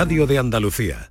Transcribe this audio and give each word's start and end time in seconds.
radio 0.00 0.28
de 0.28 0.38
Andalucía. 0.38 1.10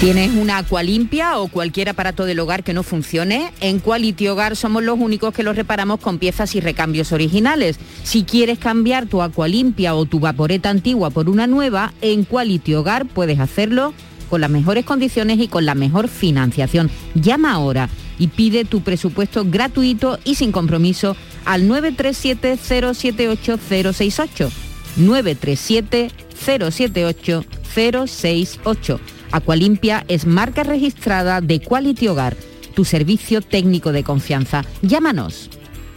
¿Tienes 0.00 0.34
una 0.34 0.58
agua 0.58 0.82
limpia 0.82 1.38
o 1.38 1.46
cualquier 1.46 1.90
aparato 1.90 2.24
del 2.24 2.40
hogar 2.40 2.64
que 2.64 2.74
no 2.74 2.82
funcione? 2.82 3.52
En 3.60 3.78
Quality 3.78 4.26
Hogar 4.26 4.56
somos 4.56 4.82
los 4.82 4.98
únicos 4.98 5.32
que 5.32 5.44
los 5.44 5.54
reparamos 5.54 6.00
con 6.00 6.18
piezas 6.18 6.56
y 6.56 6.60
recambios 6.60 7.12
originales. 7.12 7.78
Si 8.02 8.24
quieres 8.24 8.58
cambiar 8.58 9.06
tu 9.06 9.22
agua 9.22 9.46
limpia 9.46 9.94
o 9.94 10.04
tu 10.04 10.18
vaporeta 10.18 10.68
antigua 10.68 11.10
por 11.10 11.30
una 11.30 11.46
nueva, 11.46 11.94
en 12.00 12.24
Quality 12.24 12.74
Hogar 12.74 13.06
puedes 13.06 13.38
hacerlo 13.38 13.94
con 14.28 14.40
las 14.40 14.50
mejores 14.50 14.84
condiciones 14.84 15.38
y 15.38 15.46
con 15.46 15.64
la 15.64 15.76
mejor 15.76 16.08
financiación. 16.08 16.90
Llama 17.14 17.52
ahora 17.52 17.88
y 18.18 18.26
pide 18.28 18.64
tu 18.64 18.80
presupuesto 18.80 19.44
gratuito 19.44 20.18
y 20.24 20.34
sin 20.34 20.50
compromiso 20.50 21.16
al 21.44 21.66
937 21.68 22.56
078 22.56 23.58
068. 23.58 24.50
937 24.96 26.10
078 26.34 27.44
068 27.74 29.00
Aqualimpia 29.34 30.04
es 30.06 30.26
marca 30.26 30.62
registrada 30.62 31.40
de 31.40 31.60
Quality 31.60 32.06
Hogar, 32.06 32.36
tu 32.76 32.84
servicio 32.84 33.42
técnico 33.42 33.90
de 33.90 34.04
confianza. 34.04 34.64
Llámanos. 34.80 35.50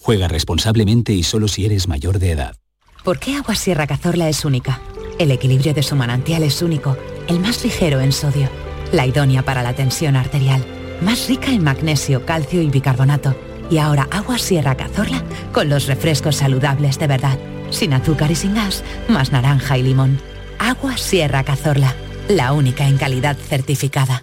Juega 0.00 0.28
responsablemente 0.28 1.12
y 1.12 1.22
solo 1.22 1.46
si 1.46 1.66
eres 1.66 1.86
mayor 1.86 2.18
de 2.18 2.32
edad. 2.32 2.56
¿Por 3.04 3.18
qué 3.18 3.36
Agua 3.36 3.54
Sierra 3.54 3.86
Cazorla 3.86 4.28
es 4.28 4.44
única? 4.44 4.80
El 5.18 5.30
equilibrio 5.30 5.74
de 5.74 5.82
su 5.82 5.94
manantial 5.94 6.42
es 6.42 6.62
único, 6.62 6.96
el 7.28 7.38
más 7.38 7.62
ligero 7.62 8.00
en 8.00 8.12
sodio, 8.12 8.48
la 8.92 9.06
idónea 9.06 9.42
para 9.44 9.62
la 9.62 9.74
tensión 9.74 10.16
arterial, 10.16 10.64
más 11.02 11.28
rica 11.28 11.52
en 11.52 11.62
magnesio, 11.62 12.26
calcio 12.26 12.62
y 12.62 12.70
bicarbonato. 12.70 13.36
Y 13.70 13.78
ahora 13.78 14.08
Agua 14.10 14.38
Sierra 14.38 14.76
Cazorla 14.76 15.22
con 15.52 15.68
los 15.68 15.86
refrescos 15.86 16.36
saludables 16.36 16.98
de 16.98 17.06
verdad 17.06 17.38
sin 17.70 17.92
azúcar 17.92 18.30
y 18.30 18.34
sin 18.34 18.54
gas, 18.54 18.84
más 19.08 19.32
naranja 19.32 19.78
y 19.78 19.82
limón. 19.82 20.20
Agua 20.58 20.96
Sierra 20.96 21.44
Cazorla, 21.44 21.94
la 22.28 22.52
única 22.52 22.86
en 22.86 22.98
calidad 22.98 23.36
certificada. 23.36 24.22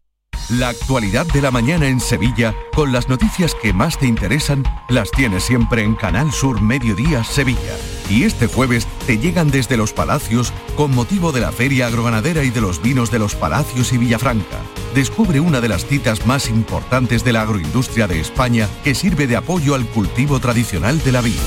La 0.51 0.67
actualidad 0.67 1.25
de 1.27 1.41
la 1.41 1.49
mañana 1.49 1.87
en 1.87 2.01
Sevilla, 2.01 2.53
con 2.75 2.91
las 2.91 3.07
noticias 3.07 3.55
que 3.55 3.71
más 3.71 3.97
te 3.97 4.05
interesan, 4.05 4.65
las 4.89 5.09
tienes 5.09 5.43
siempre 5.43 5.81
en 5.81 5.95
Canal 5.95 6.33
Sur 6.33 6.61
Mediodía 6.61 7.23
Sevilla. 7.23 7.77
Y 8.09 8.23
este 8.23 8.47
jueves 8.47 8.85
te 9.07 9.17
llegan 9.17 9.49
desde 9.49 9.77
Los 9.77 9.93
Palacios 9.93 10.51
con 10.75 10.93
motivo 10.93 11.31
de 11.31 11.39
la 11.39 11.53
Feria 11.53 11.87
Agroganadera 11.87 12.43
y 12.43 12.49
de 12.49 12.59
los 12.59 12.81
vinos 12.81 13.11
de 13.11 13.19
Los 13.19 13.33
Palacios 13.33 13.93
y 13.93 13.97
Villafranca. 13.97 14.57
Descubre 14.93 15.39
una 15.39 15.61
de 15.61 15.69
las 15.69 15.85
citas 15.85 16.25
más 16.25 16.49
importantes 16.49 17.23
de 17.23 17.31
la 17.31 17.43
agroindustria 17.43 18.07
de 18.07 18.19
España 18.19 18.67
que 18.83 18.93
sirve 18.93 19.27
de 19.27 19.37
apoyo 19.37 19.73
al 19.73 19.85
cultivo 19.85 20.41
tradicional 20.41 21.01
de 21.01 21.13
la 21.13 21.21
vid. 21.21 21.39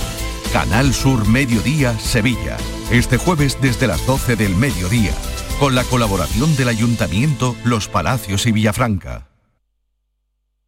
Canal 0.50 0.94
Sur 0.94 1.28
Mediodía 1.28 1.98
Sevilla. 1.98 2.56
Este 2.90 3.18
jueves 3.18 3.58
desde 3.60 3.86
las 3.86 4.06
12 4.06 4.36
del 4.36 4.56
mediodía 4.56 5.12
con 5.64 5.74
la 5.74 5.84
colaboración 5.84 6.54
del 6.56 6.68
Ayuntamiento, 6.68 7.56
Los 7.64 7.88
Palacios 7.88 8.44
y 8.44 8.52
Villafranca. 8.52 9.30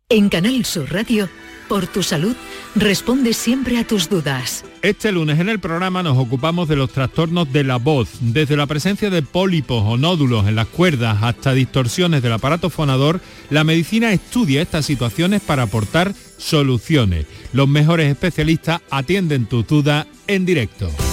En 0.08 0.30
Canal 0.30 0.64
Sur 0.64 0.90
Radio, 0.90 1.28
por 1.68 1.86
tu 1.86 2.02
salud, 2.02 2.34
responde 2.74 3.34
siempre 3.34 3.76
a 3.76 3.86
tus 3.86 4.08
dudas. 4.08 4.64
Este 4.80 5.12
lunes 5.12 5.38
en 5.38 5.50
el 5.50 5.60
programa 5.60 6.02
nos 6.02 6.16
ocupamos 6.16 6.66
de 6.66 6.76
los 6.76 6.92
trastornos 6.92 7.52
de 7.52 7.64
la 7.64 7.76
voz, 7.76 8.08
desde 8.20 8.56
la 8.56 8.66
presencia 8.66 9.10
de 9.10 9.20
pólipos 9.20 9.82
o 9.84 9.98
nódulos 9.98 10.48
en 10.48 10.56
las 10.56 10.68
cuerdas 10.68 11.22
hasta 11.22 11.52
distorsiones 11.52 12.22
del 12.22 12.32
aparato 12.32 12.70
fonador, 12.70 13.20
la 13.50 13.64
medicina 13.64 14.14
estudia 14.14 14.62
estas 14.62 14.86
situaciones 14.86 15.42
para 15.42 15.64
aportar 15.64 16.14
soluciones. 16.38 17.26
Los 17.52 17.68
mejores 17.68 18.10
especialistas 18.10 18.80
atienden 18.88 19.44
tus 19.44 19.66
dudas 19.66 20.06
en 20.26 20.46
directo. 20.46 20.90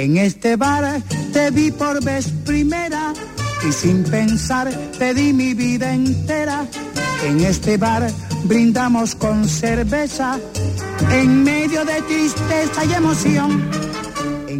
En 0.00 0.16
este 0.16 0.56
bar 0.56 1.02
te 1.30 1.50
vi 1.50 1.70
por 1.70 2.02
vez 2.02 2.26
primera 2.46 3.12
y 3.68 3.70
sin 3.70 4.02
pensar 4.02 4.70
te 4.98 5.12
di 5.12 5.34
mi 5.34 5.52
vida 5.52 5.92
entera. 5.92 6.64
En 7.26 7.40
este 7.40 7.76
bar 7.76 8.10
brindamos 8.44 9.14
con 9.14 9.46
cerveza 9.46 10.38
en 11.12 11.44
medio 11.44 11.84
de 11.84 12.00
tristeza 12.00 12.82
y 12.86 12.94
emoción. 12.94 13.70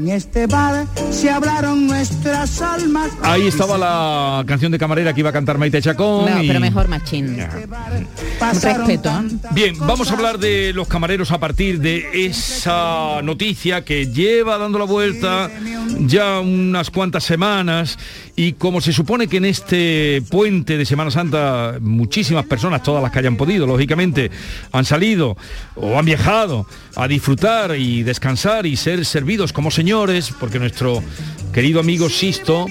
En 0.00 0.08
este 0.08 0.46
bar 0.46 0.86
se 1.10 1.28
hablaron 1.28 1.86
nuestras 1.86 2.62
almas. 2.62 3.10
Ahí 3.20 3.48
estaba 3.48 3.76
la 3.76 4.42
canción 4.46 4.72
de 4.72 4.78
camarera 4.78 5.12
que 5.12 5.20
iba 5.20 5.28
a 5.28 5.32
cantar 5.32 5.58
Maite 5.58 5.82
Chacón. 5.82 6.24
No, 6.24 6.42
y- 6.42 6.48
pero 6.48 6.58
mejor 6.58 6.88
machín. 6.88 7.36
Respeto. 8.40 9.10
¿eh? 9.10 9.36
Bien, 9.52 9.74
vamos 9.78 10.10
a 10.10 10.14
hablar 10.14 10.38
de 10.38 10.72
los 10.72 10.88
camareros 10.88 11.30
a 11.32 11.38
partir 11.38 11.80
de 11.80 12.06
esa 12.26 13.20
noticia 13.22 13.84
que 13.84 14.06
lleva 14.06 14.56
dando 14.56 14.78
la 14.78 14.86
vuelta 14.86 15.50
ya 16.06 16.40
unas 16.40 16.88
cuantas 16.90 17.22
semanas 17.24 17.98
y 18.36 18.54
como 18.54 18.80
se 18.80 18.94
supone 18.94 19.28
que 19.28 19.36
en 19.36 19.44
este 19.44 20.22
puente 20.30 20.78
de 20.78 20.86
Semana 20.86 21.10
Santa 21.10 21.74
muchísimas 21.78 22.46
personas, 22.46 22.82
todas 22.82 23.02
las 23.02 23.12
que 23.12 23.18
hayan 23.18 23.36
podido, 23.36 23.66
lógicamente, 23.66 24.30
han 24.72 24.86
salido 24.86 25.36
o 25.74 25.98
han 25.98 26.06
viajado 26.06 26.66
a 26.96 27.06
disfrutar 27.06 27.76
y 27.76 28.02
descansar 28.02 28.64
y 28.64 28.76
ser 28.76 29.04
servidos 29.04 29.52
como 29.52 29.70
señores, 29.70 29.89
porque 30.38 30.60
nuestro 30.60 31.02
querido 31.52 31.80
amigo 31.80 32.08
Sisto 32.08 32.66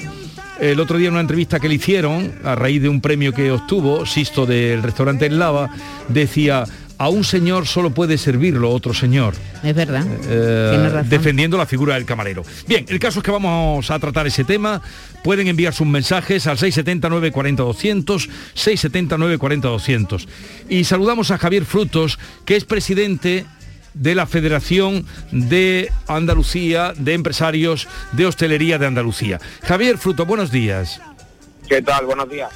el 0.62 0.80
otro 0.80 0.98
día 0.98 1.08
en 1.08 1.16
una 1.16 1.22
entrevista 1.22 1.60
que 1.60 1.68
le 1.68 1.76
hicieron, 1.76 2.34
a 2.46 2.56
raíz 2.56 2.82
de 2.82 2.88
un 2.88 3.02
premio 3.02 3.34
que 3.34 3.52
obtuvo, 3.52 4.06
Sisto 4.06 4.46
del 4.46 4.82
restaurante 4.82 5.26
El 5.26 5.38
Lava, 5.38 5.70
decía, 6.08 6.64
a 6.98 7.10
un 7.10 7.26
señor 7.26 7.68
solo 7.68 7.90
puede 7.92 8.18
servirlo 8.18 8.72
otro 8.72 8.94
señor. 8.94 9.34
Es 9.64 9.76
verdad. 9.76 10.06
Eh, 10.30 10.90
razón. 10.94 11.10
defendiendo 11.10 11.58
la 11.58 11.66
figura 11.66 11.96
del 11.96 12.06
camarero. 12.06 12.44
Bien, 12.68 12.86
el 12.88 13.00
caso 13.00 13.20
es 13.20 13.26
que 13.26 13.32
vamos 13.32 13.92
a 13.92 14.00
tratar 14.00 14.26
ese 14.26 14.46
tema. 14.46 14.82
Pueden 15.22 15.48
enviar 15.48 15.74
sus 15.74 15.88
mensajes 15.88 16.48
al 16.48 16.58
679 16.58 17.32
40 17.34 17.64
200, 17.64 18.30
679 18.54 19.38
40 19.38 19.68
200. 19.68 20.28
Y 20.70 20.86
saludamos 20.86 21.32
a 21.32 21.38
Javier 21.38 21.66
Frutos, 21.66 22.18
que 22.46 22.56
es 22.56 22.64
presidente 22.64 23.46
de 23.94 24.16
la 24.16 24.26
Federación 24.28 25.06
de 25.32 25.92
Andalucía 26.08 26.94
de 26.96 27.14
Empresarios 27.14 27.88
de 28.12 28.26
Hostelería 28.26 28.78
de 28.78 28.88
Andalucía. 28.88 29.40
Javier 29.64 29.98
Frutos, 29.98 30.28
buenos 30.28 30.52
días. 30.52 31.02
¿Qué 31.68 31.82
tal? 31.82 32.06
Buenos 32.06 32.30
días. 32.30 32.52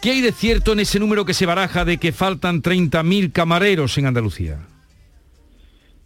¿Qué 0.00 0.12
hay 0.12 0.20
de 0.20 0.32
cierto 0.32 0.72
en 0.72 0.80
ese 0.80 1.00
número 1.00 1.24
que 1.24 1.34
se 1.34 1.46
baraja 1.46 1.84
de 1.84 1.98
que 1.98 2.12
faltan 2.12 2.62
30.000 2.62 3.32
camareros 3.32 3.98
en 3.98 4.06
Andalucía? 4.06 4.58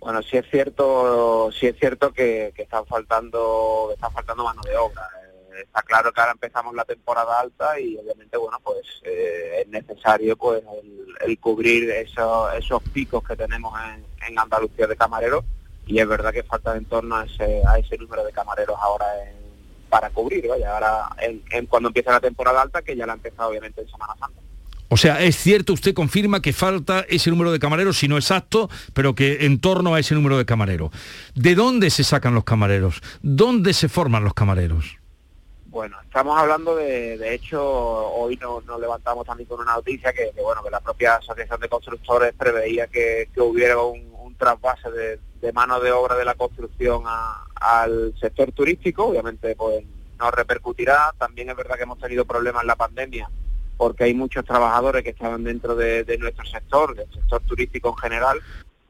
Bueno, 0.01 0.23
sí 0.23 0.37
es 0.37 0.47
cierto, 0.51 1.51
sí 1.53 1.67
es 1.67 1.79
cierto 1.79 2.13
que, 2.13 2.53
que 2.57 2.63
están 2.63 2.87
faltando, 2.87 3.87
que 3.89 3.95
está 3.95 4.11
faltando 4.11 4.45
mano 4.45 4.63
de 4.63 4.77
obra. 4.77 5.07
Eh, 5.23 5.63
está 5.63 5.83
claro 5.83 6.13
que 6.13 6.21
ahora 6.21 6.33
empezamos 6.33 6.75
la 6.75 6.85
temporada 6.85 7.39
alta 7.39 7.79
y 7.79 7.97
obviamente, 7.99 8.37
bueno, 8.37 8.59
pues 8.65 8.85
eh, 9.05 9.61
es 9.63 9.69
necesario 9.69 10.37
pues 10.37 10.63
el, 10.83 11.15
el 11.21 11.39
cubrir 11.39 11.91
esos, 11.91 12.55
esos 12.55 12.83
picos 12.95 13.23
que 13.23 13.37
tenemos 13.37 13.73
en, 13.81 14.12
en 14.29 14.39
Andalucía 14.39 14.87
de 14.87 14.97
camareros 14.97 15.45
y 15.87 15.99
es 15.99 16.07
verdad 16.09 16.33
que 16.33 16.43
falta 16.43 16.77
en 16.77 16.85
torno 16.85 17.17
a 17.17 17.25
ese, 17.25 17.63
a 17.67 17.79
ese 17.79 17.97
número 17.99 18.25
de 18.25 18.33
camareros 18.33 18.77
ahora 18.81 19.07
en- 19.27 19.43
para 19.89 20.09
cubrir, 20.11 20.49
vaya, 20.49 20.73
ahora 20.75 21.09
en, 21.21 21.43
en 21.51 21.67
cuando 21.67 21.89
empieza 21.91 22.13
la 22.13 22.21
temporada 22.21 22.63
alta, 22.63 22.81
que 22.81 22.97
ya 22.97 23.05
la 23.07 23.13
ha 23.13 23.17
empezado 23.17 23.51
obviamente 23.51 23.83
en 23.83 23.91
Semana 23.91 24.15
Santa. 24.19 24.41
O 24.89 24.97
sea, 24.97 25.21
es 25.23 25.37
cierto, 25.37 25.73
usted 25.75 25.93
confirma 25.95 26.41
que 26.41 26.53
falta 26.53 27.05
ese 27.09 27.29
número 27.31 27.51
de 27.53 27.59
camareros, 27.59 27.99
si 27.99 28.09
no 28.09 28.17
exacto, 28.17 28.69
pero 28.95 29.15
que 29.15 29.45
en 29.47 29.59
torno 29.61 29.95
a 29.95 30.01
ese 30.01 30.15
número 30.15 30.37
de 30.39 30.45
camareros. 30.47 30.91
¿De 31.35 31.55
dónde 31.55 31.91
se 31.91 32.05
sacan 32.05 32.35
los 32.35 32.45
camareros? 32.45 33.03
¿Dónde 33.23 33.73
se 33.75 33.89
forman 33.89 34.25
los 34.25 34.35
camareros? 34.35 34.99
Bueno, 35.67 35.97
estamos 36.03 36.39
hablando 36.39 36.77
de, 36.77 37.17
de 37.17 37.35
hecho, 37.35 37.63
hoy 37.63 38.37
no- 38.37 38.61
nos 38.63 38.79
levantamos 38.81 39.25
también 39.27 39.49
con 39.49 39.61
una 39.61 39.75
noticia 39.75 40.13
que, 40.13 40.31
que, 40.35 40.43
bueno, 40.43 40.63
que 40.63 40.71
la 40.71 40.81
propia 40.81 41.17
Asociación 41.17 41.59
de 41.61 41.69
Constructores 41.71 42.35
preveía 42.39 42.87
que, 42.87 43.31
que 43.35 43.41
hubiera 43.41 43.79
un 43.79 44.12
trasvase 44.43 44.91
de, 44.91 45.21
de 45.41 45.53
mano 45.53 45.79
de 45.79 45.93
obra 45.93 46.17
de 46.17 46.25
la 46.25 46.35
construcción 46.35 47.05
a- 47.07 47.45
al 47.55 48.13
sector 48.21 48.51
turístico, 48.51 49.07
obviamente 49.07 49.55
pues 49.55 49.85
nos 50.19 50.33
repercutirá, 50.33 51.15
también 51.17 51.51
es 51.51 51.57
verdad 51.57 51.77
que 51.77 51.85
hemos 51.85 51.99
tenido 52.01 52.25
problemas 52.25 52.63
en 52.63 52.67
la 52.69 52.77
pandemia 52.77 53.31
porque 53.77 54.05
hay 54.05 54.15
muchos 54.15 54.45
trabajadores 54.45 55.03
que 55.03 55.11
estaban 55.11 55.43
dentro 55.45 55.75
de, 55.75 56.05
nuestro 56.19 56.45
sector, 56.45 56.95
del 56.95 57.11
sector 57.13 57.43
turístico 57.43 57.89
en 57.91 57.97
general, 57.97 58.41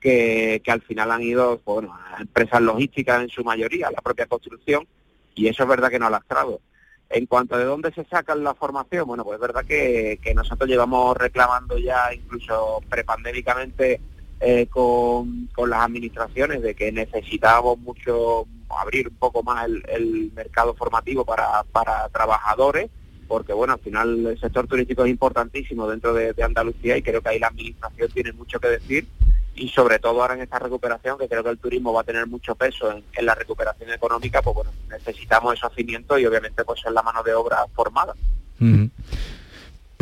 que, 0.01 0.61
al 0.67 0.83
final 0.83 1.11
han 1.11 1.23
ido 1.23 1.59
pues, 1.65 1.87
bueno, 1.87 1.95
a 1.95 2.21
empresas 2.21 2.61
logísticas 2.61 3.23
en 3.23 3.31
su 3.31 3.43
mayoría, 3.43 3.89
a 3.89 3.93
la 3.93 4.03
propia 4.03 4.27
construcción, 4.27 4.87
y 5.35 5.49
eso 5.49 5.63
es 5.63 5.69
verdad 5.69 5.89
que 5.89 5.99
no 5.99 6.07
ha 6.07 6.11
lastrado. 6.11 6.61
En 7.09 7.25
cuanto 7.25 7.55
a 7.55 7.59
de 7.59 7.65
dónde 7.65 7.91
se 7.93 8.05
sacan 8.05 8.45
la 8.45 8.55
formación, 8.55 9.07
bueno, 9.07 9.25
pues 9.25 9.37
es 9.37 9.41
verdad 9.41 9.65
que, 9.65 10.19
que 10.23 10.35
nosotros 10.35 10.69
llevamos 10.69 11.17
reclamando 11.17 11.79
ya 11.79 12.13
incluso 12.13 12.83
prepandémicamente 12.91 13.99
eh, 14.45 14.67
con, 14.67 15.49
con 15.55 15.71
las 15.71 15.85
administraciones 15.85 16.63
de 16.63 16.75
que 16.75 16.91
necesitábamos 16.91 17.79
mucho 17.79 18.49
abrir 18.81 19.07
un 19.07 19.15
poco 19.15 19.45
más 19.45 19.69
el, 19.89 20.33
mercado 20.35 20.75
formativo 20.75 21.25
para, 21.25 21.65
trabajadores, 22.13 22.91
porque 23.29 23.53
bueno, 23.53 23.75
al 23.75 23.79
final 23.79 24.27
el 24.27 24.41
sector 24.41 24.67
turístico 24.67 25.05
es 25.05 25.11
importantísimo 25.11 25.89
dentro 25.89 26.13
de, 26.13 26.35
Andalucía 26.43 26.97
y 26.97 27.03
creo 27.03 27.21
que 27.21 27.29
ahí 27.29 27.39
la 27.39 27.47
administración 27.49 28.11
tiene 28.11 28.33
mucho 28.33 28.59
que 28.59 28.67
decir 28.67 29.07
y 29.55 29.69
sobre 29.69 30.01
todo 30.01 30.21
ahora 30.21 30.35
en 30.35 30.41
esta 30.41 30.59
recuperación, 30.59 31.19
que 31.19 31.29
creo 31.29 31.45
que 31.45 31.51
el 31.51 31.59
turismo 31.59 31.93
va 31.93 32.01
a 32.01 32.05
tener 32.05 32.27
mucho 32.27 32.57
peso 32.57 32.91
en, 32.91 33.25
la 33.25 33.37
recuperación 33.37 33.91
económica, 33.91 34.43
pues 34.43 34.57
bueno, 34.57 34.73
necesitamos 34.91 35.55
esos 35.55 35.73
cimientos 35.75 36.19
y 36.19 36.27
obviamente 36.27 36.65
pues 36.65 36.81
es 36.85 36.93
la 36.93 37.03
mano 37.03 37.23
de 37.23 37.35
obra 37.35 37.65
formada. 37.75 38.15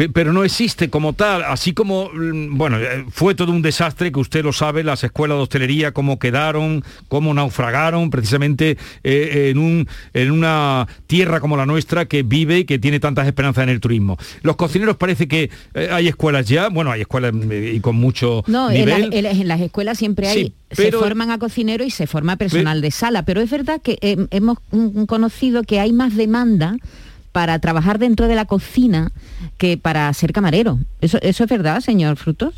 Pero 0.08 0.32
no 0.32 0.44
existe 0.44 0.88
como 0.88 1.12
tal, 1.12 1.42
así 1.44 1.72
como, 1.74 2.08
mm, 2.12 2.56
bueno, 2.56 2.78
eh, 2.78 3.04
fue 3.10 3.34
todo 3.34 3.52
un 3.52 3.60
desastre, 3.62 4.10
que 4.12 4.20
usted 4.20 4.42
lo 4.44 4.52
sabe, 4.52 4.82
las 4.84 5.04
escuelas 5.04 5.36
de 5.38 5.42
hostelería, 5.42 5.92
cómo 5.92 6.18
quedaron, 6.18 6.82
cómo 7.08 7.34
naufragaron, 7.34 8.08
precisamente 8.10 8.78
eh, 9.04 9.48
en, 9.50 9.58
un, 9.58 9.88
en 10.14 10.30
una 10.30 10.86
tierra 11.06 11.40
como 11.40 11.56
la 11.56 11.66
nuestra 11.66 12.06
que 12.06 12.22
vive 12.22 12.60
y 12.60 12.64
que 12.64 12.78
tiene 12.78 13.00
tantas 13.00 13.26
esperanzas 13.26 13.64
en 13.64 13.70
el 13.70 13.80
turismo. 13.80 14.16
Los 14.42 14.56
cocineros 14.56 14.96
parece 14.96 15.28
que 15.28 15.50
eh, 15.74 15.88
hay 15.90 16.08
escuelas 16.08 16.46
ya, 16.48 16.68
bueno, 16.68 16.90
hay 16.92 17.02
escuelas 17.02 17.32
eh, 17.50 17.72
y 17.76 17.80
con 17.80 17.96
mucho 17.96 18.42
No, 18.46 18.70
en, 18.70 18.78
nivel. 18.86 19.00
las- 19.02 19.12
en 19.14 19.22
las- 19.24 19.36
en 19.38 19.48
las 19.48 19.60
escuelas 19.60 19.98
siempre 19.98 20.28
hay, 20.28 20.44
Sí, 20.44 20.54
pero- 20.76 20.98
se 21.00 21.04
forman 21.04 21.30
a 21.30 21.38
cocinero 21.38 21.84
y 21.84 21.90
se 21.90 22.06
forma 22.06 22.36
personal 22.36 22.80
de 22.80 22.90
sala, 22.90 23.24
pero 23.24 23.40
es 23.40 23.50
verdad 23.50 23.80
que 23.82 23.98
hemos 24.30 24.58
mm, 24.70 25.04
conocido 25.04 25.62
que 25.62 25.80
hay 25.80 25.92
más 25.92 26.16
demanda 26.16 26.76
para 27.32 27.58
trabajar 27.58 27.98
dentro 27.98 28.28
de 28.28 28.34
la 28.34 28.44
cocina 28.44 29.12
que 29.58 29.76
para 29.76 30.12
ser 30.12 30.32
camarero. 30.32 30.78
¿Eso, 31.00 31.18
eso 31.22 31.44
es 31.44 31.50
verdad, 31.50 31.80
señor 31.80 32.16
Frutos? 32.16 32.54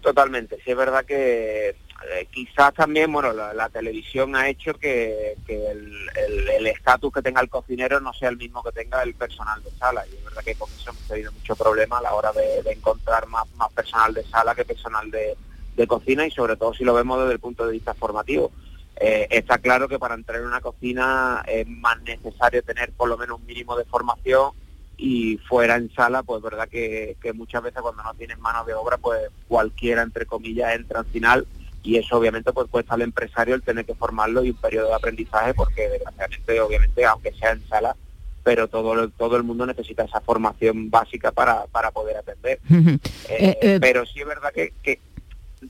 Totalmente, 0.00 0.56
sí 0.64 0.70
es 0.70 0.76
verdad 0.76 1.04
que 1.04 1.76
eh, 2.10 2.28
quizás 2.30 2.72
también, 2.74 3.12
bueno, 3.12 3.32
la, 3.32 3.68
televisión 3.70 4.36
ha 4.36 4.48
hecho 4.48 4.74
que, 4.74 5.36
el 5.46 6.66
estatus 6.66 7.12
que 7.12 7.22
tenga 7.22 7.40
el 7.40 7.48
cocinero 7.48 8.00
no 8.00 8.12
sea 8.12 8.28
el 8.28 8.36
mismo 8.36 8.62
que 8.62 8.72
tenga 8.72 9.02
el 9.02 9.14
personal 9.14 9.62
de 9.62 9.70
sala. 9.72 10.04
Y 10.06 10.14
es 10.14 10.24
verdad 10.24 10.42
que 10.44 10.54
con 10.54 10.70
eso 10.70 10.90
hemos 10.90 11.02
tenido 11.02 11.32
mucho 11.32 11.56
problema 11.56 11.98
a 11.98 12.02
la 12.02 12.14
hora 12.14 12.32
de, 12.32 12.62
de 12.62 12.72
encontrar 12.72 13.26
más, 13.26 13.44
más 13.56 13.72
personal 13.72 14.14
de 14.14 14.24
sala 14.24 14.54
que 14.54 14.64
personal 14.64 15.10
de, 15.10 15.36
de 15.78 15.86
cocina 15.86 16.26
y 16.26 16.30
sobre 16.30 16.56
todo 16.56 16.74
si 16.74 16.84
lo 16.84 16.92
vemos 16.92 17.20
desde 17.20 17.32
el 17.32 17.40
punto 17.40 17.66
de 17.66 17.72
vista 17.72 17.94
formativo. 17.94 18.52
Eh, 19.00 19.28
está 19.30 19.58
claro 19.58 19.88
que 19.88 19.98
para 19.98 20.14
entrar 20.14 20.40
en 20.40 20.46
una 20.46 20.60
cocina 20.60 21.44
es 21.46 21.66
más 21.68 22.00
necesario 22.02 22.62
tener 22.62 22.92
por 22.92 23.08
lo 23.08 23.16
menos 23.16 23.38
un 23.38 23.46
mínimo 23.46 23.76
de 23.76 23.84
formación 23.84 24.52
y 24.96 25.38
fuera 25.48 25.76
en 25.76 25.92
sala, 25.94 26.24
pues 26.24 26.42
verdad 26.42 26.68
que, 26.68 27.16
que 27.22 27.32
muchas 27.32 27.62
veces 27.62 27.80
cuando 27.80 28.02
no 28.02 28.14
tienes 28.14 28.38
mano 28.40 28.64
de 28.64 28.74
obra, 28.74 28.98
pues 28.98 29.20
cualquiera, 29.46 30.02
entre 30.02 30.26
comillas, 30.26 30.74
entra 30.74 31.00
al 31.00 31.06
final 31.06 31.46
y 31.84 31.96
eso 31.96 32.16
obviamente 32.16 32.52
pues 32.52 32.68
cuesta 32.68 32.94
al 32.94 33.02
empresario 33.02 33.54
el 33.54 33.62
tener 33.62 33.86
que 33.86 33.94
formarlo 33.94 34.44
y 34.44 34.50
un 34.50 34.56
periodo 34.56 34.88
de 34.88 34.94
aprendizaje 34.94 35.54
porque 35.54 35.88
desgraciadamente, 35.88 36.60
obviamente, 36.60 37.04
aunque 37.04 37.32
sea 37.34 37.52
en 37.52 37.66
sala, 37.68 37.94
pero 38.42 38.66
todo, 38.66 39.08
todo 39.10 39.36
el 39.36 39.42
mundo 39.42 39.66
necesita 39.66 40.04
esa 40.04 40.20
formación 40.20 40.90
básica 40.90 41.30
para, 41.32 41.66
para 41.66 41.90
poder 41.90 42.16
atender. 42.16 42.58
Eh, 43.28 43.50
Eh, 43.50 43.58
eh, 43.60 43.78
pero 43.78 44.06
sí 44.06 44.20
es 44.20 44.26
verdad 44.26 44.50
que, 44.54 44.72
que 44.82 44.98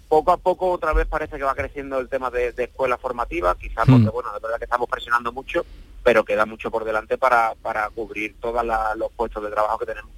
poco 0.08 0.32
a 0.32 0.36
poco 0.36 0.70
otra 0.70 0.92
vez 0.92 1.06
parece 1.06 1.36
que 1.36 1.42
va 1.44 1.54
creciendo 1.54 1.98
el 1.98 2.08
tema 2.08 2.30
de, 2.30 2.52
de 2.52 2.64
escuela 2.64 2.98
formativa, 2.98 3.54
quizás 3.56 3.86
Mm. 3.88 3.92
porque 3.92 4.10
bueno, 4.10 4.32
de 4.32 4.40
verdad 4.40 4.58
que 4.58 4.64
estamos 4.64 4.88
presionando 4.88 5.32
mucho, 5.32 5.64
pero 6.04 6.24
queda 6.24 6.46
mucho 6.46 6.70
por 6.70 6.84
delante 6.84 7.18
para, 7.18 7.54
para 7.62 7.88
cubrir 7.90 8.36
todos 8.40 8.64
los 8.96 9.12
puestos 9.12 9.42
de 9.42 9.50
trabajo 9.50 9.78
que 9.78 9.86
tenemos. 9.86 10.10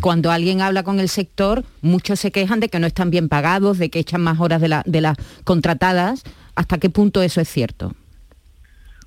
Cuando 0.00 0.30
alguien 0.30 0.60
habla 0.60 0.84
con 0.84 1.00
el 1.00 1.08
sector, 1.08 1.64
muchos 1.82 2.20
se 2.20 2.30
quejan 2.30 2.60
de 2.60 2.68
que 2.68 2.78
no 2.78 2.86
están 2.86 3.10
bien 3.10 3.28
pagados, 3.28 3.76
de 3.78 3.90
que 3.90 3.98
echan 3.98 4.20
más 4.20 4.38
horas 4.38 4.60
de, 4.60 4.68
la- 4.68 4.84
de 4.86 5.00
las 5.00 5.16
contratadas. 5.42 6.22
¿Hasta 6.54 6.78
qué 6.78 6.90
punto 6.90 7.22
eso 7.22 7.40
es 7.40 7.48
cierto? 7.48 7.92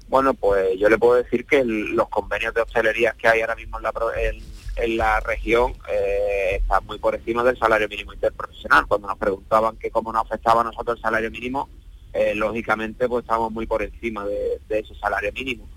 Bueno, 0.09 0.33
pues 0.33 0.77
yo 0.77 0.89
le 0.89 0.97
puedo 0.97 1.15
decir 1.15 1.45
que 1.45 1.59
el- 1.59 1.95
los 1.95 2.09
convenios 2.09 2.53
de 2.53 2.61
hostelería 2.61 3.13
que 3.17 3.27
hay 3.29 3.41
ahora 3.41 3.55
mismo 3.55 3.77
en 3.77 3.83
la, 3.83 3.91
pro- 3.93 4.13
en, 4.13 4.37
en 4.77 4.97
la 4.97 5.19
región 5.19 5.73
eh, 5.89 6.57
están 6.61 6.85
muy 6.85 6.97
por 6.99 7.15
encima 7.15 7.43
del 7.43 7.57
salario 7.57 7.87
mínimo 7.87 8.13
interprofesional. 8.13 8.87
Cuando 8.87 9.07
nos 9.07 9.17
preguntaban 9.17 9.77
que 9.77 9.91
cómo 9.91 10.11
nos 10.11 10.25
afectaba 10.25 10.61
a 10.61 10.65
nosotros 10.65 10.97
el 10.97 11.01
salario 11.01 11.31
mínimo, 11.31 11.69
eh, 12.13 12.33
lógicamente 12.35 13.07
pues 13.07 13.23
estamos 13.23 13.51
muy 13.51 13.65
por 13.65 13.83
encima 13.83 14.25
de, 14.25 14.59
de 14.67 14.79
ese 14.79 14.95
salario 14.95 15.31
mínimo. 15.33 15.67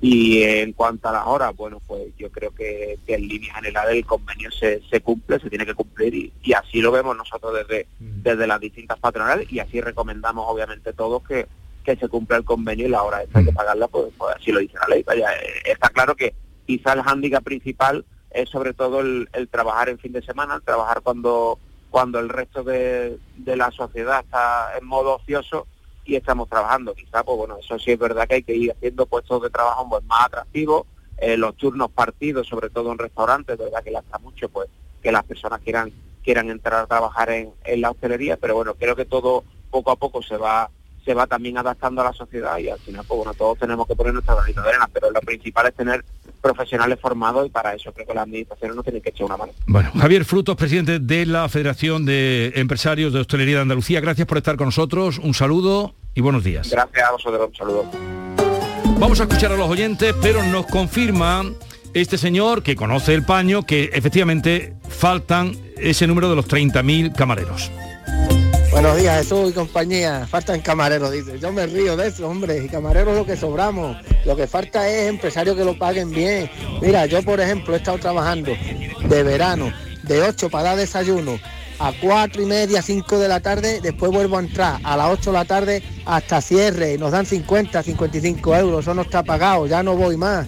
Y 0.00 0.44
en 0.44 0.74
cuanto 0.74 1.08
a 1.08 1.12
las 1.12 1.26
horas, 1.26 1.56
bueno, 1.56 1.80
pues 1.84 2.16
yo 2.16 2.30
creo 2.30 2.54
que, 2.54 2.98
que 3.04 3.14
en 3.14 3.26
línea 3.26 3.54
general 3.54 3.88
el 3.90 4.06
convenio 4.06 4.48
se, 4.52 4.80
se 4.88 5.00
cumple, 5.00 5.40
se 5.40 5.50
tiene 5.50 5.66
que 5.66 5.74
cumplir 5.74 6.14
y, 6.14 6.32
y 6.40 6.52
así 6.52 6.80
lo 6.80 6.92
vemos 6.92 7.16
nosotros 7.16 7.52
desde, 7.54 7.88
desde 7.98 8.46
las 8.46 8.60
distintas 8.60 8.98
patronales 9.00 9.52
y 9.52 9.58
así 9.58 9.80
recomendamos 9.80 10.44
obviamente 10.46 10.92
todos 10.92 11.24
que, 11.24 11.48
que 11.84 11.96
se 11.96 12.08
cumpla 12.08 12.36
el 12.36 12.44
convenio 12.44 12.86
y 12.86 12.90
la 12.90 13.02
hora 13.02 13.24
esta 13.24 13.40
hay 13.40 13.46
que 13.46 13.52
pagarla, 13.52 13.88
pues, 13.88 14.12
pues 14.16 14.36
así 14.36 14.52
lo 14.52 14.60
dice 14.60 14.76
la 14.80 14.94
ley. 14.94 15.02
Vaya, 15.02 15.32
eh, 15.32 15.62
está 15.64 15.88
claro 15.88 16.14
que 16.14 16.32
quizá 16.64 16.92
el 16.92 17.02
hándicap 17.02 17.42
principal 17.42 18.04
es 18.30 18.48
sobre 18.48 18.74
todo 18.74 19.00
el, 19.00 19.28
trabajar 19.50 19.88
en 19.88 19.98
fin 19.98 20.12
de 20.12 20.22
semana, 20.22 20.56
el 20.56 20.62
trabajar 20.62 21.00
cuando 21.02 21.58
cuando 21.90 22.18
el 22.18 22.28
resto 22.28 22.62
de, 22.62 23.18
la 23.46 23.70
sociedad 23.70 24.20
está 24.20 24.76
en 24.78 24.86
modo 24.86 25.16
ocioso 25.16 25.66
y 26.04 26.16
estamos 26.16 26.46
trabajando. 26.46 26.94
Quizá, 26.94 27.24
pues 27.24 27.38
bueno, 27.38 27.56
eso 27.58 27.78
sí 27.78 27.92
es 27.92 27.98
verdad 27.98 28.28
que 28.28 28.34
hay 28.36 28.42
que 28.42 28.54
ir 28.54 28.72
haciendo 28.72 29.06
puestos 29.06 29.40
de 29.42 29.48
trabajo 29.48 29.88
pues, 29.88 30.04
más 30.04 30.26
atractivos, 30.26 30.86
eh, 31.16 31.38
los 31.38 31.56
turnos 31.56 31.90
partidos, 31.90 32.46
sobre 32.46 32.68
todo 32.68 32.92
en 32.92 32.98
restaurantes, 32.98 33.56
verdad 33.56 33.82
que 33.82 33.90
lastra 33.90 34.18
mucho 34.18 34.50
pues 34.50 34.68
que 35.02 35.10
las 35.10 35.24
personas 35.24 35.60
quieran 35.60 35.90
quieran 36.22 36.50
entrar 36.50 36.82
a 36.82 36.86
trabajar 36.86 37.30
en, 37.30 37.54
en 37.64 37.80
la 37.80 37.90
hostelería, 37.90 38.36
pero 38.36 38.54
bueno, 38.54 38.74
creo 38.74 38.94
que 38.94 39.06
todo 39.06 39.44
poco 39.70 39.90
a 39.90 39.96
poco 39.96 40.22
se 40.22 40.36
va 40.36 40.70
se 41.08 41.14
va 41.14 41.26
también 41.26 41.56
adaptando 41.56 42.02
a 42.02 42.04
la 42.04 42.12
sociedad 42.12 42.58
y 42.58 42.68
al 42.68 42.78
final, 42.80 43.02
pues 43.08 43.16
bueno, 43.16 43.32
todos 43.32 43.58
tenemos 43.58 43.86
que 43.86 43.96
poner 43.96 44.12
nuestra 44.12 44.34
granito 44.34 44.60
de 44.60 44.68
arena, 44.68 44.90
pero 44.92 45.10
lo 45.10 45.20
principal 45.22 45.66
es 45.66 45.74
tener 45.74 46.04
profesionales 46.42 46.98
formados 47.00 47.46
y 47.46 47.48
para 47.50 47.72
eso 47.72 47.90
creo 47.94 48.06
que 48.06 48.12
las 48.12 48.24
administraciones 48.24 48.76
no 48.76 48.82
tienen 48.82 49.00
que 49.00 49.08
echar 49.08 49.24
una 49.24 49.38
mano. 49.38 49.52
Bueno, 49.66 49.90
Javier 49.98 50.26
Frutos, 50.26 50.54
presidente 50.54 50.98
de 50.98 51.24
la 51.24 51.48
Federación 51.48 52.04
de 52.04 52.52
Empresarios 52.56 53.14
de 53.14 53.20
Hostelería 53.20 53.56
de 53.56 53.62
Andalucía, 53.62 54.02
gracias 54.02 54.26
por 54.26 54.36
estar 54.36 54.58
con 54.58 54.66
nosotros, 54.66 55.16
un 55.16 55.32
saludo 55.32 55.94
y 56.14 56.20
buenos 56.20 56.44
días. 56.44 56.68
Gracias 56.70 57.08
a 57.08 57.12
vosotros, 57.12 57.48
un 57.48 57.56
saludo. 57.56 57.90
Vamos 58.98 59.18
a 59.20 59.22
escuchar 59.22 59.50
a 59.52 59.56
los 59.56 59.70
oyentes, 59.70 60.14
pero 60.20 60.44
nos 60.44 60.66
confirma 60.66 61.42
este 61.94 62.18
señor 62.18 62.62
que 62.62 62.76
conoce 62.76 63.14
el 63.14 63.24
paño 63.24 63.62
que 63.62 63.84
efectivamente 63.94 64.74
faltan 64.90 65.56
ese 65.78 66.06
número 66.06 66.28
de 66.28 66.36
los 66.36 66.46
30.000 66.46 67.14
camareros. 67.14 67.70
Buenos 68.70 68.98
días, 68.98 69.18
Jesús 69.18 69.50
y 69.50 69.52
compañía. 69.54 70.26
Faltan 70.30 70.60
camareros, 70.60 71.10
dice. 71.10 71.38
Yo 71.38 71.50
me 71.52 71.66
río 71.66 71.96
de 71.96 72.08
eso, 72.08 72.28
hombre. 72.28 72.64
Y 72.64 72.68
camareros 72.68 73.16
lo 73.16 73.24
que 73.24 73.36
sobramos. 73.36 73.96
Lo 74.26 74.36
que 74.36 74.46
falta 74.46 74.88
es 74.88 75.08
empresarios 75.08 75.56
que 75.56 75.64
lo 75.64 75.76
paguen 75.78 76.10
bien. 76.10 76.50
Mira, 76.82 77.06
yo 77.06 77.22
por 77.22 77.40
ejemplo 77.40 77.74
he 77.74 77.78
estado 77.78 77.98
trabajando 77.98 78.52
de 79.08 79.22
verano, 79.22 79.72
de 80.02 80.22
8 80.22 80.50
para 80.50 80.64
dar 80.64 80.76
desayuno, 80.76 81.38
a 81.78 81.92
4 81.98 82.42
y 82.42 82.46
media, 82.46 82.82
5 82.82 83.18
de 83.18 83.28
la 83.28 83.40
tarde, 83.40 83.80
después 83.80 84.12
vuelvo 84.12 84.36
a 84.36 84.40
entrar 84.40 84.80
a 84.84 84.96
las 84.96 85.10
8 85.12 85.30
de 85.30 85.38
la 85.38 85.44
tarde 85.44 85.82
hasta 86.04 86.40
cierre 86.42 86.94
y 86.94 86.98
nos 86.98 87.12
dan 87.12 87.24
50, 87.24 87.82
55 87.82 88.54
euros. 88.54 88.84
Eso 88.84 88.94
no 88.94 89.02
está 89.02 89.22
pagado, 89.22 89.66
ya 89.66 89.82
no 89.82 89.96
voy 89.96 90.16
más. 90.16 90.46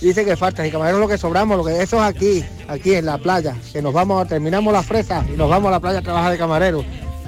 Dice 0.00 0.24
que 0.24 0.36
falta, 0.36 0.66
y 0.66 0.70
camareros 0.70 1.00
lo 1.00 1.08
que 1.08 1.16
sobramos, 1.16 1.56
lo 1.56 1.64
que 1.64 1.82
eso 1.82 1.96
es 1.96 2.02
aquí, 2.02 2.44
aquí 2.68 2.94
en 2.94 3.06
la 3.06 3.16
playa, 3.16 3.56
que 3.72 3.80
nos 3.80 3.94
vamos, 3.94 4.28
terminamos 4.28 4.70
la 4.70 4.82
fresa 4.82 5.24
y 5.32 5.36
nos 5.36 5.48
vamos 5.48 5.68
a 5.68 5.72
la 5.72 5.80
playa 5.80 6.00
a 6.00 6.02
trabajar 6.02 6.32
de 6.32 6.38
camarero 6.38 6.84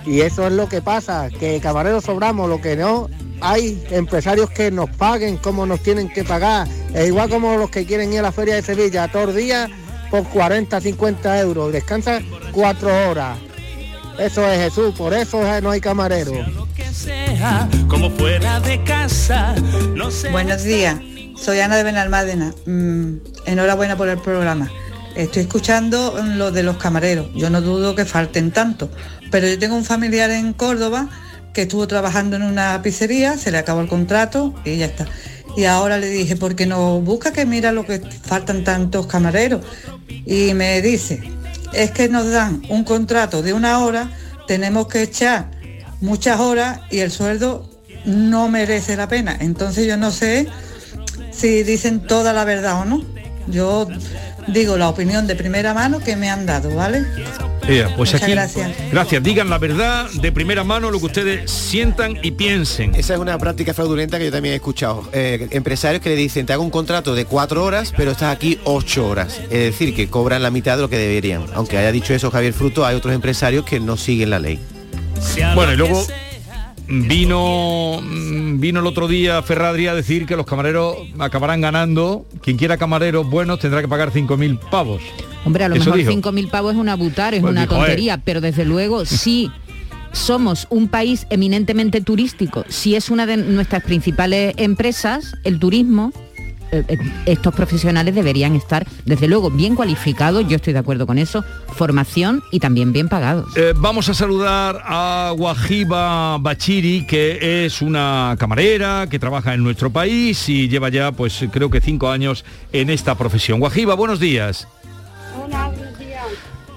y 0.07 0.21
eso 0.21 0.47
es 0.47 0.53
lo 0.53 0.69
que 0.69 0.81
pasa, 0.81 1.29
que 1.29 1.61
camareros 1.61 2.05
sobramos, 2.05 2.49
lo 2.49 2.61
que 2.61 2.77
no 2.77 3.09
hay 3.41 3.85
empresarios 3.91 4.51
que 4.51 4.71
nos 4.71 4.89
paguen 4.91 5.37
como 5.37 5.67
nos 5.67 5.81
tienen 5.83 6.09
que 6.09 6.25
pagar. 6.25 6.69
Es 6.95 7.09
igual 7.09 7.29
como 7.29 7.57
los 7.57 7.71
que 7.71 7.85
quieren 7.85 8.13
ir 8.13 8.21
a 8.21 8.23
la 8.23 8.33
feria 8.33 8.55
de 8.55 8.63
Sevilla 8.63 9.09
todos 9.09 9.27
los 9.27 9.35
días 9.37 9.69
por 10.11 10.25
40, 10.25 10.81
50 10.81 11.41
euros. 11.41 11.73
Descansa 11.73 12.21
cuatro 12.53 12.89
horas. 13.11 13.37
Eso 14.19 14.49
es 14.49 14.59
Jesús, 14.59 14.95
por 14.95 15.13
eso 15.13 15.43
no 15.61 15.71
hay 15.71 15.81
camarero. 15.81 16.33
Buenos 20.31 20.63
días, 20.63 20.97
soy 21.37 21.61
Ana 21.61 21.77
de 21.77 21.83
Benalmádena. 21.83 22.55
Mm, 22.65 23.17
enhorabuena 23.45 23.97
por 23.97 24.09
el 24.09 24.19
programa. 24.19 24.71
Estoy 25.17 25.43
escuchando 25.43 26.23
lo 26.37 26.53
de 26.53 26.63
los 26.63 26.77
camareros. 26.77 27.29
Yo 27.35 27.49
no 27.49 27.63
dudo 27.63 27.95
que 27.95 28.05
falten 28.05 28.51
tanto, 28.51 28.91
pero 29.31 29.49
yo 29.49 29.59
tengo 29.59 29.75
un 29.75 29.85
familiar 29.85 30.31
en 30.31 30.53
Córdoba 30.53 31.09
que 31.55 31.63
estuvo 31.63 31.89
trabajando 31.89 32.37
en 32.37 32.43
una 32.43 32.83
pizzería, 32.83 33.39
se 33.39 33.51
le 33.51 33.57
acabó 33.57 33.81
el 33.81 33.89
contrato 33.89 34.55
y 34.65 34.77
ya 34.77 34.87
está. 34.87 35.07
Y 35.57 35.65
ahora 35.65 35.97
le 35.97 36.11
dije, 36.11 36.37
¿por 36.37 36.55
qué 36.55 36.67
no 36.67 37.01
busca 37.01 37.33
que 37.33 37.47
mira 37.47 37.73
lo 37.73 37.87
que 37.87 37.99
faltan 37.99 38.63
tantos 38.63 39.07
camareros? 39.07 39.65
Y 40.27 40.53
me 40.53 40.83
dice, 40.83 41.23
es 41.73 41.93
que 41.93 42.11
nos 42.11 42.31
dan 42.31 42.63
un 42.69 42.85
contrato 42.85 43.41
de 43.41 43.55
una 43.55 43.79
hora, 43.79 44.11
tenemos 44.47 44.87
que 44.87 45.01
echar 45.01 45.51
muchas 46.03 46.41
horas 46.41 46.81
y 46.91 46.99
el 46.99 47.11
sueldo 47.11 47.71
no 48.05 48.51
merece 48.51 48.97
la 48.97 49.09
pena. 49.09 49.35
Entonces 49.41 49.87
yo 49.87 49.97
no 49.97 50.11
sé 50.11 50.47
si 51.31 51.63
dicen 51.63 52.01
toda 52.07 52.35
la 52.35 52.45
verdad 52.45 52.83
o 52.83 52.85
no. 52.85 53.03
Yo 53.47 53.89
digo 54.47 54.77
la 54.77 54.89
opinión 54.89 55.27
de 55.27 55.37
primera 55.37 55.75
mano 55.75 56.01
que 56.01 56.17
me 56.17 56.31
han 56.31 56.47
dado, 56.47 56.75
¿vale? 56.75 57.05
pues 57.67 57.97
Muchas 57.97 58.29
gracias. 58.29 58.71
Gracias. 58.93 59.23
Digan 59.23 59.51
la 59.51 59.59
verdad 59.59 60.09
de 60.11 60.33
primera 60.33 60.63
mano 60.65 60.91
lo 60.91 61.01
que 61.01 61.07
ustedes 61.07 61.51
sientan 61.51 62.17
y 62.23 62.31
piensen. 62.31 62.95
Esa 62.95 63.15
es 63.15 63.21
una 63.21 63.39
práctica 63.39 63.75
fraudulenta 63.75 64.19
que 64.19 64.27
yo 64.27 64.33
también 64.33 64.53
he 64.53 64.57
escuchado. 64.57 65.09
Eh, 65.13 65.49
empresarios 65.51 66.03
que 66.03 66.11
le 66.11 66.17
dicen, 66.17 66.47
te 66.47 66.53
hago 66.53 66.63
un 66.63 66.71
contrato 66.71 67.15
de 67.15 67.25
cuatro 67.25 67.65
horas, 67.65 67.93
pero 67.97 68.13
estás 68.13 68.35
aquí 68.35 68.59
ocho 68.65 69.09
horas. 69.09 69.41
Es 69.45 69.59
decir, 69.59 69.95
que 69.95 70.09
cobran 70.09 70.43
la 70.43 70.51
mitad 70.51 70.77
de 70.77 70.83
lo 70.83 70.89
que 70.89 70.99
deberían. 70.99 71.45
Aunque 71.55 71.79
haya 71.79 71.91
dicho 71.93 72.15
eso 72.15 72.31
Javier 72.31 72.53
Fruto, 72.53 72.87
hay 72.87 72.97
otros 72.97 73.15
empresarios 73.15 73.65
que 73.65 73.81
no 73.81 73.97
siguen 73.97 74.31
la 74.31 74.39
ley. 74.39 74.61
Bueno, 75.55 75.73
y 75.73 75.77
luego 75.77 76.07
vino 76.89 78.01
vino 78.59 78.81
el 78.81 78.87
otro 78.87 79.09
día 79.09 79.43
Ferradri 79.43 79.87
a 79.89 79.95
decir 79.95 80.27
que 80.27 80.37
los 80.37 80.47
camareros 80.47 80.97
acabarán 81.19 81.61
ganando. 81.61 82.27
Quien 82.43 82.57
quiera 82.57 82.77
camareros 82.77 83.29
buenos 83.29 83.59
tendrá 83.59 83.81
que 83.81 83.89
pagar 83.89 84.13
5.000 84.13 84.59
pavos. 84.71 85.03
Hombre, 85.45 85.65
a 85.65 85.69
lo 85.69 85.77
mejor 85.77 85.99
5.000 85.99 86.51
pavos 86.51 86.75
es 86.75 86.79
una 86.79 86.97
butar, 86.97 87.35
es 87.35 87.41
pues 87.41 87.51
una 87.51 87.67
tontería, 87.67 88.23
pero 88.25 88.41
desde 88.41 88.65
luego 88.65 89.05
sí 89.07 89.51
somos 90.13 90.67
un 90.71 90.89
país 90.89 91.27
eminentemente 91.31 92.01
turístico, 92.01 92.65
si 92.69 92.95
es 92.95 93.11
una 93.11 93.27
de 93.27 93.37
nuestras 93.37 93.83
principales 93.83 94.55
empresas, 94.57 95.37
el 95.45 95.59
turismo, 95.59 96.13
estos 97.27 97.55
profesionales 97.55 98.15
deberían 98.15 98.55
estar, 98.57 98.87
desde 99.05 99.29
luego, 99.29 99.51
bien 99.51 99.75
cualificados, 99.75 100.47
yo 100.49 100.57
estoy 100.57 100.73
de 100.73 100.79
acuerdo 100.79 101.07
con 101.07 101.19
eso, 101.19 101.45
formación 101.69 102.43
y 102.51 102.61
también 102.61 102.93
bien 102.93 103.09
pagados. 103.09 103.57
Eh, 103.57 103.73
vamos 103.77 104.09
a 104.09 104.15
saludar 104.15 104.81
a 104.85 105.33
Wajiba 105.37 106.39
Bachiri, 106.39 107.07
que 107.07 107.65
es 107.65 107.83
una 107.83 108.37
camarera 108.39 109.07
que 109.11 109.19
trabaja 109.19 109.55
en 109.55 109.63
nuestro 109.63 109.91
país 109.91 110.49
y 110.49 110.69
lleva 110.69 110.89
ya, 110.89 111.13
pues 111.13 111.45
creo 111.53 111.71
que 111.71 111.81
cinco 111.81 112.11
años 112.11 112.45
en 112.73 112.91
esta 112.91 113.15
profesión. 113.15 113.61
Wajiba, 113.63 113.95
buenos 113.95 114.21
días. 114.21 114.69
Hola, 115.43 115.69
buenos 115.69 115.99
días. 115.99 116.27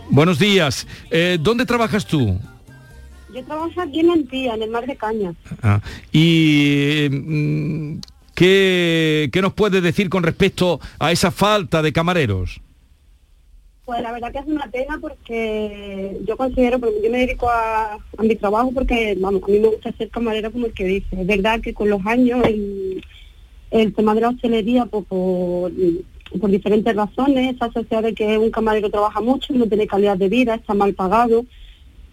Buenos 0.09 0.39
días. 0.39 0.87
¿Dónde 1.39 1.65
trabajas 1.65 2.05
tú? 2.05 2.39
Yo 3.33 3.43
trabajo 3.43 3.81
aquí 3.81 3.99
en 3.99 4.09
Antía, 4.09 4.55
en 4.55 4.63
el 4.63 4.71
Mar 4.71 4.87
de 4.87 4.95
Caña. 4.95 5.33
Ah, 5.61 5.79
y 6.11 7.99
mm, 8.39 9.29
¿Qué, 9.31 9.39
nos 9.41 9.53
puede 9.53 9.81
decir 9.81 10.09
con 10.09 10.23
respecto 10.23 10.79
a 10.99 11.11
esa 11.11 11.31
falta 11.31 11.81
de 11.81 11.91
camareros? 11.91 12.61
Pues 13.85 14.01
la 14.01 14.11
verdad 14.11 14.31
que 14.31 14.39
es 14.39 14.45
una 14.45 14.67
pena 14.67 14.99
porque 15.01 16.17
yo 16.25 16.37
considero, 16.37 16.79
porque 16.79 17.01
yo 17.03 17.09
me 17.09 17.19
dedico 17.19 17.49
a, 17.49 17.97
mi 18.21 18.35
trabajo 18.35 18.71
porque 18.71 19.17
vamos, 19.19 19.41
a 19.43 19.47
mí 19.47 19.59
me 19.59 19.67
gusta 19.67 19.91
ser 19.93 20.09
camarera 20.09 20.51
como 20.51 20.67
el 20.67 20.73
que 20.73 20.85
dice. 20.85 21.07
Es 21.19 21.25
verdad 21.25 21.59
que 21.59 21.73
con 21.73 21.89
los 21.89 22.05
años 22.05 22.45
el, 22.45 23.93
tema 23.95 24.13
de 24.13 24.21
la 24.21 24.29
hostelería 24.29 24.85
pues, 24.85 25.05
por, 25.05 25.71
por, 26.39 26.51
diferentes 26.51 26.95
razones 26.95 27.57
se 27.57 27.65
asocia 27.65 28.01
de 28.01 28.13
que 28.13 28.37
un 28.37 28.51
camarero 28.51 28.89
trabaja 28.89 29.21
mucho, 29.21 29.53
no 29.53 29.67
tiene 29.67 29.87
calidad 29.87 30.17
de 30.17 30.29
vida, 30.29 30.55
está 30.55 30.73
mal 30.75 30.93
pagado. 30.93 31.45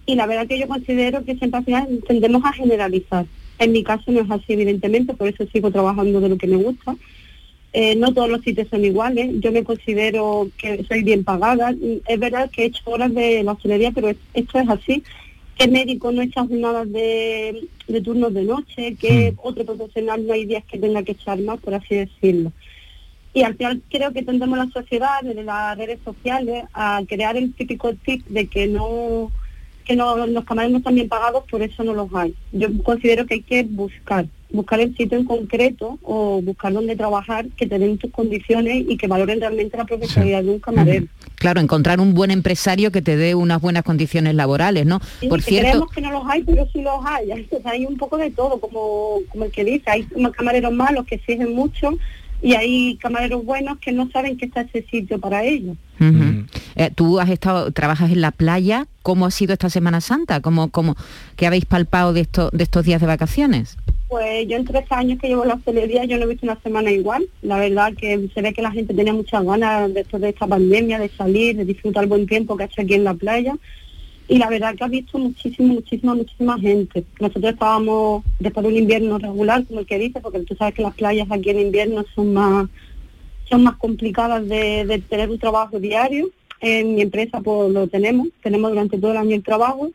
Y 0.06 0.14
la 0.14 0.26
verdad 0.26 0.46
que 0.46 0.58
yo 0.58 0.68
considero 0.68 1.24
que 1.24 1.36
siempre 1.36 1.60
tendemos 2.06 2.42
a 2.44 2.52
generalizar. 2.52 3.26
En 3.58 3.72
mi 3.72 3.82
caso 3.82 4.10
no 4.10 4.20
es 4.20 4.30
así, 4.30 4.52
evidentemente, 4.52 5.14
por 5.14 5.28
eso 5.28 5.46
sigo 5.52 5.70
trabajando 5.70 6.20
de 6.20 6.28
lo 6.28 6.38
que 6.38 6.46
me 6.46 6.56
gusta. 6.56 6.96
Eh, 7.72 7.94
no 7.94 8.14
todos 8.14 8.30
los 8.30 8.40
sitios 8.42 8.68
son 8.68 8.84
iguales, 8.84 9.30
yo 9.40 9.52
me 9.52 9.64
considero 9.64 10.48
que 10.56 10.84
soy 10.84 11.02
bien 11.02 11.24
pagada. 11.24 11.74
Es 12.06 12.18
verdad 12.18 12.50
que 12.50 12.62
he 12.62 12.66
hecho 12.66 12.82
horas 12.86 13.12
de 13.14 13.42
la 13.42 13.52
hostelería, 13.52 13.92
pero 13.92 14.08
esto 14.08 14.58
es 14.58 14.68
así. 14.68 15.02
Que 15.58 15.68
médico 15.68 16.12
no 16.12 16.22
echa 16.22 16.46
jornadas 16.46 16.90
de, 16.92 17.68
de 17.88 18.00
turnos 18.02 18.32
de 18.34 18.44
noche, 18.44 18.96
que 19.00 19.32
hmm. 19.32 19.38
otro 19.42 19.64
profesional 19.64 20.26
no 20.26 20.34
hay 20.34 20.44
días 20.44 20.64
que 20.64 20.78
tenga 20.78 21.02
que 21.02 21.12
echar 21.12 21.38
más, 21.40 21.60
por 21.60 21.74
así 21.74 21.94
decirlo. 21.94 22.52
Y 23.32 23.42
al 23.42 23.54
final 23.54 23.82
creo 23.90 24.12
que 24.12 24.22
tendemos 24.22 24.56
la 24.56 24.68
sociedad, 24.70 25.20
desde 25.22 25.44
las 25.44 25.76
redes 25.76 25.98
sociales, 26.02 26.64
a 26.72 27.02
crear 27.06 27.36
el 27.36 27.52
típico 27.52 27.92
tip 27.94 28.26
de 28.28 28.46
que 28.46 28.66
no 28.66 29.30
que 29.86 29.96
no, 29.96 30.26
los 30.26 30.44
camareros 30.44 30.72
no 30.72 30.78
están 30.78 30.94
bien 30.94 31.08
pagados, 31.08 31.44
por 31.50 31.62
eso 31.62 31.84
no 31.84 31.94
los 31.94 32.12
hay. 32.14 32.34
Yo 32.52 32.68
considero 32.82 33.24
que 33.24 33.34
hay 33.34 33.42
que 33.42 33.62
buscar, 33.62 34.26
buscar 34.50 34.80
el 34.80 34.96
sitio 34.96 35.16
en 35.16 35.24
concreto 35.24 35.98
o 36.02 36.42
buscar 36.42 36.72
dónde 36.72 36.96
trabajar 36.96 37.46
que 37.56 37.66
te 37.66 37.78
den 37.78 37.96
tus 37.96 38.10
condiciones 38.10 38.84
y 38.88 38.96
que 38.96 39.06
valoren 39.06 39.40
realmente 39.40 39.76
la 39.76 39.84
profesionalidad 39.84 40.42
de 40.42 40.50
un 40.50 40.58
camarero. 40.58 41.06
Claro, 41.36 41.60
encontrar 41.60 42.00
un 42.00 42.14
buen 42.14 42.30
empresario 42.30 42.90
que 42.90 43.00
te 43.00 43.16
dé 43.16 43.34
unas 43.34 43.60
buenas 43.60 43.84
condiciones 43.84 44.34
laborales, 44.34 44.86
¿no? 44.86 45.00
por 45.28 45.40
cierto, 45.40 45.70
creemos 45.70 45.92
que 45.92 46.00
no 46.00 46.10
los 46.10 46.24
hay, 46.26 46.42
pero 46.42 46.66
sí 46.72 46.82
los 46.82 47.04
hay. 47.04 47.30
Hay 47.64 47.86
un 47.86 47.96
poco 47.96 48.16
de 48.16 48.30
todo, 48.30 48.58
como, 48.60 49.20
como 49.28 49.44
el 49.44 49.50
que 49.50 49.64
dice. 49.64 49.84
Hay 49.90 50.06
camareros 50.36 50.72
malos 50.72 51.06
que 51.06 51.16
exigen 51.16 51.54
mucho 51.54 51.98
y 52.42 52.54
hay 52.54 52.96
camareros 52.96 53.44
buenos 53.44 53.78
que 53.78 53.92
no 53.92 54.08
saben 54.10 54.36
que 54.36 54.46
está 54.46 54.62
ese 54.62 54.84
sitio 54.90 55.18
para 55.18 55.44
ellos. 55.44 55.76
Eh, 55.98 56.90
tú 56.94 57.20
has 57.20 57.30
estado, 57.30 57.70
trabajas 57.72 58.10
en 58.10 58.20
la 58.20 58.30
playa, 58.30 58.86
¿cómo 59.02 59.26
ha 59.26 59.30
sido 59.30 59.54
esta 59.54 59.70
Semana 59.70 60.00
Santa? 60.00 60.40
¿Cómo, 60.40 60.70
cómo, 60.70 60.94
¿Qué 61.36 61.46
habéis 61.46 61.64
palpado 61.64 62.12
de, 62.12 62.20
esto, 62.20 62.50
de 62.52 62.64
estos 62.64 62.84
días 62.84 63.00
de 63.00 63.06
vacaciones? 63.06 63.76
Pues 64.08 64.46
yo 64.46 64.56
en 64.56 64.64
tres 64.64 64.84
años 64.90 65.18
que 65.20 65.28
llevo 65.28 65.44
la 65.44 65.54
hostelería 65.54 66.04
yo 66.04 66.16
no 66.16 66.24
he 66.24 66.28
visto 66.28 66.46
una 66.46 66.60
semana 66.60 66.90
igual. 66.90 67.26
La 67.42 67.58
verdad 67.58 67.92
que 67.94 68.28
se 68.32 68.42
ve 68.42 68.52
que 68.52 68.62
la 68.62 68.70
gente 68.70 68.94
tenía 68.94 69.12
muchas 69.12 69.44
ganas 69.44 69.92
después 69.92 70.20
de 70.22 70.28
esta 70.28 70.46
pandemia 70.46 70.98
de 70.98 71.08
salir, 71.08 71.56
de 71.56 71.64
disfrutar 71.64 72.04
el 72.04 72.08
buen 72.08 72.26
tiempo 72.26 72.56
que 72.56 72.64
ha 72.64 72.66
hecho 72.66 72.82
aquí 72.82 72.94
en 72.94 73.04
la 73.04 73.14
playa. 73.14 73.56
Y 74.28 74.38
la 74.38 74.48
verdad 74.48 74.74
que 74.74 74.84
ha 74.84 74.88
visto 74.88 75.18
muchísima, 75.18 75.74
muchísima, 75.74 76.14
muchísima 76.14 76.58
gente. 76.58 77.04
Nosotros 77.20 77.52
estábamos 77.52 78.24
después 78.40 78.64
de 78.64 78.72
un 78.72 78.78
invierno 78.78 79.18
regular, 79.18 79.64
como 79.66 79.80
el 79.80 79.86
que 79.86 79.98
dice, 79.98 80.20
porque 80.20 80.40
tú 80.40 80.56
sabes 80.56 80.74
que 80.74 80.82
las 80.82 80.94
playas 80.94 81.28
aquí 81.30 81.50
en 81.50 81.60
invierno 81.60 82.04
son 82.14 82.32
más 82.32 82.68
son 83.48 83.62
más 83.62 83.76
complicadas 83.76 84.46
de, 84.48 85.02
tener 85.08 85.30
un 85.30 85.38
trabajo 85.38 85.78
diario. 85.78 86.30
En 86.60 86.94
mi 86.94 87.02
empresa 87.02 87.40
pues 87.40 87.70
lo 87.70 87.86
tenemos, 87.86 88.28
tenemos 88.42 88.70
durante 88.70 88.98
todo 88.98 89.10
el 89.12 89.18
año 89.18 89.36
el 89.36 89.42
trabajo 89.42 89.90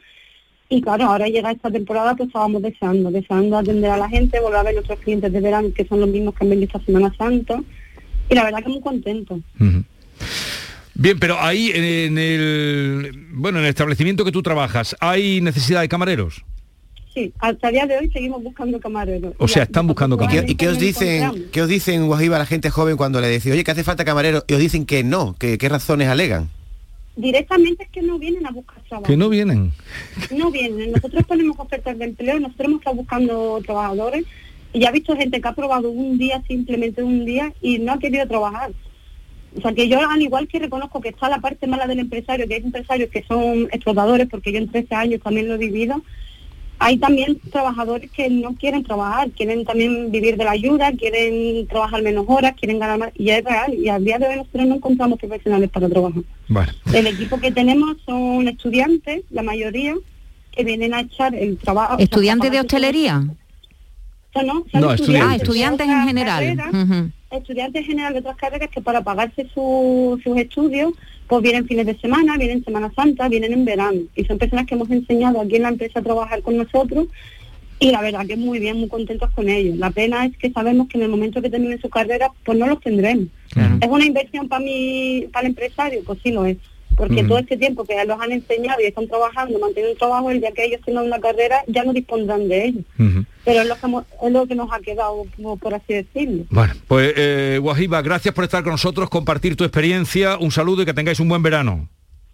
y 0.69 0.79
claro, 0.79 1.05
ahora 1.05 1.27
llega 1.27 1.51
esta 1.51 1.71
temporada 1.71 2.15
pues 2.15 2.27
estábamos 2.27 2.61
deseando, 2.61 3.09
deseando 3.09 3.57
atender 3.57 3.89
a 3.89 3.97
la 3.97 4.07
gente, 4.07 4.39
volver 4.39 4.59
a 4.59 4.63
ver 4.63 4.75
nuestros 4.75 5.00
clientes 5.00 5.33
de 5.33 5.41
verano 5.41 5.69
que 5.75 5.85
son 5.85 6.00
los 6.00 6.09
mismos 6.09 6.35
que 6.35 6.45
han 6.45 6.51
venido 6.51 6.67
esta 6.67 6.85
Semana 6.85 7.13
Santa 7.17 7.61
y 8.29 8.35
la 8.35 8.43
verdad 8.43 8.63
que 8.63 8.69
muy 8.69 8.79
contento. 8.79 9.39
Bien, 10.93 11.17
pero 11.19 11.39
ahí 11.39 11.71
en 11.74 12.17
el 12.17 13.27
bueno, 13.31 13.60
en 13.60 13.65
el 13.65 13.69
establecimiento 13.69 14.25
que 14.25 14.31
tú 14.31 14.43
trabajas, 14.43 14.95
¿hay 15.00 15.41
necesidad 15.41 15.81
de 15.81 15.89
camareros? 15.89 16.43
Sí, 17.13 17.33
hasta 17.39 17.67
el 17.67 17.74
día 17.74 17.86
de 17.88 17.98
hoy 17.98 18.10
seguimos 18.12 18.41
buscando 18.41 18.79
camareros. 18.79 19.33
O 19.38 19.48
sea, 19.48 19.63
están 19.63 19.86
buscando 19.88 20.15
¿Y 20.15 20.19
camareros. 20.19 20.50
y 20.50 20.55
qué 20.55 20.69
os 20.69 20.79
dicen, 20.79 21.48
qué 21.51 21.62
os 21.62 21.67
dicen 21.67 22.07
Guajiba 22.07 22.38
la 22.38 22.45
gente 22.45 22.69
joven 22.69 22.95
cuando 22.95 23.19
le 23.19 23.27
decís, 23.27 23.51
oye, 23.51 23.63
que 23.63 23.71
hace 23.71 23.83
falta 23.83 24.05
camarero? 24.05 24.45
Y 24.48 24.53
os 24.53 24.60
dicen 24.60 24.86
que 24.86 25.03
no, 25.03 25.36
que 25.38 25.57
qué 25.57 25.67
razones 25.67 26.07
alegan. 26.07 26.50
Directamente 27.17 27.83
es 27.83 27.89
que 27.89 28.01
no 28.01 28.17
vienen 28.17 28.45
a 28.45 28.51
buscar 28.51 28.81
trabajo. 28.88 29.07
Que 29.07 29.17
no 29.17 29.27
vienen. 29.27 29.74
No 30.31 30.51
vienen. 30.51 30.93
Nosotros 30.93 31.25
ponemos 31.25 31.57
ofertas 31.60 31.98
de 31.98 32.05
empleo, 32.05 32.39
nosotros 32.39 32.67
hemos 32.67 32.79
estado 32.79 32.95
buscando 32.95 33.62
trabajadores 33.65 34.25
y 34.71 34.79
ya 34.79 34.89
he 34.89 34.93
visto 34.93 35.15
gente 35.17 35.41
que 35.41 35.48
ha 35.48 35.53
probado 35.53 35.89
un 35.89 36.17
día, 36.17 36.41
simplemente 36.48 37.03
un 37.03 37.25
día, 37.25 37.53
y 37.62 37.79
no 37.79 37.91
ha 37.91 38.00
querido 38.00 38.25
trabajar. 38.27 38.71
O 39.58 39.62
sea 39.62 39.74
que 39.74 39.88
yo 39.89 40.00
al 40.00 40.22
igual 40.22 40.48
que 40.48 40.60
reconozco 40.60 41.01
que 41.01 41.10
está 41.10 41.27
la 41.29 41.39
parte 41.39 41.67
mala 41.67 41.88
del 41.88 42.00
empresario, 42.00 42.48
que 42.48 42.55
hay 42.55 42.62
empresarios 42.63 43.10
que 43.10 43.24
son 43.24 43.67
explotadores, 43.72 44.27
porque 44.29 44.51
yo 44.51 44.60
en 44.60 44.70
13 44.72 44.96
años 44.96 45.22
también 45.22 45.48
lo 45.48 45.55
he 45.55 45.58
vivido, 45.58 46.01
hay 46.79 46.98
también 46.98 47.39
trabajadores 47.51 48.10
que 48.10 48.27
no 48.29 48.55
quieren 48.55 48.84
trabajar, 48.84 49.29
quieren 49.31 49.65
también 49.65 50.10
vivir 50.12 50.36
de 50.36 50.46
la 50.46 50.51
ayuda, 50.51 50.91
quieren 50.93 51.67
trabajar 51.67 52.01
menos 52.01 52.25
horas, 52.27 52.53
quieren 52.60 52.79
ganar 52.79 52.98
más, 52.98 53.12
y 53.13 53.29
es 53.29 53.43
real, 53.43 53.74
y 53.74 53.88
al 53.88 54.03
día 54.03 54.17
de 54.17 54.27
hoy 54.27 54.38
nosotros 54.38 54.65
no 54.65 54.75
encontramos 54.75 55.20
profesionales 55.20 55.70
para 55.70 55.88
trabajar. 55.88 56.24
Vale. 56.48 56.72
El 56.93 57.05
equipo 57.05 57.39
que 57.39 57.51
tenemos 57.51 57.98
son 58.05 58.48
estudiantes, 58.48 59.24
la 59.29 59.43
mayoría, 59.43 59.93
que 60.51 60.63
vienen 60.63 60.93
a 60.96 61.01
echar 61.01 61.36
el 61.36 61.58
trabajo. 61.58 61.98
¿Estudiantes 62.00 62.50
de 62.51 62.60
hostelería? 62.62 63.20
No, 64.34 64.43
no, 64.43 64.65
son 64.72 64.81
No, 64.81 64.93
estudiantes. 64.93 65.31
Ah, 65.31 65.36
estudiantes 65.36 65.88
en 65.88 66.08
general. 66.08 66.58
carreras. 66.58 67.12
Estudiantes 67.31 67.81
en 67.81 67.88
general 67.88 68.13
de 68.13 68.19
otras 68.19 68.35
carreras 68.38 68.69
que 68.69 68.81
para 68.81 69.01
pagarse 69.03 69.47
su- 69.53 70.19
sus 70.23 70.38
estudios, 70.38 70.93
pues 71.27 71.41
vienen 71.41 71.65
fines 71.67 71.85
de 71.85 71.97
semana, 71.97 72.38
vienen 72.38 72.63
Semana 72.63 72.91
Santa, 72.95 73.29
vienen 73.29 73.53
en 73.53 73.63
verano. 73.65 74.01
Y 74.15 74.25
son 74.25 74.38
personas 74.38 74.65
que 74.65 74.75
hemos 74.75 74.89
enseñado 74.91 75.39
aquí 75.39 75.55
en 75.55 75.61
la 75.63 75.69
empresa 75.69 76.00
a 76.00 76.03
trabajar 76.03 76.41
con 76.41 76.57
nosotros 76.57 77.07
y 77.79 77.91
la 77.91 78.01
verdad 78.01 78.27
que 78.27 78.35
muy 78.35 78.59
bien, 78.59 78.77
muy 78.79 78.89
contentos 78.89 79.31
con 79.31 79.50
ellos. 79.50 79.77
La 79.77 79.89
pena 79.91 80.25
es 80.25 80.38
que 80.38 80.51
sabemos 80.51 80.88
que 80.88 80.97
en 80.97 81.03
el 81.05 81.09
momento 81.09 81.41
que 81.41 81.50
terminen 81.50 81.79
su 81.81 81.89
carrera, 81.89 82.29
pues 82.43 82.57
no 82.57 82.67
los 82.67 82.79
tendremos. 82.81 83.27
¿Es 83.81 83.89
una 83.89 84.05
inversión 84.05 84.47
para 84.50 84.63
mi, 84.63 85.27
para 85.31 85.45
el 85.47 85.51
empresario? 85.51 86.01
Pues 86.05 86.19
sí 86.21 86.31
lo 86.31 86.45
es. 86.45 86.57
Porque 86.98 87.24
todo 87.24 87.38
este 87.39 87.57
tiempo 87.57 87.83
que 87.83 87.95
los 88.05 88.19
han 88.19 88.31
enseñado 88.31 88.79
y 88.81 88.86
están 88.86 89.07
trabajando, 89.07 89.57
manteniendo 89.60 89.93
un 89.93 89.98
trabajo, 89.98 90.29
el 90.29 90.39
día 90.39 90.51
que 90.51 90.65
ellos 90.65 90.81
tengan 90.86 91.05
una 91.05 91.19
carrera, 91.19 91.63
ya 91.67 91.83
no 91.83 91.93
dispondrán 91.93 92.48
de 92.48 92.65
ellos. 92.65 92.83
Pero 93.43 93.62
es 93.62 93.67
lo, 93.67 93.75
que 93.75 93.86
hemos- 93.88 94.05
es 94.21 94.31
lo 94.31 94.45
que 94.48 94.55
nos 94.55 94.71
ha 94.71 94.79
quedado, 94.79 95.24
como 95.36 95.57
por 95.57 95.74
así 95.74 95.93
decirlo. 95.93 96.43
Bueno, 96.50 96.74
pues 96.88 97.13
eh, 97.17 97.57
Guajiba, 97.62 98.01
gracias 98.03 98.33
por 98.36 98.43
estar 98.43 98.62
con 98.63 98.71
nosotros, 98.74 99.10
compartir 99.10 99.55
tu 99.55 99.63
experiencia, 99.63 100.38
un 100.38 100.51
saludo 100.51 100.83
y 100.83 100.86
que 100.86 100.93
tengáis 100.93 101.19
un 101.19 101.27
buen 101.29 101.41
verano. 101.41 101.88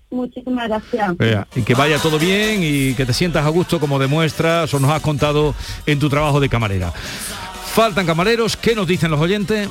Muchísimas 0.09 0.67
gracias. 0.67 1.17
Vea, 1.17 1.47
y 1.55 1.61
que 1.63 1.73
vaya 1.73 1.97
todo 1.99 2.17
bien 2.17 2.59
y 2.63 2.93
que 2.93 3.05
te 3.05 3.13
sientas 3.13 3.45
a 3.45 3.49
gusto 3.49 3.79
como 3.79 3.99
demuestras 3.99 4.73
o 4.73 4.79
nos 4.79 4.89
has 4.91 5.01
contado 5.01 5.53
en 5.85 5.99
tu 5.99 6.09
trabajo 6.09 6.39
de 6.39 6.49
camarera. 6.49 6.91
Faltan 6.91 8.05
camareros, 8.05 8.55
¿qué 8.57 8.73
nos 8.73 8.87
dicen 8.87 9.11
los 9.11 9.19
oyentes? 9.19 9.69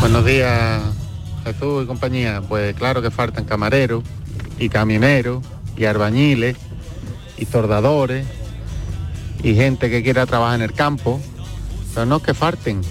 Buenos 0.00 0.24
días, 0.24 0.82
Jesús 1.46 1.84
y 1.84 1.86
compañía. 1.86 2.42
Pues 2.46 2.74
claro 2.74 3.00
que 3.00 3.10
faltan 3.10 3.44
camareros 3.44 4.02
y 4.58 4.68
camioneros 4.68 5.44
y 5.76 5.84
albañiles 5.84 6.56
y 7.38 7.44
soldadores 7.44 8.26
y 9.42 9.54
gente 9.54 9.88
que 9.88 10.02
quiera 10.02 10.26
trabajar 10.26 10.56
en 10.56 10.62
el 10.62 10.72
campo. 10.72 11.20
Pero 11.94 12.04
no 12.04 12.20
que 12.20 12.34
falten, 12.34 12.82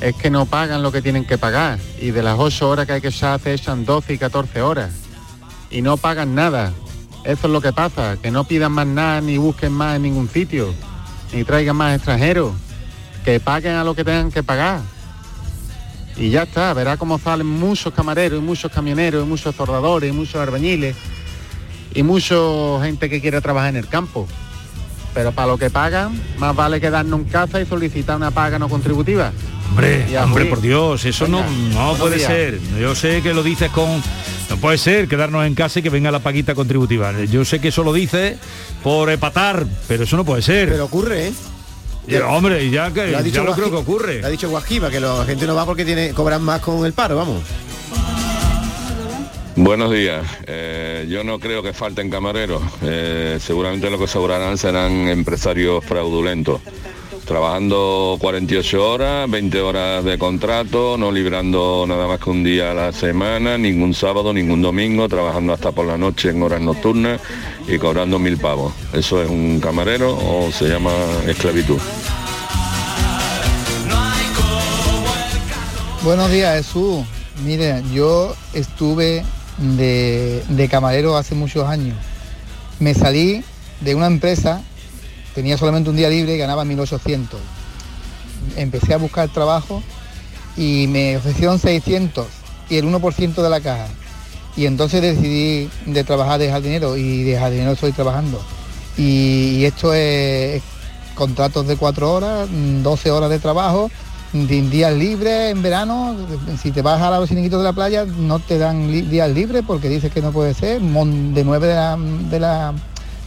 es 0.00 0.16
que 0.16 0.30
no 0.30 0.46
pagan 0.46 0.82
lo 0.82 0.90
que 0.90 1.02
tienen 1.02 1.24
que 1.26 1.38
pagar. 1.38 1.78
Y 2.00 2.10
de 2.10 2.22
las 2.22 2.38
8 2.38 2.68
horas 2.68 2.86
que 2.86 2.94
hay 2.94 3.00
que 3.00 3.08
echar, 3.08 3.38
se 3.40 3.52
echan 3.52 3.84
12 3.84 4.14
y 4.14 4.18
14 4.18 4.62
horas. 4.62 4.90
Y 5.70 5.82
no 5.82 5.96
pagan 5.96 6.34
nada. 6.34 6.72
Eso 7.24 7.46
es 7.46 7.52
lo 7.52 7.60
que 7.60 7.72
pasa, 7.72 8.16
que 8.20 8.30
no 8.30 8.44
pidan 8.44 8.72
más 8.72 8.86
nada 8.86 9.20
ni 9.20 9.36
busquen 9.36 9.72
más 9.72 9.96
en 9.96 10.02
ningún 10.02 10.30
sitio, 10.30 10.72
ni 11.32 11.44
traigan 11.44 11.76
más 11.76 11.94
extranjeros. 11.94 12.52
Que 13.24 13.38
paguen 13.38 13.74
a 13.74 13.84
lo 13.84 13.94
que 13.94 14.02
tengan 14.02 14.32
que 14.32 14.42
pagar 14.42 14.80
y 16.18 16.30
ya 16.30 16.42
está, 16.42 16.72
verá 16.74 16.96
cómo 16.96 17.18
salen 17.18 17.46
muchos 17.46 17.92
camareros 17.94 18.40
y 18.40 18.44
muchos 18.44 18.72
camioneros 18.72 19.24
y 19.24 19.28
muchos 19.28 19.54
soldadores 19.54 20.10
y 20.10 20.12
muchos 20.12 20.36
albañiles 20.36 20.96
y 21.94 22.02
mucha 22.02 22.34
gente 22.82 23.08
que 23.08 23.20
quiere 23.20 23.40
trabajar 23.40 23.70
en 23.70 23.76
el 23.76 23.88
campo. 23.88 24.26
Pero 25.14 25.32
para 25.32 25.48
lo 25.48 25.58
que 25.58 25.70
pagan, 25.70 26.20
más 26.38 26.54
vale 26.54 26.80
quedarnos 26.80 27.20
en 27.20 27.26
casa 27.26 27.60
y 27.60 27.66
solicitar 27.66 28.16
una 28.16 28.30
paga 28.30 28.58
no 28.58 28.68
contributiva. 28.68 29.32
Hombre, 29.70 30.06
hombre, 30.18 30.44
por 30.46 30.60
Dios, 30.60 31.04
eso 31.04 31.28
no, 31.28 31.42
Venga, 31.42 31.74
no 31.74 31.94
puede 31.94 32.16
días. 32.16 32.28
ser. 32.28 32.60
Yo 32.80 32.94
sé 32.94 33.22
que 33.22 33.34
lo 33.34 33.42
dices 33.42 33.70
con... 33.70 34.02
No 34.50 34.56
puede 34.56 34.78
ser 34.78 35.08
quedarnos 35.08 35.46
en 35.46 35.54
casa 35.54 35.78
y 35.78 35.82
que 35.82 35.90
venga 35.90 36.10
la 36.10 36.20
paguita 36.20 36.54
contributiva. 36.54 37.12
Yo 37.24 37.44
sé 37.44 37.60
que 37.60 37.68
eso 37.68 37.84
lo 37.84 37.92
dices 37.92 38.38
por 38.82 39.10
epatar, 39.10 39.66
pero 39.86 40.04
eso 40.04 40.16
no 40.16 40.24
puede 40.24 40.42
ser. 40.42 40.70
Pero 40.70 40.86
ocurre, 40.86 41.28
¿eh? 41.28 41.32
Ya, 42.08 42.26
hombre, 42.28 42.64
y 42.64 42.70
ya 42.70 42.90
que 42.90 43.08
Lo 43.08 43.18
ha 43.18 43.22
dicho 43.22 43.42
ya 43.42 43.44
lo 43.44 43.54
creo 43.54 43.70
que 43.70 43.76
ocurre. 43.76 44.20
Lo 44.20 44.26
ha 44.26 44.30
dicho 44.30 44.48
Guajiba, 44.48 44.90
que 44.90 44.98
la 44.98 45.24
gente 45.26 45.46
no 45.46 45.54
va 45.54 45.66
porque 45.66 45.84
tiene 45.84 46.12
cobran 46.14 46.42
más 46.42 46.60
con 46.60 46.86
el 46.86 46.92
paro, 46.94 47.16
vamos. 47.16 47.42
Buenos 49.56 49.92
días. 49.92 50.24
Eh, 50.46 51.06
yo 51.10 51.24
no 51.24 51.38
creo 51.38 51.62
que 51.62 51.72
falten 51.72 52.08
camareros. 52.08 52.62
Eh, 52.82 53.38
seguramente 53.40 53.90
lo 53.90 53.98
que 53.98 54.06
sobrarán 54.06 54.56
serán 54.56 55.08
empresarios 55.08 55.84
fraudulentos. 55.84 56.60
Trabajando 57.28 58.16
48 58.20 58.90
horas, 58.90 59.30
20 59.30 59.60
horas 59.60 60.02
de 60.02 60.16
contrato, 60.16 60.96
no 60.96 61.12
librando 61.12 61.84
nada 61.86 62.06
más 62.06 62.20
que 62.20 62.30
un 62.30 62.42
día 62.42 62.70
a 62.70 62.74
la 62.74 62.90
semana, 62.90 63.58
ningún 63.58 63.92
sábado, 63.92 64.32
ningún 64.32 64.62
domingo, 64.62 65.06
trabajando 65.10 65.52
hasta 65.52 65.70
por 65.70 65.84
la 65.84 65.98
noche 65.98 66.30
en 66.30 66.42
horas 66.42 66.62
nocturnas 66.62 67.20
y 67.68 67.76
cobrando 67.76 68.18
mil 68.18 68.38
pavos. 68.38 68.72
¿Eso 68.94 69.22
es 69.22 69.28
un 69.28 69.60
camarero 69.60 70.16
o 70.16 70.50
se 70.50 70.70
llama 70.70 70.90
esclavitud? 71.26 71.78
Buenos 76.02 76.30
días, 76.30 76.56
Jesús. 76.56 77.04
Mire, 77.44 77.82
yo 77.92 78.34
estuve 78.54 79.22
de, 79.58 80.42
de 80.48 80.68
camarero 80.70 81.14
hace 81.14 81.34
muchos 81.34 81.68
años. 81.68 81.94
Me 82.80 82.94
salí 82.94 83.44
de 83.82 83.94
una 83.94 84.06
empresa, 84.06 84.62
tenía 85.38 85.56
solamente 85.56 85.88
un 85.88 85.94
día 85.94 86.08
libre 86.08 86.34
y 86.34 86.38
ganaba 86.38 86.64
1.800. 86.64 87.28
Empecé 88.56 88.92
a 88.92 88.96
buscar 88.96 89.28
trabajo 89.28 89.84
y 90.56 90.88
me 90.88 91.16
ofrecieron 91.16 91.60
600 91.60 92.26
y 92.68 92.76
el 92.76 92.86
1% 92.86 93.34
de 93.40 93.48
la 93.48 93.60
caja. 93.60 93.86
Y 94.56 94.66
entonces 94.66 95.00
decidí 95.00 95.70
de 95.86 96.02
trabajar 96.02 96.40
de 96.40 96.50
jardinero 96.50 96.96
y 96.96 97.22
de 97.22 97.38
jardinero 97.38 97.70
estoy 97.70 97.92
trabajando. 97.92 98.42
Y, 98.96 99.64
esto 99.64 99.94
es 99.94 100.60
contratos 101.14 101.68
de 101.68 101.76
4 101.76 102.12
horas, 102.12 102.48
mm, 102.50 102.82
12 102.82 103.12
horas 103.12 103.30
de 103.30 103.38
trabajo, 103.38 103.92
días 104.32 104.92
libres 104.92 105.52
en 105.52 105.62
verano. 105.62 106.16
Si 106.60 106.72
te 106.72 106.82
vas 106.82 107.00
a 107.00 107.16
los 107.16 107.28
chiringuitos 107.28 107.60
de 107.60 107.64
la 107.64 107.72
playa 107.72 108.04
no 108.04 108.40
te 108.40 108.58
dan 108.58 108.90
días 108.90 109.30
libres 109.30 109.62
porque 109.64 109.88
dices 109.88 110.12
que 110.12 110.20
no 110.20 110.32
puede 110.32 110.52
ser. 110.52 110.80
De 110.80 111.44
9 111.44 111.68
de 111.68 111.74
la, 111.76 111.96
de 111.96 112.40
la 112.40 112.74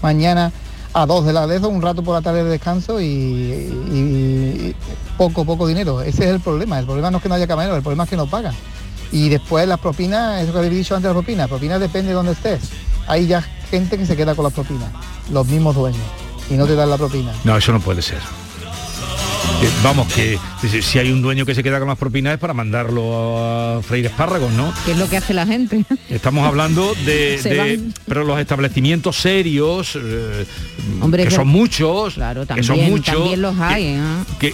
mañana 0.02 0.52
a 0.94 1.06
2 1.06 1.26
de 1.26 1.34
la 1.34 1.48
tarde, 1.48 1.68
un 1.68 1.82
rato 1.82 2.04
por 2.04 2.16
la 2.16 2.22
tarde 2.22 2.44
de 2.44 2.50
descanso 2.50 3.00
y 3.02 4.76
poco, 5.18 5.46
poco 5.46 5.68
dinero. 5.68 6.02
Ese 6.02 6.26
es 6.26 6.32
el 6.32 6.40
problema. 6.40 6.80
El 6.80 6.86
problema 6.86 7.12
no 7.12 7.18
es 7.18 7.24
que 7.24 7.30
no 7.30 7.36
haya 7.36 7.48
camareros, 7.48 7.78
el 7.78 7.84
problema 7.84 8.04
es 8.04 8.10
que 8.10 8.18
no 8.18 8.28
pagan. 8.28 8.54
Y 9.12 9.30
después 9.30 9.68
las 9.68 9.80
propinas, 9.80 10.42
eso 10.42 10.52
que 10.52 10.60
habéis 10.60 10.74
dicho 10.74 10.96
antes, 10.96 11.08
las 11.08 11.16
propinas, 11.16 11.48
propinas 11.48 11.80
depende 11.80 12.10
de 12.10 12.14
dónde 12.14 12.32
estés. 12.34 12.62
Hay 13.08 13.28
ya 13.28 13.42
gente 13.70 13.98
que 13.98 14.06
se 14.06 14.16
queda 14.16 14.36
con 14.36 14.44
las 14.44 14.54
propinas, 14.54 14.90
los 15.32 15.48
mismos 15.48 15.76
dueños, 15.76 16.02
y 16.50 16.54
no 16.54 16.66
te 16.66 16.76
dan 16.76 16.90
la 16.90 16.98
propina. 16.98 17.32
No, 17.44 17.58
eso 17.58 17.72
no 17.72 17.80
puede 17.80 18.02
ser. 18.02 18.20
Vamos, 19.84 20.12
que 20.14 20.38
si- 20.82 21.00
hay 21.00 21.12
un 21.12 21.22
dueño 21.22 21.46
que 21.46 21.56
se 21.56 21.64
queda 21.64 21.80
con 21.80 21.88
las 21.88 21.98
propinas 21.98 22.34
es 22.34 22.40
para 22.40 22.54
mandarlo 22.54 23.38
a 23.78 23.82
freír 23.82 24.06
espárragos, 24.06 24.52
¿no? 24.54 24.74
¿Qué 24.86 24.92
es 24.92 24.98
lo 24.98 25.10
que 25.10 25.18
hace 25.18 25.34
la 25.34 25.46
gente? 25.46 25.86
Estamos 26.10 26.46
hablando 26.48 26.94
de, 27.06 27.82
pero 28.08 28.24
los 28.24 28.40
establecimientos 28.40 29.18
serios, 29.18 29.96
eh, 30.02 30.46
Hombre, 31.02 31.24
que 31.24 31.30
que- 31.30 31.36
son 31.36 31.48
muchos, 31.48 32.16
Claro, 32.16 32.42
que 32.42 32.48
también, 32.48 32.66
son 32.66 32.80
muchos, 32.90 33.16
también 33.16 33.42
los 33.42 33.56
que- 33.58 33.64
hay. 33.64 33.86
¿eh? 33.86 34.00
que, 34.40 34.54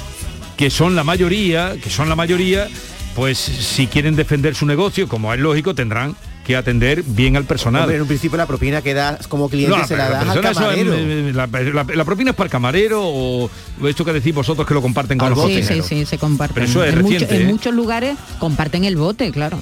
que 0.55 0.69
son 0.69 0.95
la 0.95 1.03
mayoría, 1.03 1.73
que 1.81 1.89
son 1.89 2.09
la 2.09 2.15
mayoría, 2.15 2.67
pues 3.15 3.37
si 3.37 3.87
quieren 3.87 4.15
defender 4.15 4.55
su 4.55 4.65
negocio, 4.65 5.07
como 5.07 5.33
es 5.33 5.39
lógico, 5.39 5.73
tendrán 5.75 6.15
que 6.47 6.55
atender 6.55 7.03
bien 7.03 7.35
al 7.35 7.43
personal. 7.43 7.81
Hombre, 7.83 7.97
en 7.97 8.01
un 8.03 8.07
principio 8.07 8.37
la 8.37 8.45
propina 8.47 8.81
que 8.81 8.93
das 8.93 9.27
como 9.27 9.49
cliente 9.49 9.77
No, 9.77 9.85
se 9.85 9.97
la 9.97 10.07
pero 10.07 10.25
das 10.25 10.37
al 10.37 10.45
es, 10.45 10.57
camarero. 10.57 10.93
eh, 10.95 11.31
la, 11.33 11.47
la- 11.47 11.83
la 11.83 12.05
propina 12.05 12.31
es 12.31 12.35
para 12.37 12.45
el 12.45 12.51
camarero 12.51 13.01
o 13.03 13.49
esto 13.85 14.05
que 14.05 14.13
decís 14.13 14.33
vosotros 14.33 14.65
que 14.65 14.73
lo 14.73 14.81
comparten 14.81 15.17
con 15.17 15.27
Sí, 15.27 15.35
los 15.35 15.45
sí, 15.51 15.55
cocineros. 15.59 15.85
sí, 15.87 16.05
se 16.05 16.17
comparten. 16.17 16.55
Pero 16.55 16.65
eso 16.67 16.83
es 16.85 16.93
en, 16.93 17.01
mucho- 17.01 17.13
reciente, 17.19 17.35
en 17.35 17.41
¿eh? 17.49 17.51
muchos 17.51 17.73
lugares 17.73 18.17
comparten 18.39 18.85
el 18.85 18.95
bote, 18.95 19.29
claro. 19.31 19.59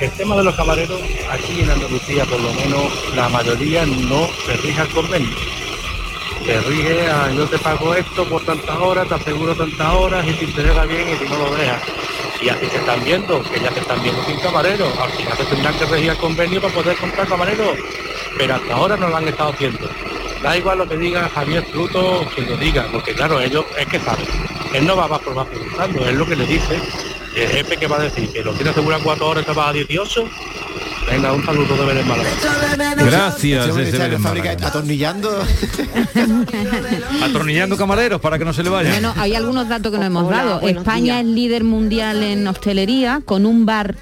El 0.00 0.10
tema 0.12 0.36
de 0.36 0.42
los 0.44 0.54
camareros, 0.56 1.00
aquí 1.30 1.60
en 1.60 1.70
Andalucía 1.70 2.24
por 2.24 2.40
lo 2.40 2.52
menos 2.52 2.82
la 3.14 3.28
mayoría 3.28 3.86
no 3.86 4.28
se 4.44 4.56
rige 4.56 4.80
al 4.80 4.88
convenio. 4.88 5.28
Se 6.44 6.60
rige 6.62 7.06
a 7.08 7.32
yo 7.32 7.46
te 7.46 7.58
pago 7.58 7.94
esto 7.94 8.28
por 8.28 8.44
tantas 8.44 8.76
horas, 8.76 9.08
te 9.08 9.14
aseguro 9.14 9.54
tantas 9.54 9.94
horas 9.94 10.26
y 10.28 10.32
te 10.32 10.44
interesa 10.44 10.84
bien 10.84 11.02
y 11.08 11.16
si 11.24 11.30
no 11.30 11.38
lo 11.38 11.54
dejas. 11.56 11.80
Y 12.40 12.48
así 12.48 12.66
se 12.66 12.76
están 12.76 13.02
viendo, 13.04 13.42
que 13.42 13.60
ya 13.60 13.70
se 13.72 13.80
están 13.80 14.02
viendo 14.02 14.22
sin 14.24 14.38
camarero. 14.38 14.86
Al 15.00 15.10
final 15.10 15.36
se 15.36 15.44
tendrán 15.44 15.74
que 15.78 15.86
regir 15.86 16.10
al 16.10 16.18
convenio 16.18 16.60
para 16.60 16.74
poder 16.74 16.96
comprar 16.96 17.26
camarero. 17.26 17.74
Pero 18.36 18.54
hasta 18.54 18.74
ahora 18.74 18.96
no 18.96 19.08
lo 19.08 19.16
han 19.16 19.28
estado 19.28 19.50
haciendo. 19.50 19.88
Da 20.42 20.56
igual 20.56 20.78
lo 20.78 20.88
que 20.88 20.96
diga 20.96 21.28
Javier 21.34 21.64
Fruto, 21.64 22.26
quien 22.34 22.50
lo 22.50 22.56
diga, 22.56 22.86
porque 22.92 23.14
claro, 23.14 23.40
ellos 23.40 23.64
es 23.78 23.86
que 23.86 23.98
saben. 23.98 24.26
Él 24.74 24.86
no 24.86 24.96
va 24.96 25.18
por 25.18 25.34
más 25.34 25.46
preguntando, 25.46 26.06
es 26.06 26.14
lo 26.14 26.26
que 26.26 26.36
le 26.36 26.46
dice. 26.46 26.80
El 27.36 27.48
jefe 27.48 27.76
que 27.76 27.86
va 27.86 27.96
a 27.96 28.02
decir 28.04 28.28
que 28.30 28.42
lo 28.42 28.52
tiene 28.52 28.70
asegurado 28.70 29.02
cuatro 29.02 29.28
horas 29.28 29.42
y 29.42 29.46
te 29.46 29.52
vas 29.52 29.68
a 29.68 29.72
18. 29.72 30.28
Venga, 31.10 31.32
un 31.32 31.44
saludo 31.44 31.76
de 31.76 31.84
Belén 31.84 32.08
Málaga. 32.08 32.30
Gracias, 32.96 33.66
fábrica 33.66 34.18
Málaga. 34.18 34.66
atornillando. 34.66 35.44
Atornillando 37.22 37.76
camareros 37.76 38.20
para 38.20 38.38
que 38.38 38.44
no 38.44 38.52
se 38.52 38.62
le 38.62 38.70
vayan. 38.70 38.92
Bueno, 38.92 39.12
hay 39.16 39.34
algunos 39.34 39.68
datos 39.68 39.92
que 39.92 39.98
no 39.98 40.04
hemos 40.04 40.24
Hola, 40.24 40.36
dado. 40.44 40.60
España 40.68 41.16
días. 41.16 41.20
es 41.20 41.26
líder 41.26 41.64
mundial 41.64 42.22
en 42.22 42.46
hostelería 42.46 43.20
con 43.24 43.46
un 43.46 43.66
bar 43.66 43.96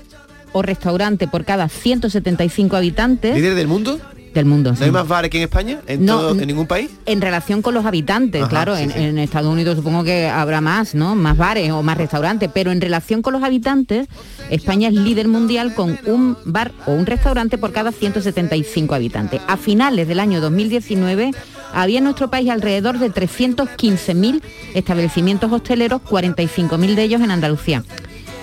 o 0.53 0.63
restaurante 0.63 1.27
por 1.29 1.45
cada 1.45 1.69
175 1.69 2.77
habitantes 2.77 3.35
¿Líder 3.35 3.55
del 3.55 3.67
mundo? 3.69 3.99
Del 4.35 4.45
mundo. 4.47 4.71
¿No 4.71 4.77
sí. 4.77 4.85
hay 4.85 4.91
más 4.91 5.07
bares 5.07 5.31
que 5.31 5.37
en 5.39 5.43
España? 5.45 5.81
¿En, 5.87 6.05
No, 6.05 6.19
todo- 6.21 6.41
en 6.41 6.47
ningún 6.47 6.67
país? 6.67 6.91
En 7.07 7.21
relación 7.21 7.63
con 7.63 7.75
los 7.75 7.85
habitantes, 7.85 8.41
Ajá, 8.43 8.51
claro, 8.51 8.77
sí, 8.77 8.83
en, 8.85 8.93
sí. 8.93 8.99
en 8.99 9.19
Estados 9.19 9.53
Unidos 9.53 9.77
supongo 9.77 10.05
que 10.05 10.27
habrá 10.29 10.61
más, 10.61 10.95
¿no? 10.95 11.15
Más 11.15 11.37
bares 11.37 11.71
o 11.73 11.83
más 11.83 11.97
restaurantes, 11.99 12.51
pero 12.53 12.73
en 12.73 12.81
relación 12.81 13.23
con 13.23 13.33
los 13.35 13.43
habitantes, 13.43 14.09
España 14.51 14.89
es 14.89 14.95
líder 14.95 15.29
mundial 15.29 15.75
con 15.75 15.99
un 16.07 16.37
bar 16.45 16.73
o 16.87 16.93
un 16.93 17.07
restaurante 17.07 17.59
por 17.59 17.73
cada 17.73 17.93
175 17.93 18.95
habitantes. 18.95 19.41
A 19.47 19.57
finales 19.57 20.09
del 20.09 20.21
año 20.21 20.41
2019 20.41 21.33
había 21.75 21.99
en 21.99 22.05
nuestro 22.05 22.29
país 22.31 22.51
alrededor 22.51 22.99
de 22.99 23.11
315.000 23.11 24.43
establecimientos 24.75 25.51
hosteleros, 25.53 26.03
45.000 26.03 26.95
de 26.95 27.03
ellos 27.03 27.21
en 27.21 27.31
Andalucía. 27.31 27.83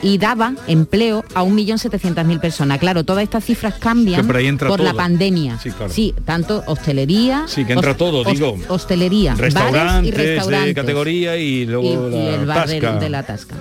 Y 0.01 0.17
daba 0.17 0.53
empleo 0.67 1.25
a 1.35 1.43
1.700.000 1.43 2.39
personas. 2.39 2.79
Claro, 2.79 3.03
todas 3.03 3.23
estas 3.23 3.43
cifras 3.43 3.73
cambian 3.75 4.25
por 4.25 4.37
ahí 4.37 4.47
entra 4.47 4.69
por 4.69 4.79
la 4.79 4.93
pandemia. 4.93 5.59
Sí, 5.59 5.71
claro. 5.71 5.93
tanto 6.25 6.63
hostelería, 6.67 7.43
Sí, 7.47 7.65
que 7.65 7.73
entra 7.73 7.95
todo, 7.97 8.23
digo. 8.23 8.57
Hostelería, 8.69 9.31
bares 9.35 9.53
y 9.53 9.55
Restaurantes 9.55 10.13
restaurantes. 10.15 10.67
de 10.67 10.73
categoría 10.81 11.35
y 11.37 11.65
luego 11.65 12.09
y 12.09 12.13
la 12.13 12.35
el 12.35 12.45
bar 12.45 12.67
de, 12.67 12.79
tasca, 12.79 12.99
de 12.99 13.09
la 13.09 13.23
tasca. 13.23 13.55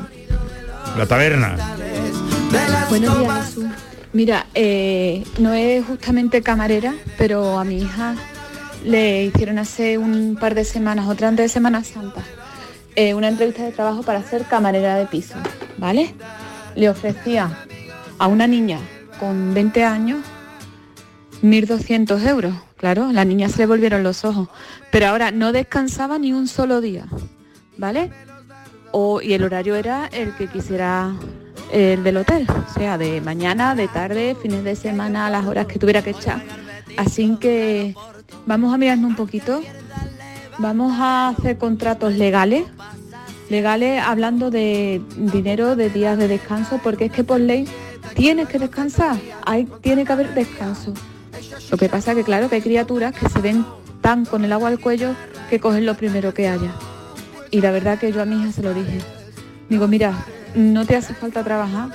la 0.96 1.06
taberna. 1.06 1.56
Buenos 2.88 3.18
días, 3.20 3.46
Jesús. 3.46 3.64
Mira, 4.12 4.46
eh, 4.54 5.24
no 5.38 5.52
es 5.52 5.84
justamente 5.84 6.40
camarera, 6.42 6.94
pero 7.18 7.58
a 7.58 7.64
mi 7.64 7.78
hija 7.78 8.14
le 8.84 9.24
hicieron 9.24 9.58
hace 9.58 9.98
un 9.98 10.36
par 10.40 10.54
de 10.54 10.64
semanas, 10.64 11.06
otra 11.08 11.28
antes 11.28 11.44
de 11.44 11.48
Semana 11.50 11.84
Santa, 11.84 12.22
eh, 12.98 13.14
una 13.14 13.28
entrevista 13.28 13.62
de 13.62 13.70
trabajo 13.70 14.02
para 14.02 14.24
ser 14.24 14.42
camarera 14.42 14.96
de 14.96 15.06
piso, 15.06 15.36
¿vale? 15.76 16.12
Le 16.74 16.90
ofrecía 16.90 17.64
a 18.18 18.26
una 18.26 18.48
niña 18.48 18.80
con 19.20 19.54
20 19.54 19.84
años 19.84 20.18
1.200 21.40 22.26
euros. 22.26 22.54
Claro, 22.76 23.12
la 23.12 23.24
niña 23.24 23.48
se 23.50 23.58
le 23.58 23.66
volvieron 23.66 24.02
los 24.02 24.24
ojos, 24.24 24.48
pero 24.90 25.06
ahora 25.06 25.30
no 25.30 25.52
descansaba 25.52 26.18
ni 26.18 26.32
un 26.32 26.48
solo 26.48 26.80
día, 26.80 27.06
¿vale? 27.76 28.10
O, 28.90 29.22
y 29.22 29.32
el 29.32 29.44
horario 29.44 29.76
era 29.76 30.08
el 30.08 30.34
que 30.34 30.48
quisiera 30.48 31.14
el 31.70 32.02
del 32.02 32.16
hotel, 32.16 32.48
o 32.50 32.74
sea, 32.74 32.98
de 32.98 33.20
mañana, 33.20 33.76
de 33.76 33.86
tarde, 33.86 34.36
fines 34.42 34.64
de 34.64 34.74
semana, 34.74 35.30
las 35.30 35.46
horas 35.46 35.66
que 35.66 35.78
tuviera 35.78 36.02
que 36.02 36.10
echar. 36.10 36.42
Así 36.96 37.36
que 37.38 37.94
vamos 38.44 38.74
a 38.74 38.76
mirarnos 38.76 39.08
un 39.08 39.16
poquito, 39.16 39.62
vamos 40.58 40.92
a 40.98 41.28
hacer 41.28 41.56
contratos 41.58 42.14
legales, 42.14 42.64
legales 43.48 44.02
hablando 44.02 44.50
de 44.50 45.00
dinero, 45.16 45.76
de 45.76 45.90
días 45.90 46.18
de 46.18 46.28
descanso, 46.28 46.80
porque 46.82 47.06
es 47.06 47.12
que 47.12 47.24
por 47.24 47.40
ley 47.40 47.66
tienes 48.14 48.48
que 48.48 48.58
descansar, 48.58 49.16
hay, 49.46 49.66
tiene 49.80 50.04
que 50.04 50.12
haber 50.12 50.34
descanso. 50.34 50.92
Lo 51.70 51.76
que 51.76 51.88
pasa 51.88 52.14
que 52.14 52.24
claro 52.24 52.48
que 52.48 52.56
hay 52.56 52.62
criaturas 52.62 53.14
que 53.14 53.28
se 53.28 53.40
ven 53.40 53.64
tan 54.00 54.24
con 54.24 54.44
el 54.44 54.52
agua 54.52 54.68
al 54.68 54.80
cuello 54.80 55.14
que 55.50 55.60
cogen 55.60 55.86
lo 55.86 55.94
primero 55.94 56.34
que 56.34 56.48
haya. 56.48 56.72
Y 57.50 57.60
la 57.60 57.70
verdad 57.70 57.98
que 57.98 58.12
yo 58.12 58.22
a 58.22 58.24
mi 58.24 58.40
hija 58.40 58.52
se 58.52 58.62
lo 58.62 58.74
dije. 58.74 59.00
Digo, 59.68 59.86
mira, 59.86 60.14
no 60.54 60.84
te 60.86 60.96
hace 60.96 61.14
falta 61.14 61.44
trabajar, 61.44 61.90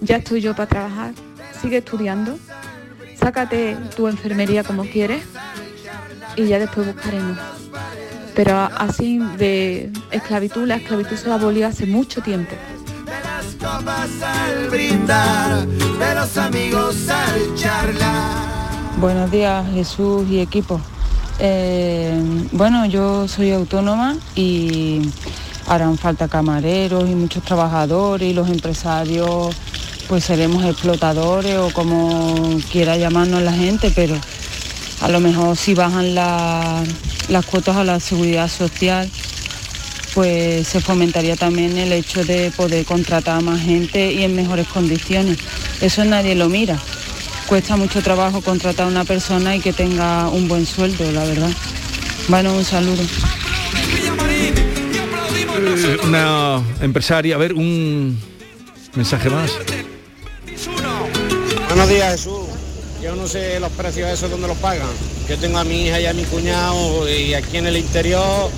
ya 0.00 0.16
estoy 0.16 0.40
yo 0.40 0.54
para 0.54 0.68
trabajar, 0.68 1.12
sigue 1.60 1.78
estudiando, 1.78 2.38
sácate 3.16 3.76
tu 3.96 4.08
enfermería 4.08 4.64
como 4.64 4.84
quieres 4.84 5.22
y 6.36 6.46
ya 6.46 6.58
después 6.58 6.86
buscaremos. 6.86 7.59
Pero 8.34 8.68
así 8.76 9.18
de 9.38 9.90
esclavitud, 10.10 10.66
la 10.66 10.76
esclavitud 10.76 11.16
se 11.16 11.30
abolió 11.30 11.66
hace 11.66 11.86
mucho 11.86 12.22
tiempo. 12.22 12.54
al 13.62 14.70
brindar, 14.70 15.66
de 15.66 16.14
los 16.14 16.36
amigos 16.36 16.96
al 17.08 17.54
charlar. 17.56 18.70
Buenos 18.98 19.30
días 19.30 19.66
Jesús 19.72 20.28
y 20.28 20.40
equipo. 20.40 20.80
Eh, 21.38 22.22
bueno, 22.52 22.84
yo 22.86 23.26
soy 23.26 23.52
autónoma 23.52 24.16
y 24.34 25.00
harán 25.66 25.96
falta 25.96 26.28
camareros 26.28 27.08
y 27.08 27.14
muchos 27.14 27.42
trabajadores 27.42 28.28
y 28.28 28.34
los 28.34 28.48
empresarios 28.50 29.56
pues 30.08 30.24
seremos 30.24 30.64
explotadores 30.64 31.56
o 31.56 31.72
como 31.72 32.58
quiera 32.72 32.96
llamarnos 32.96 33.42
la 33.42 33.52
gente, 33.52 33.92
pero 33.94 34.16
a 35.00 35.08
lo 35.08 35.20
mejor 35.20 35.56
si 35.56 35.74
bajan 35.74 36.14
la- 36.14 36.82
las 37.28 37.46
cuotas 37.46 37.76
a 37.76 37.84
la 37.84 38.00
seguridad 38.00 38.48
social 38.48 39.10
pues 40.14 40.66
se 40.66 40.80
fomentaría 40.80 41.36
también 41.36 41.78
el 41.78 41.92
hecho 41.92 42.24
de 42.24 42.50
poder 42.50 42.84
contratar 42.84 43.36
a 43.36 43.40
más 43.40 43.60
gente 43.60 44.12
y 44.12 44.24
en 44.24 44.34
mejores 44.34 44.66
condiciones. 44.66 45.38
Eso 45.80 46.04
nadie 46.04 46.34
lo 46.34 46.48
mira. 46.48 46.76
Cuesta 47.46 47.76
mucho 47.76 48.02
trabajo 48.02 48.40
contratar 48.40 48.86
a 48.86 48.88
una 48.88 49.04
persona 49.04 49.54
y 49.54 49.60
que 49.60 49.72
tenga 49.72 50.28
un 50.28 50.48
buen 50.48 50.66
sueldo, 50.66 51.10
la 51.12 51.24
verdad. 51.24 51.50
Bueno, 52.28 52.52
un 52.56 52.64
saludo. 52.64 53.02
Eh, 55.62 55.98
Una 56.04 56.60
empresaria, 56.80 57.36
a 57.36 57.38
ver, 57.38 57.52
un 57.54 58.18
mensaje 58.96 59.30
más. 59.30 59.52
Buenos 61.68 61.88
días, 61.88 62.10
Jesús. 62.12 62.49
Yo 63.10 63.16
no 63.16 63.26
sé 63.26 63.58
los 63.58 63.72
precios 63.72 64.06
de 64.06 64.14
esos 64.14 64.30
dónde 64.30 64.46
los 64.46 64.56
pagan. 64.58 64.86
Yo 65.28 65.36
tengo 65.36 65.58
a 65.58 65.64
mi 65.64 65.86
hija 65.86 65.98
y 65.98 66.06
a 66.06 66.12
mi 66.12 66.22
cuñado 66.22 67.10
y 67.10 67.34
aquí 67.34 67.56
en 67.56 67.66
el 67.66 67.76
interior, 67.76 68.48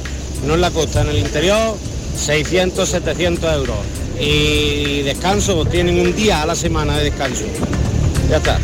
no 0.47 0.57
en 0.57 0.61
la 0.61 0.71
costa, 0.71 1.01
en 1.01 1.09
el 1.09 1.17
interior, 1.17 1.75
600, 2.19 2.87
700 2.87 3.51
euros. 3.51 3.79
Y 4.21 5.01
descanso, 5.05 5.65
tienen 5.65 5.99
un 5.99 6.15
día 6.15 6.43
a 6.43 6.47
la 6.47 6.55
semana 6.55 6.99
de 6.99 7.05
descanso. 7.05 7.45
Ya 8.29 8.37
está. 8.37 8.59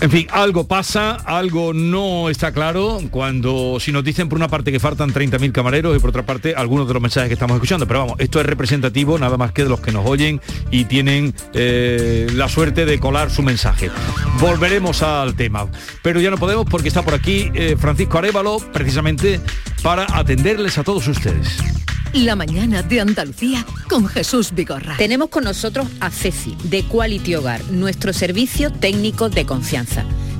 En 0.00 0.10
fin, 0.10 0.26
algo 0.30 0.66
pasa, 0.66 1.12
algo 1.12 1.72
no 1.72 2.28
está 2.28 2.52
claro 2.52 3.00
cuando 3.10 3.78
si 3.80 3.92
nos 3.92 4.04
dicen 4.04 4.28
por 4.28 4.36
una 4.36 4.48
parte 4.48 4.70
que 4.70 4.78
faltan 4.78 5.12
30.000 5.12 5.52
camareros 5.52 5.96
y 5.96 6.00
por 6.00 6.10
otra 6.10 6.24
parte 6.24 6.54
algunos 6.54 6.86
de 6.86 6.94
los 6.94 7.02
mensajes 7.02 7.28
que 7.28 7.34
estamos 7.34 7.54
escuchando. 7.54 7.86
Pero 7.86 8.00
vamos, 8.00 8.16
esto 8.18 8.38
es 8.38 8.46
representativo 8.46 9.18
nada 9.18 9.36
más 9.38 9.52
que 9.52 9.62
de 9.62 9.70
los 9.70 9.80
que 9.80 9.92
nos 9.92 10.06
oyen 10.06 10.40
y 10.70 10.84
tienen 10.84 11.34
eh, 11.54 12.26
la 12.34 12.48
suerte 12.48 12.84
de 12.84 12.98
colar 12.98 13.30
su 13.30 13.42
mensaje. 13.42 13.90
Volveremos 14.38 15.02
al 15.02 15.34
tema. 15.34 15.66
Pero 16.02 16.20
ya 16.20 16.30
no 16.30 16.36
podemos 16.36 16.66
porque 16.68 16.88
está 16.88 17.02
por 17.02 17.14
aquí 17.14 17.50
eh, 17.54 17.76
Francisco 17.78 18.18
Arevalo 18.18 18.58
precisamente 18.72 19.40
para 19.82 20.06
atenderles 20.12 20.76
a 20.76 20.84
todos 20.84 21.08
ustedes. 21.08 21.58
La 22.14 22.34
mañana 22.34 22.82
de 22.82 23.00
Andalucía 23.00 23.64
con 23.88 24.06
Jesús 24.06 24.52
Vigorra. 24.54 24.96
Tenemos 24.96 25.28
con 25.28 25.44
nosotros 25.44 25.86
a 26.00 26.10
Ceci, 26.10 26.56
de 26.64 26.82
Quality 26.84 27.34
Hogar, 27.34 27.64
nuestro 27.70 28.12
servicio 28.12 28.72
técnico 28.72 29.28
de 29.28 29.44
confianza. 29.44 30.04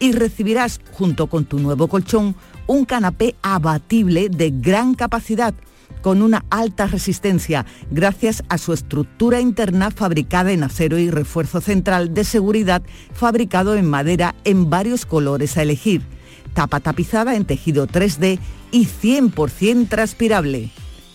y 0.00 0.12
recibirás 0.12 0.80
junto 0.92 1.28
con 1.28 1.44
tu 1.44 1.60
nuevo 1.60 1.86
colchón 1.86 2.34
un 2.66 2.84
canapé 2.84 3.36
abatible 3.42 4.28
de 4.28 4.50
gran 4.50 4.94
capacidad 4.94 5.54
con 6.02 6.22
una 6.22 6.44
alta 6.50 6.86
resistencia 6.86 7.66
gracias 7.90 8.42
a 8.48 8.58
su 8.58 8.72
estructura 8.72 9.40
interna 9.40 9.90
fabricada 9.90 10.52
en 10.52 10.62
acero 10.62 10.98
y 10.98 11.10
refuerzo 11.10 11.60
central 11.60 12.14
de 12.14 12.24
seguridad 12.24 12.82
fabricado 13.12 13.76
en 13.76 13.86
madera 13.86 14.34
en 14.44 14.70
varios 14.70 15.06
colores 15.06 15.56
a 15.56 15.62
elegir, 15.62 16.02
tapa 16.54 16.80
tapizada 16.80 17.36
en 17.36 17.44
tejido 17.44 17.86
3D 17.86 18.38
y 18.72 18.86
100% 18.86 19.88
transpirable. 19.88 20.70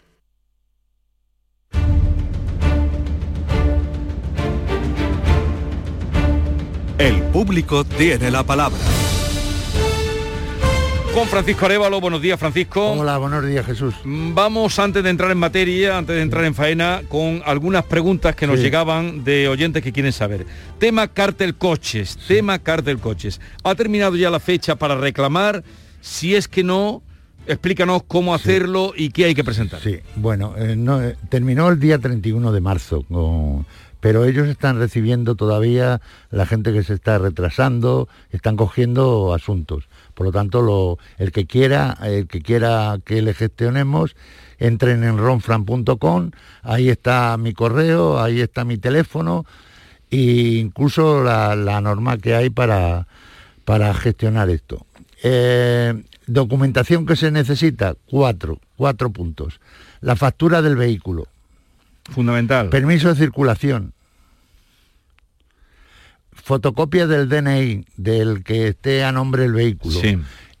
Público 7.45 7.83
tiene 7.83 8.29
la 8.29 8.43
palabra. 8.43 8.77
Con 11.11 11.27
Francisco 11.27 11.65
Arevalo, 11.65 11.99
buenos 11.99 12.21
días 12.21 12.39
Francisco. 12.39 12.91
Hola, 12.91 13.17
buenos 13.17 13.43
días 13.43 13.65
Jesús. 13.65 13.95
Mm, 14.03 14.35
Vamos 14.35 14.77
antes 14.77 15.03
de 15.03 15.09
entrar 15.09 15.31
en 15.31 15.39
materia, 15.39 15.97
antes 15.97 16.15
de 16.15 16.21
entrar 16.21 16.45
en 16.45 16.53
faena, 16.53 17.01
con 17.09 17.41
algunas 17.43 17.83
preguntas 17.85 18.35
que 18.35 18.45
nos 18.45 18.57
Sí. 18.57 18.61
llegaban 18.65 19.23
de 19.23 19.47
oyentes 19.47 19.81
que 19.81 19.91
quieren 19.91 20.13
saber. 20.13 20.45
Tema 20.77 21.07
cártel 21.07 21.55
coches, 21.55 22.15
tema 22.27 22.59
cártel 22.59 22.99
coches. 22.99 23.41
¿Ha 23.63 23.73
terminado 23.73 24.15
ya 24.15 24.29
la 24.29 24.39
fecha 24.39 24.75
para 24.75 24.95
reclamar? 24.95 25.63
Si 25.99 26.35
es 26.35 26.47
que 26.47 26.63
no, 26.63 27.01
explícanos 27.47 28.03
cómo 28.07 28.35
hacerlo 28.35 28.93
y 28.95 29.09
qué 29.09 29.25
hay 29.25 29.33
que 29.33 29.43
presentar. 29.43 29.81
Sí, 29.81 29.97
bueno, 30.15 30.53
eh, 30.59 30.75
no, 30.75 31.01
eh, 31.01 31.15
terminó 31.29 31.69
el 31.69 31.79
día 31.79 31.97
31 31.97 32.51
de 32.51 32.61
marzo, 32.61 33.03
con- 33.09 33.65
pero 34.01 34.25
ellos 34.25 34.47
están 34.47 34.77
recibiendo 34.79 35.35
todavía 35.35 36.01
la 36.31 36.45
gente 36.45 36.73
que 36.73 36.83
se 36.83 36.95
está 36.95 37.19
retrasando, 37.19 38.09
están 38.31 38.57
cogiendo 38.57 39.33
asuntos. 39.33 39.85
Por 40.15 40.25
lo 40.25 40.31
tanto, 40.31 40.97
el 41.17 41.31
que 41.31 41.45
quiera, 41.45 41.97
el 42.03 42.27
que 42.27 42.41
quiera 42.41 42.99
que 43.05 43.21
le 43.21 43.33
gestionemos, 43.33 44.15
entren 44.57 45.03
en 45.03 45.17
ronfran.com, 45.17 46.31
ahí 46.63 46.89
está 46.89 47.37
mi 47.37 47.53
correo, 47.53 48.19
ahí 48.19 48.41
está 48.41 48.65
mi 48.65 48.77
teléfono 48.77 49.45
e 50.09 50.59
incluso 50.59 51.23
la, 51.23 51.55
la 51.55 51.79
norma 51.79 52.17
que 52.17 52.35
hay 52.35 52.49
para, 52.49 53.07
para 53.63 53.93
gestionar 53.93 54.49
esto. 54.49 54.85
Eh, 55.23 56.03
documentación 56.25 57.05
que 57.05 57.15
se 57.15 57.31
necesita, 57.31 57.95
cuatro, 58.09 58.59
cuatro 58.75 59.11
puntos. 59.11 59.59
La 60.01 60.15
factura 60.15 60.61
del 60.61 60.75
vehículo. 60.75 61.27
Fundamental. 62.11 62.69
Permiso 62.69 63.09
de 63.09 63.15
circulación. 63.15 63.93
Fotocopia 66.33 67.07
del 67.07 67.29
DNI 67.29 67.85
del 67.97 68.43
que 68.43 68.69
esté 68.69 69.03
a 69.03 69.11
nombre 69.11 69.43
del 69.43 69.53
vehículo. 69.53 69.99
Sí. 69.99 70.17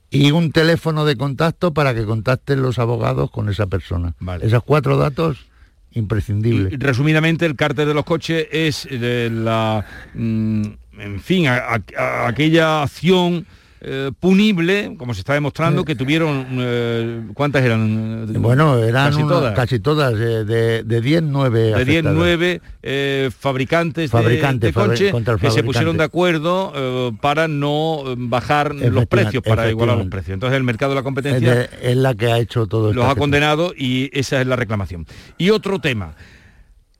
Y 0.09 0.31
un 0.31 0.51
teléfono 0.51 1.05
de 1.05 1.15
contacto 1.15 1.73
para 1.73 1.95
que 1.95 2.03
contacten 2.05 2.61
los 2.61 2.79
abogados 2.79 3.31
con 3.31 3.49
esa 3.49 3.67
persona. 3.67 4.13
Esos 4.41 4.63
cuatro 4.63 4.97
datos 4.97 5.47
imprescindibles. 5.93 6.73
Y, 6.73 6.77
resumidamente, 6.77 7.45
el 7.45 7.55
cártel 7.55 7.87
de 7.87 7.93
los 7.93 8.03
coches 8.05 8.47
es 8.51 8.87
eh, 8.91 9.29
la, 9.31 9.85
mm, 10.13 10.63
en 10.99 11.19
fin, 11.21 11.47
a- 11.47 11.55
a- 11.57 11.81
a- 11.97 12.27
aquella 12.27 12.83
acción 12.83 13.45
eh, 13.83 14.11
punible, 14.19 14.93
como 14.97 15.13
se 15.15 15.21
está 15.21 15.33
demostrando, 15.33 15.83
que 15.83 15.95
tuvieron, 15.95 16.45
eh, 16.59 17.21
¿cuántas 17.33 17.63
eran? 17.63 18.31
Bueno, 18.41 18.77
eran 18.77 19.11
casi 19.11 19.21
todas. 19.27 19.55
casi 19.55 19.79
todas, 19.79 20.13
eh, 20.13 20.45
de, 20.45 20.83
de 20.83 21.01
10, 21.01 21.23
9 21.23 21.59
de 21.59 21.65
10, 21.67 21.75
afectadas. 22.05 22.15
9 22.17 22.61
eh, 22.83 23.29
fabricantes 23.37 24.03
de- 24.11 24.17
Fabricantes, 24.17 24.73
de, 24.73 24.79
fabri- 24.79 25.11
coches 25.11 25.39
que 25.41 25.51
se 25.51 25.63
pusieron 25.63 25.97
de 25.97 26.03
acuerdo 26.03 26.71
eh, 26.75 27.11
para 27.21 27.47
no 27.47 28.03
eh, 28.05 28.15
bajar 28.17 28.75
los 28.75 29.05
precios, 29.07 29.41
para 29.43 29.69
igualar 29.69 29.97
los 29.97 30.07
precios. 30.07 30.35
Entonces 30.35 30.57
el 30.57 30.63
mercado 30.63 30.91
de 30.91 30.95
la 30.95 30.99
Es, 31.01 31.03
competencia 31.05 31.55
de- 31.55 31.69
es 31.81 31.97
la 31.97 32.13
que 32.13 32.31
ha 32.31 32.37
hecho 32.37 32.67
todo 32.67 32.93
los 32.93 33.03
esto. 33.03 33.09
ha 33.11 33.15
condenado 33.15 33.73
y 33.75 34.11
esa 34.13 34.39
es 34.41 34.45
la 34.47 34.55
reclamación. 34.55 35.07
Y 35.37 35.49
otro 35.49 35.79
tema. 35.79 36.13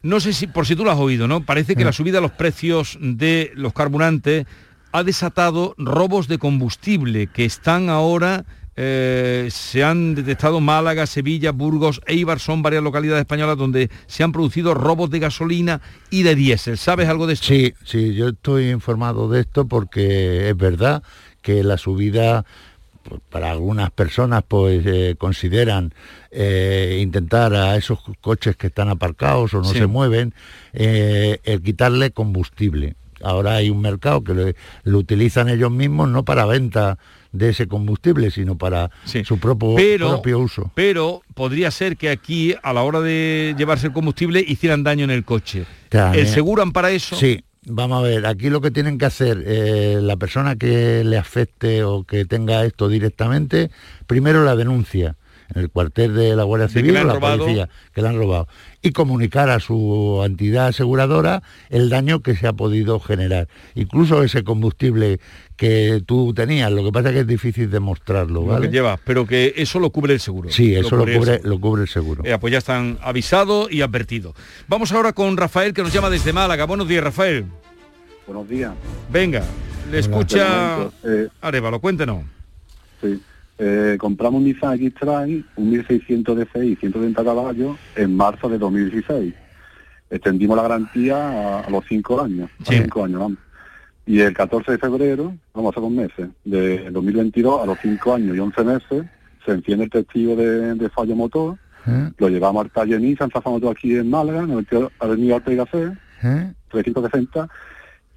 No 0.03 0.19
sé 0.19 0.33
si, 0.33 0.47
por 0.47 0.65
si 0.65 0.75
tú 0.75 0.83
lo 0.83 0.89
has 0.89 0.97
oído, 0.97 1.27
¿no? 1.27 1.45
Parece 1.45 1.75
que 1.75 1.85
la 1.85 1.91
subida 1.93 2.15
de 2.17 2.21
los 2.21 2.31
precios 2.31 2.97
de 2.99 3.51
los 3.53 3.71
carburantes 3.71 4.47
ha 4.91 5.03
desatado 5.03 5.73
robos 5.77 6.27
de 6.27 6.37
combustible 6.37 7.27
que 7.27 7.45
están 7.45 7.89
ahora, 7.89 8.45
eh, 8.75 9.49
se 9.51 9.83
han 9.83 10.15
detectado 10.15 10.59
Málaga, 10.61 11.05
Sevilla, 11.05 11.51
Burgos, 11.51 12.01
Eibar, 12.07 12.39
son 12.39 12.61
varias 12.61 12.83
localidades 12.83 13.21
españolas 13.21 13.57
donde 13.57 13.89
se 14.07 14.23
han 14.23 14.31
producido 14.31 14.73
robos 14.73 15.09
de 15.09 15.19
gasolina 15.19 15.81
y 16.09 16.23
de 16.23 16.35
diésel. 16.35 16.77
¿Sabes 16.77 17.07
algo 17.09 17.27
de 17.27 17.33
esto? 17.33 17.47
Sí, 17.47 17.73
sí, 17.85 18.13
yo 18.15 18.29
estoy 18.29 18.69
informado 18.69 19.29
de 19.29 19.41
esto 19.41 19.67
porque 19.67 20.49
es 20.49 20.57
verdad 20.57 21.03
que 21.41 21.63
la 21.63 21.77
subida 21.77 22.45
pues, 23.03 23.19
para 23.29 23.51
algunas 23.51 23.91
personas 23.91 24.43
pues 24.47 24.83
eh, 24.85 25.15
consideran 25.17 25.93
eh, 26.31 26.99
intentar 27.01 27.53
a 27.53 27.75
esos 27.75 27.99
coches 28.21 28.55
que 28.55 28.67
están 28.67 28.89
aparcados 28.89 29.53
o 29.53 29.57
no 29.59 29.65
Sí. 29.65 29.79
se 29.79 29.87
mueven 29.87 30.33
el 30.73 31.61
quitarle 31.61 32.11
combustible. 32.11 32.95
Ahora 33.23 33.55
hay 33.55 33.69
un 33.69 33.81
mercado 33.81 34.23
que 34.23 34.33
lo, 34.33 34.51
lo 34.83 34.97
utilizan 34.97 35.49
ellos 35.49 35.71
mismos 35.71 36.09
no 36.09 36.25
para 36.25 36.45
venta 36.45 36.97
de 37.31 37.49
ese 37.49 37.67
combustible, 37.67 38.31
sino 38.31 38.57
para 38.57 38.91
su 39.05 39.37
propio, 39.39 39.75
pero, 39.75 40.09
propio 40.09 40.39
uso. 40.39 40.71
pero 40.75 41.21
podría 41.33 41.71
ser 41.71 41.97
que 41.97 42.09
aquí, 42.09 42.55
a 42.61 42.73
la 42.73 42.83
hora 42.83 42.99
de 42.99 43.55
llevarse 43.57 43.87
el 43.87 43.93
combustible, 43.93 44.43
hicieran 44.45 44.83
daño 44.83 45.05
en 45.05 45.11
el 45.11 45.23
coche. 45.23 45.65
También. 45.89 46.25
¿El 46.25 46.31
seguro 46.31 46.61
ampara 46.61 46.91
eso? 46.91 47.15
Sí, 47.15 47.43
vamos 47.65 47.99
a 47.99 48.07
ver, 48.07 48.25
aquí 48.25 48.49
lo 48.49 48.61
que 48.61 48.71
tienen 48.71 48.97
que 48.97 49.05
hacer 49.05 49.43
eh, 49.45 49.99
la 50.01 50.17
persona 50.17 50.55
que 50.55 51.03
le 51.03 51.17
afecte 51.17 51.83
o 51.83 52.03
que 52.03 52.25
tenga 52.25 52.65
esto 52.65 52.89
directamente, 52.89 53.71
primero 54.07 54.43
la 54.43 54.55
denuncia. 54.55 55.15
En 55.53 55.61
el 55.61 55.69
cuartel 55.69 56.13
de 56.15 56.35
la 56.35 56.43
Guardia 56.43 56.67
Civil 56.69 56.97
o 56.97 57.03
la 57.03 57.13
robado. 57.13 57.39
policía 57.39 57.69
que 57.93 58.01
le 58.01 58.07
han 58.07 58.17
robado 58.17 58.47
y 58.81 58.91
comunicar 58.91 59.49
a 59.49 59.59
su 59.59 60.21
entidad 60.25 60.67
aseguradora 60.67 61.43
el 61.69 61.89
daño 61.89 62.21
que 62.21 62.35
se 62.35 62.47
ha 62.47 62.53
podido 62.53 62.99
generar. 62.99 63.47
Incluso 63.75 64.23
ese 64.23 64.43
combustible 64.43 65.19
que 65.55 66.01
tú 66.05 66.33
tenías, 66.33 66.71
lo 66.71 66.83
que 66.83 66.91
pasa 66.91 67.09
es 67.09 67.13
que 67.15 67.19
es 67.21 67.27
difícil 67.27 67.69
demostrarlo, 67.69 68.41
Lo 68.41 68.47
¿vale? 68.47 68.67
que 68.67 68.73
llevas, 68.73 68.99
pero 69.05 69.27
que 69.27 69.53
eso 69.57 69.79
lo 69.79 69.91
cubre 69.91 70.13
el 70.13 70.19
seguro. 70.19 70.49
Sí, 70.49 70.73
eso 70.75 70.95
lo 70.95 71.03
el 71.05 71.17
cubre, 71.17 71.33
seguro. 71.33 71.49
lo 71.49 71.61
cubre 71.61 71.81
el 71.83 71.87
seguro. 71.87 72.23
Eh, 72.25 72.35
pues 72.39 72.51
ya 72.51 72.57
están 72.57 72.97
avisados 73.01 73.71
y 73.71 73.81
advertidos. 73.81 74.33
Vamos 74.67 74.91
ahora 74.91 75.13
con 75.13 75.37
Rafael 75.37 75.73
que 75.73 75.83
nos 75.83 75.93
llama 75.93 76.09
desde 76.09 76.33
Málaga. 76.33 76.65
Buenos 76.65 76.87
días, 76.87 77.03
Rafael. 77.03 77.45
Buenos 78.25 78.49
días. 78.49 78.71
Venga, 79.11 79.43
le 79.91 79.99
escucha 79.99 80.89
eh, 81.03 81.27
Arevalo, 81.41 81.79
cuéntenos. 81.79 82.23
sí. 83.01 83.21
Eh, 83.63 83.95
compramos 83.99 84.39
un 84.39 84.45
Nissan 84.45 84.73
X-Trail, 84.73 85.45
un 85.55 85.69
1600 85.69 86.35
DCI, 86.35 86.75
130 86.77 87.23
caballos, 87.23 87.77
en 87.95 88.17
marzo 88.17 88.49
de 88.49 88.57
2016. 88.57 89.35
Extendimos 90.09 90.57
la 90.57 90.63
garantía 90.63 91.15
a, 91.15 91.59
a 91.59 91.69
los 91.69 91.85
cinco 91.87 92.19
años, 92.19 92.49
a 92.59 92.65
cinco 92.65 93.05
años, 93.05 93.19
vamos. 93.19 93.37
Y 94.07 94.19
el 94.19 94.33
14 94.33 94.71
de 94.71 94.77
febrero, 94.79 95.35
vamos 95.53 95.69
a 95.69 95.77
hacer 95.77 95.83
un 95.83 95.95
meses, 95.95 96.29
de 96.43 96.89
2022 96.89 97.61
a 97.61 97.67
los 97.67 97.77
cinco 97.79 98.15
años 98.15 98.35
y 98.35 98.39
11 98.39 98.63
meses, 98.63 99.03
se 99.45 99.51
enciende 99.51 99.83
el 99.83 99.91
testigo 99.91 100.35
de, 100.35 100.73
de 100.73 100.89
fallo 100.89 101.15
motor, 101.15 101.55
¿Eh? 101.87 102.09
lo 102.17 102.29
llevamos 102.29 102.65
al 102.65 102.71
taller 102.71 102.99
Nissan, 102.99 103.29
Motor 103.45 103.77
aquí 103.77 103.95
en 103.95 104.09
Málaga, 104.09 104.41
en 104.41 104.51
el 104.53 104.89
Avenida 104.99 105.35
Ortega 105.35 105.67
C, 105.67 105.91
¿Eh? 106.23 106.53
360 106.71 107.47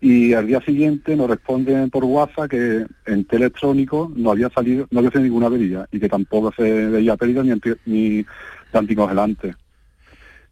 y 0.05 0.35
al 0.35 0.47
día 0.47 0.61
siguiente 0.61 1.17
nos 1.17 1.31
responden 1.31 1.89
por 1.89 2.05
WhatsApp 2.05 2.51
que 2.51 2.85
en 3.07 3.27
electrónico 3.31 4.13
no 4.15 4.31
había 4.33 4.51
salido, 4.51 4.87
no 4.91 4.99
había 4.99 5.11
sido 5.11 5.23
ninguna 5.25 5.47
avería 5.47 5.89
y 5.91 5.99
que 5.99 6.09
tampoco 6.11 6.53
se 6.55 6.63
veía 6.89 7.17
pérdida 7.17 7.43
ni, 7.43 7.51
anti- 7.53 7.75
ni 7.87 8.25
anticongelante. 8.73 9.55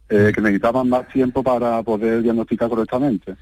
Eh, 0.09 0.31
que 0.33 0.41
necesitaban 0.41 0.89
más 0.89 1.07
tiempo 1.07 1.41
para 1.43 1.81
poder 1.83 2.21
diagnosticar 2.23 2.67
correctamente. 2.69 3.35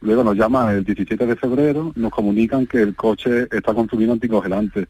Luego 0.00 0.22
nos 0.24 0.36
llaman 0.36 0.76
el 0.76 0.84
17 0.84 1.26
de 1.26 1.36
febrero, 1.36 1.92
nos 1.96 2.12
comunican 2.12 2.66
que 2.66 2.80
el 2.80 2.94
coche 2.94 3.46
está 3.50 3.74
consumiendo 3.74 4.14
anticongelante, 4.14 4.86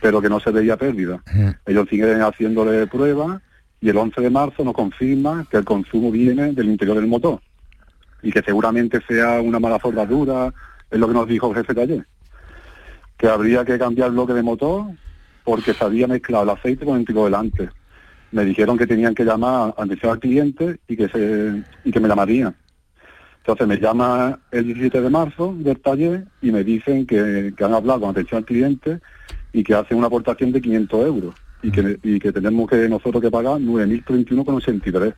pero 0.00 0.20
que 0.22 0.28
no 0.28 0.40
se 0.40 0.50
veía 0.50 0.76
pérdida. 0.76 1.20
Ellos 1.66 1.88
siguen 1.88 2.20
haciéndole 2.22 2.86
pruebas 2.86 3.40
y 3.80 3.88
el 3.88 3.96
11 3.96 4.20
de 4.20 4.30
marzo 4.30 4.64
nos 4.64 4.74
confirman 4.74 5.46
que 5.50 5.56
el 5.58 5.64
consumo 5.64 6.10
viene 6.12 6.52
del 6.52 6.68
interior 6.68 6.96
del 6.96 7.06
motor 7.08 7.40
y 8.22 8.30
que 8.30 8.42
seguramente 8.42 9.00
sea 9.06 9.40
una 9.40 9.58
mala 9.58 9.78
soldadura, 9.80 10.52
es 10.90 10.98
lo 10.98 11.08
que 11.08 11.14
nos 11.14 11.28
dijo 11.28 11.48
el 11.50 11.56
jefe 11.56 11.74
de 11.74 11.82
ayer. 11.82 12.06
Que 13.16 13.28
habría 13.28 13.64
que 13.64 13.78
cambiar 13.78 14.08
el 14.08 14.14
bloque 14.14 14.34
de 14.34 14.42
motor 14.42 14.86
porque 15.44 15.74
se 15.74 15.84
había 15.84 16.06
mezclado 16.06 16.44
el 16.44 16.50
aceite 16.50 16.84
con 16.84 16.94
el 16.94 17.00
anticongelante. 17.00 17.70
Me 18.30 18.44
dijeron 18.44 18.78
que 18.78 18.86
tenían 18.86 19.14
que 19.14 19.24
llamar 19.24 19.74
atención 19.76 20.12
al 20.12 20.20
cliente 20.20 20.78
y 20.88 20.96
que 20.96 21.08
se 21.08 21.62
y 21.84 21.92
que 21.92 22.00
me 22.00 22.08
llamarían. 22.08 22.54
Entonces 23.38 23.66
me 23.66 23.76
llama 23.78 24.38
el 24.52 24.66
17 24.66 25.00
de 25.00 25.10
marzo 25.10 25.54
del 25.58 25.80
taller 25.80 26.26
y 26.40 26.52
me 26.52 26.62
dicen 26.62 27.06
que, 27.06 27.52
que 27.56 27.64
han 27.64 27.74
hablado 27.74 28.00
con 28.00 28.10
atención 28.10 28.38
al 28.38 28.44
cliente 28.44 29.00
y 29.52 29.64
que 29.64 29.74
hacen 29.74 29.98
una 29.98 30.06
aportación 30.06 30.52
de 30.52 30.60
500 30.60 31.06
euros 31.06 31.34
y 31.62 31.70
que, 31.70 31.98
y 32.02 32.18
que 32.18 32.32
tenemos 32.32 32.68
que 32.68 32.88
nosotros 32.88 33.20
que 33.20 33.30
pagar 33.30 33.58
9.031,83. 33.58 35.14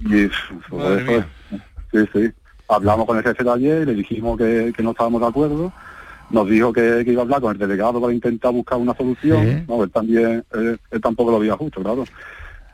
Y 0.00 0.18
eso, 0.18 0.36
Madre 0.72 1.02
eso 1.02 1.26
es. 1.52 1.62
Sí, 2.04 2.08
sí. 2.12 2.30
Hablamos 2.68 3.06
con 3.06 3.16
el 3.16 3.22
jefe 3.22 3.44
de 3.44 3.50
ayer 3.50 3.86
le 3.86 3.94
dijimos 3.94 4.36
que, 4.36 4.72
que 4.76 4.82
no 4.82 4.90
estábamos 4.90 5.20
de 5.20 5.26
acuerdo. 5.28 5.72
Nos 6.30 6.48
dijo 6.48 6.72
que, 6.72 7.02
que 7.04 7.12
iba 7.12 7.22
a 7.22 7.24
hablar 7.24 7.40
con 7.40 7.52
el 7.52 7.58
delegado 7.58 8.00
para 8.00 8.12
intentar 8.12 8.52
buscar 8.52 8.78
una 8.78 8.94
solución. 8.96 9.44
Sí. 9.44 9.64
No, 9.68 9.84
él 9.84 9.90
también, 9.90 10.44
él, 10.52 10.80
él 10.90 11.00
tampoco 11.00 11.30
lo 11.30 11.38
veía 11.38 11.56
justo, 11.56 11.82
claro. 11.82 12.04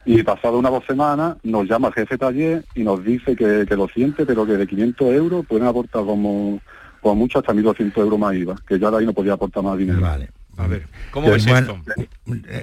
Y 0.04 0.22
pasado 0.22 0.58
unas 0.58 0.72
dos 0.72 0.84
semanas 0.86 1.36
nos 1.42 1.68
llama 1.68 1.88
el 1.88 1.94
jefe 1.94 2.14
de 2.14 2.18
taller 2.18 2.64
y 2.74 2.82
nos 2.82 3.04
dice 3.04 3.36
que, 3.36 3.66
que 3.68 3.76
lo 3.76 3.86
siente, 3.88 4.26
pero 4.26 4.44
que 4.46 4.56
de 4.56 4.66
500 4.66 5.14
euros 5.14 5.46
pueden 5.46 5.66
aportar 5.66 6.04
como, 6.04 6.60
como 7.00 7.14
mucho 7.14 7.38
hasta 7.38 7.52
1.200 7.52 7.96
euros 7.98 8.18
más 8.18 8.34
IVA, 8.34 8.56
que 8.66 8.78
ya 8.78 8.90
de 8.90 8.98
ahí 8.98 9.06
no 9.06 9.12
podía 9.12 9.34
aportar 9.34 9.62
más 9.62 9.78
dinero. 9.78 10.00
Vale. 10.00 10.30
A 10.58 10.66
ver, 10.66 10.86
¿cómo 11.10 11.28
bueno, 11.28 11.54
esto? 11.58 11.78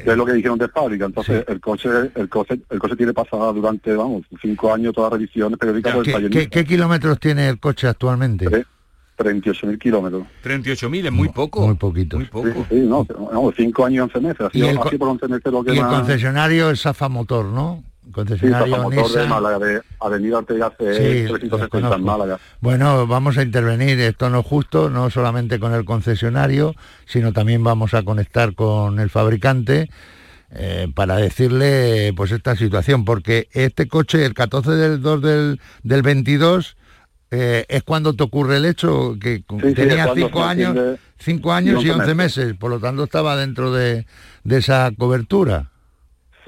es 0.06 0.18
lo 0.18 0.26
que 0.26 0.34
dijeron 0.34 0.60
de 0.60 0.68
fábrica. 0.70 1.06
Entonces 1.06 1.44
el 1.48 1.60
coche, 1.60 1.90
el 2.16 2.30
coche, 2.30 2.60
el 2.70 2.80
coche 2.80 2.96
tiene 2.96 3.14
pasada 3.14 3.52
durante, 3.52 3.94
vamos, 3.96 4.24
cinco 4.42 4.74
años 4.74 4.94
todas 4.94 5.12
las 5.12 5.20
revisiones 5.20 5.58
periódicas 5.58 5.96
¿Qué, 6.04 6.12
taller. 6.12 6.30
qué- 6.30 6.50
qué 6.50 6.66
kilómetros 6.66 7.20
tiene 7.20 7.50
el 7.50 7.60
coche 7.60 7.88
actualmente? 7.88 8.66
38.000 9.18 9.78
kilómetros. 9.78 10.24
38.000 10.44 11.08
es 11.08 11.12
muy 11.12 11.28
poco. 11.30 11.66
Muy 11.68 11.76
poquito. 11.76 12.16
Muy 12.18 12.26
poco. 12.28 12.48
Sí, 12.54 12.66
sí, 12.70 12.76
no, 12.88 13.06
no, 13.34 13.52
cinco 13.58 13.86
años 13.86 13.96
y 13.98 14.00
11 14.18 14.20
meses. 14.22 14.42
Así, 14.42 14.60
Y 14.60 14.64
el 14.66 14.78
así 14.78 14.98
por 14.98 15.10
11 15.10 15.28
meses 15.28 15.52
lo 15.52 15.64
que 15.64 15.74
Y 15.74 15.78
el 15.80 15.86
concesionario 15.88 16.70
es 16.72 16.80
Safa 16.82 17.10
Motor, 17.10 17.46
¿no? 17.46 17.84
Sí, 18.10 18.14
Concesionario 18.14 18.84
Motor 18.84 19.12
de. 19.12 19.28
Málaga, 19.28 19.60
de 19.60 19.82
Avenida 20.00 20.38
Ortega 20.40 20.74
Sí, 20.80 21.26
360 21.28 21.80
los 21.80 21.98
en. 21.98 22.04
Málaga. 22.04 22.40
Bueno, 22.60 23.06
vamos 23.06 23.38
a 23.38 23.44
intervenir, 23.44 24.00
esto 24.00 24.30
no 24.30 24.40
es 24.40 24.46
justo, 24.46 24.90
no 24.90 25.10
solamente 25.10 25.60
con 25.60 25.74
el 25.74 25.86
concesionario, 25.86 26.74
sino 27.06 27.34
también 27.34 27.64
vamos 27.64 27.94
a 27.94 28.04
conectar 28.04 28.56
con 28.56 29.00
el 29.00 29.10
fabricante 29.10 29.90
eh, 30.52 30.92
para 30.96 31.18
decirle 31.18 32.12
pues 32.16 32.32
esta 32.32 32.56
situación, 32.56 33.06
porque 33.06 33.50
este 33.52 33.88
coche, 33.88 34.26
el 34.26 34.34
14 34.34 34.72
del 34.72 35.02
2 35.02 35.22
del, 35.22 35.62
del 35.84 36.02
22, 36.02 36.76
eh, 37.32 37.66
es 37.70 37.84
cuando 37.84 38.16
te 38.16 38.24
ocurre 38.24 38.58
el 38.58 38.66
hecho, 38.66 39.16
que 39.22 39.44
Sí, 39.48 39.56
sí, 39.62 39.74
tenía 39.76 40.06
cuando 40.06 40.26
cinco 40.26 40.44
años, 40.44 41.00
cinco 41.20 41.54
años 41.54 41.86
y 41.86 41.90
11 41.90 42.02
11 42.02 42.16
meses, 42.16 42.54
por 42.58 42.72
lo 42.72 42.80
tanto 42.80 43.04
estaba 43.04 43.36
dentro 43.36 43.72
de, 43.72 44.08
de 44.44 44.58
esa 44.58 44.90
cobertura. 44.98 45.69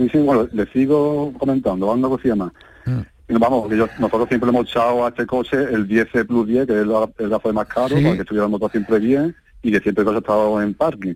Sí, 0.02 0.10
sí, 0.12 0.18
bueno, 0.20 0.47
le 0.52 0.66
sigo 0.68 1.32
comentando, 1.38 1.88
vamos 1.88 2.04
a 2.04 2.08
una 2.08 2.16
cosilla 2.18 2.36
más. 2.36 2.52
Mm. 2.86 3.38
Vamos, 3.39 3.70
que 3.70 3.78
yo- 3.78 3.88
nosotros 3.99 4.28
siempre 4.28 4.52
le 4.52 4.58
hemos 4.58 4.70
echado 4.70 5.06
a 5.06 5.10
este 5.10 5.26
coche 5.26 5.56
el 5.58 5.88
10 5.88 6.08
Plus 6.28 6.47
10, 6.47 6.68
que 6.68 6.82
es 6.82 6.88
la, 6.88 7.08
gasto 7.18 7.54
más 7.54 7.68
caro, 7.68 7.89
Sí. 7.95 8.04
para 8.04 8.16
que 8.16 8.22
estuviera 8.22 8.45
el 8.45 8.52
motor 8.52 8.72
siempre 8.72 8.99
bien 8.99 9.36
y 9.62 9.72
que 9.72 9.80
siempre 9.80 10.02
el 10.02 10.06
coche 10.08 10.18
estaba 10.20 10.64
en 10.64 10.74
parking. 10.74 11.14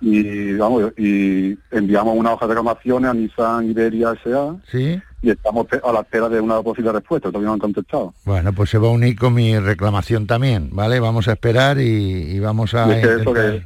Y 0.00 0.54
vamos, 0.54 0.92
y 0.98 1.56
enviamos 1.70 2.16
una 2.16 2.32
hoja 2.32 2.46
de 2.48 2.54
reclamaciones 2.54 3.08
a 3.10 3.14
Nissan 3.14 3.70
Iberia 3.70 4.12
S.A. 4.24 4.56
¿Sí? 4.70 5.00
y 5.24 5.30
estamos 5.30 5.68
a 5.84 5.92
la 5.92 6.00
espera 6.00 6.28
de 6.28 6.40
una 6.40 6.60
posible 6.62 6.90
respuesta, 6.90 7.28
todavía 7.28 7.46
no 7.46 7.52
han 7.52 7.58
contestado. 7.60 8.12
Bueno, 8.24 8.52
pues 8.52 8.70
se 8.70 8.78
va 8.78 8.88
a 8.88 8.90
unir 8.90 9.16
con 9.16 9.32
mi 9.34 9.56
reclamación 9.56 10.26
también, 10.26 10.70
¿vale? 10.72 10.98
Vamos 10.98 11.28
a 11.28 11.32
esperar 11.34 11.78
y, 11.78 11.84
y 11.84 12.40
vamos 12.40 12.74
a 12.74 12.88
Y 12.88 12.90
es 12.94 12.96
que 13.06 13.06
eso 13.06 13.18
intentar 13.30 13.52
que- 13.52 13.64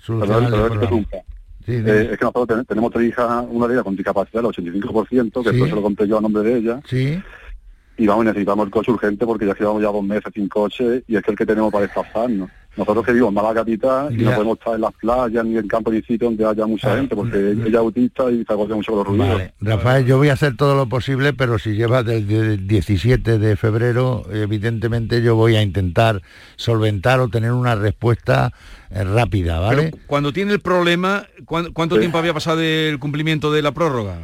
solucionar 0.00 0.70
Sí, 1.66 1.72
Eh, 1.84 2.08
es 2.12 2.18
que 2.18 2.24
nosotros 2.24 2.46
ten- 2.46 2.64
tenemos 2.64 2.92
tres 2.92 3.08
hijas, 3.08 3.44
una 3.50 3.66
de 3.66 3.74
ellas 3.74 3.84
con 3.84 3.96
discapacidad 3.96 4.40
del 4.40 4.46
85%, 4.46 5.42
que 5.42 5.50
Sí. 5.50 5.56
eso 5.56 5.66
se 5.66 5.74
lo 5.74 5.82
compré 5.82 6.06
yo 6.06 6.18
a 6.18 6.20
nombre 6.20 6.42
de 6.44 6.56
ella. 6.58 6.80
Sí. 6.86 7.20
Y 7.98 8.06
vamos, 8.06 8.24
necesitamos 8.24 8.66
el 8.66 8.70
coche 8.70 8.92
urgente 8.92 9.26
porque 9.26 9.46
ya 9.46 9.54
llevamos 9.54 9.82
ya 9.82 9.88
dos 9.88 10.04
meses 10.04 10.30
sin 10.32 10.48
coche 10.48 11.02
y 11.08 11.16
es 11.16 11.22
que 11.22 11.30
el 11.32 11.36
que 11.36 11.46
tenemos 11.46 11.72
para 11.72 11.86
desplazarnos. 11.86 12.50
Nosotros 12.76 13.06
que 13.06 13.12
vivimos 13.12 13.30
en 13.30 13.34
Málaga 13.34 13.54
capital 13.60 14.12
y 14.14 14.18
Ya. 14.22 14.30
no 14.30 14.34
podemos 14.36 14.58
estar 14.58 14.74
en 14.74 14.80
las 14.82 14.92
playas 14.94 15.44
ni 15.46 15.56
en 15.56 15.66
campo 15.66 15.90
ni 15.90 16.02
sitio 16.02 16.28
donde 16.28 16.44
haya 16.44 16.66
mucha 16.66 16.94
gente 16.96 17.16
porque 17.16 17.52
ella 17.52 17.66
es 17.68 17.74
autista 17.74 18.30
y 18.30 18.44
se 18.44 18.52
agobia 18.52 18.76
mucho 18.76 18.92
con 18.92 18.98
los 18.98 19.06
ruidos. 19.08 19.28
Vale. 19.28 19.54
Rafael, 19.60 20.04
yo 20.04 20.18
voy 20.18 20.28
a 20.28 20.34
hacer 20.34 20.56
todo 20.56 20.74
lo 20.74 20.86
posible, 20.86 21.32
pero 21.32 21.58
si 21.58 21.70
lleva 21.74 22.02
desde 22.02 22.38
el 22.54 22.66
17 22.66 23.38
de 23.38 23.56
febrero, 23.56 24.24
evidentemente 24.30 25.22
yo 25.22 25.36
voy 25.36 25.56
a 25.56 25.62
intentar 25.62 26.20
solventar 26.56 27.20
o 27.20 27.28
tener 27.28 27.52
una 27.52 27.74
respuesta 27.74 28.52
eh, 28.90 29.02
rápida, 29.04 29.58
¿vale? 29.58 29.90
Pero 29.90 30.02
cuando 30.06 30.32
tiene 30.32 30.52
el 30.52 30.60
problema, 30.60 31.24
¿cuán- 31.44 31.72
¿cuánto 31.72 31.96
Sí. 31.96 32.00
tiempo 32.02 32.18
había 32.18 32.34
pasado 32.34 32.58
del 32.58 32.98
cumplimiento 32.98 33.50
de 33.52 33.62
la 33.62 33.72
prórroga? 33.72 34.18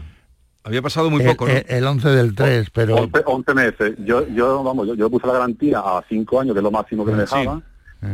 Había 0.65 0.81
pasado 0.83 1.11
muy 1.11 1.23
El- 1.23 1.29
poco, 1.31 1.47
¿no? 1.49 1.53
el, 1.55 1.65
el 1.69 1.85
11 1.85 2.09
del 2.11 2.35
3, 2.37 2.69
pero... 2.71 2.95
11, 2.97 3.23
11 3.27 3.55
meses. 3.55 3.95
Yo, 4.05 4.29
yo, 4.29 4.63
vamos, 4.63 4.87
yo, 4.87 4.95
yo 4.95 5.11
puse 5.11 5.27
la 5.27 5.33
garantía 5.33 5.81
a 5.81 6.05
5 6.09 6.41
años, 6.41 6.53
que 6.55 6.61
es 6.61 6.63
lo 6.63 6.71
máximo 6.71 7.05
que 7.05 7.11
me 7.13 7.27
Sí. 7.27 7.35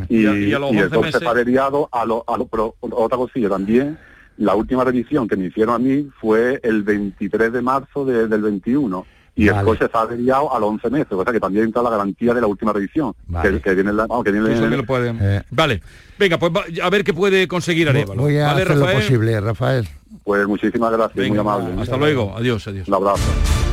Y, 0.09 0.21
Y 0.21 0.25
a- 0.27 0.35
y 0.39 0.53
a 0.53 0.59
los 0.59 0.71
y 0.73 0.77
el 0.77 0.83
11 0.83 0.89
coche 0.95 1.05
meses- 1.07 1.21
está 1.21 1.29
averiado 1.31 1.89
a 1.91 2.05
lo, 2.05 2.23
a 2.27 2.37
lo- 2.37 2.45
pero 2.47 2.75
otra 2.79 3.17
cosilla 3.17 3.49
también. 3.49 3.97
La 4.37 4.55
última 4.55 4.83
revisión 4.83 5.27
que 5.27 5.35
me 5.35 5.47
hicieron 5.47 5.75
a 5.75 5.79
mí 5.79 6.07
fue 6.21 6.59
el 6.63 6.83
23 6.83 7.51
de 7.51 7.61
marzo 7.61 8.05
de- 8.05 8.27
del 8.27 8.41
21 8.41 9.05
y 9.35 9.47
el 9.47 9.53
Vale. 9.53 9.65
coche 9.65 9.85
está 9.85 10.01
averiado 10.01 10.53
a 10.55 10.59
los 10.59 10.69
11 10.69 10.89
meses, 10.89 11.11
o 11.11 11.23
sea 11.23 11.33
que 11.33 11.39
también 11.39 11.65
entra 11.65 11.81
la 11.81 11.89
garantía 11.89 12.33
de 12.33 12.41
la 12.41 12.47
última 12.47 12.71
revisión, 12.73 13.13
Vale. 13.27 13.51
que, 13.57 13.61
que 13.61 13.75
viene, 13.75 13.89
en 13.89 13.97
la, 13.97 14.07
vamos, 14.07 14.23
que 14.23 14.31
viene 14.31 14.53
Eso 14.53 14.63
en- 14.65 14.69
que 14.71 14.77
lo 14.77 14.85
pueden- 14.85 15.17
Eh. 15.21 15.41
Vale, 15.49 15.81
venga, 16.17 16.37
pues 16.37 16.51
va- 16.53 16.85
a 16.85 16.89
ver 16.89 17.03
qué 17.03 17.13
puede 17.13 17.47
conseguir 17.47 17.89
Arevalo. 17.89 18.21
Voy 18.21 18.37
a 18.37 18.47
¿Vale, 18.47 18.61
hacer 18.63 18.77
lo 18.77 18.85
Rafael? 18.85 19.01
posible, 19.03 19.41
Rafael. 19.41 19.87
Pues 20.23 20.47
muchísimas 20.47 20.91
gracias, 20.91 21.15
Venga, 21.15 21.43
muy 21.43 21.53
amable. 21.53 21.81
Hasta 21.81 21.97
luego, 21.97 22.33
adiós, 22.37 22.67
adiós. 22.67 22.87
Un 22.87 22.93
abrazo. 22.93 23.68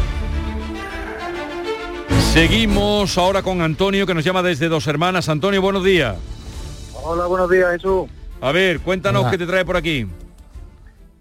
Seguimos 2.36 3.16
ahora 3.16 3.40
con 3.40 3.62
Antonio 3.62 4.06
que 4.06 4.12
nos 4.12 4.22
llama 4.22 4.42
desde 4.42 4.68
Dos 4.68 4.86
Hermanas. 4.86 5.30
Antonio, 5.30 5.62
buenos 5.62 5.82
días. 5.82 6.18
Hola, 6.92 7.24
buenos 7.24 7.48
días, 7.48 7.72
Jesús. 7.72 8.10
A 8.42 8.52
ver, 8.52 8.80
cuéntanos 8.80 9.22
Hola. 9.22 9.30
qué 9.30 9.38
te 9.38 9.46
trae 9.46 9.64
por 9.64 9.74
aquí. 9.74 10.06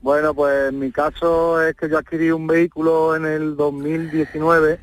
Bueno, 0.01 0.33
pues 0.33 0.73
mi 0.73 0.91
caso 0.91 1.65
es 1.65 1.73
que 1.77 1.87
yo 1.87 1.99
adquirí 1.99 2.31
un 2.31 2.47
vehículo 2.47 3.15
en 3.15 3.25
el 3.25 3.55
2019, 3.55 4.77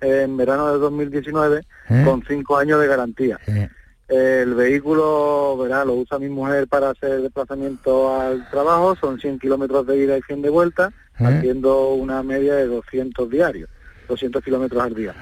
en 0.00 0.36
verano 0.36 0.72
del 0.72 0.80
2019, 0.80 1.60
¿Eh? 1.90 2.02
con 2.04 2.24
cinco 2.26 2.58
años 2.58 2.80
de 2.80 2.86
garantía. 2.88 3.38
Eh. 3.46 3.68
El 4.08 4.54
vehículo, 4.56 5.56
verá, 5.58 5.84
lo 5.84 5.94
usa 5.94 6.18
mi 6.18 6.28
mujer 6.28 6.66
para 6.66 6.90
hacer 6.90 7.22
desplazamiento 7.22 8.20
al 8.20 8.50
trabajo, 8.50 8.96
son 8.96 9.20
100 9.20 9.38
kilómetros 9.38 9.86
de 9.86 9.96
ida 9.96 10.18
y 10.18 10.22
100 10.22 10.42
de 10.42 10.50
vuelta, 10.50 10.90
¿Eh? 11.20 11.24
haciendo 11.24 11.90
una 11.90 12.24
media 12.24 12.56
de 12.56 12.66
200 12.66 13.30
diarios, 13.30 13.70
200 14.08 14.42
kilómetros 14.42 14.82
al 14.82 14.94
día. 14.96 15.14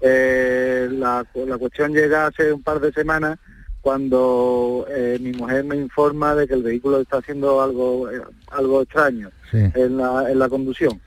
¿Eh? 0.00 0.88
La, 0.92 1.24
la 1.46 1.58
cuestión 1.58 1.92
llega 1.92 2.26
hace 2.26 2.52
un 2.52 2.62
par 2.62 2.80
de 2.80 2.92
semanas 2.92 3.38
cuando 3.80 4.86
eh, 4.90 5.18
mi 5.20 5.32
mujer 5.32 5.64
me 5.64 5.76
informa 5.76 6.34
de 6.34 6.46
que 6.46 6.54
el 6.54 6.62
vehículo 6.62 7.00
está 7.00 7.18
haciendo 7.18 7.62
algo 7.62 8.10
eh, 8.10 8.20
algo 8.50 8.82
extraño 8.82 9.30
Sí. 9.50 9.58
en, 9.74 9.96
la, 9.96 10.30
en 10.30 10.38
la 10.38 10.48
conducción. 10.48 11.00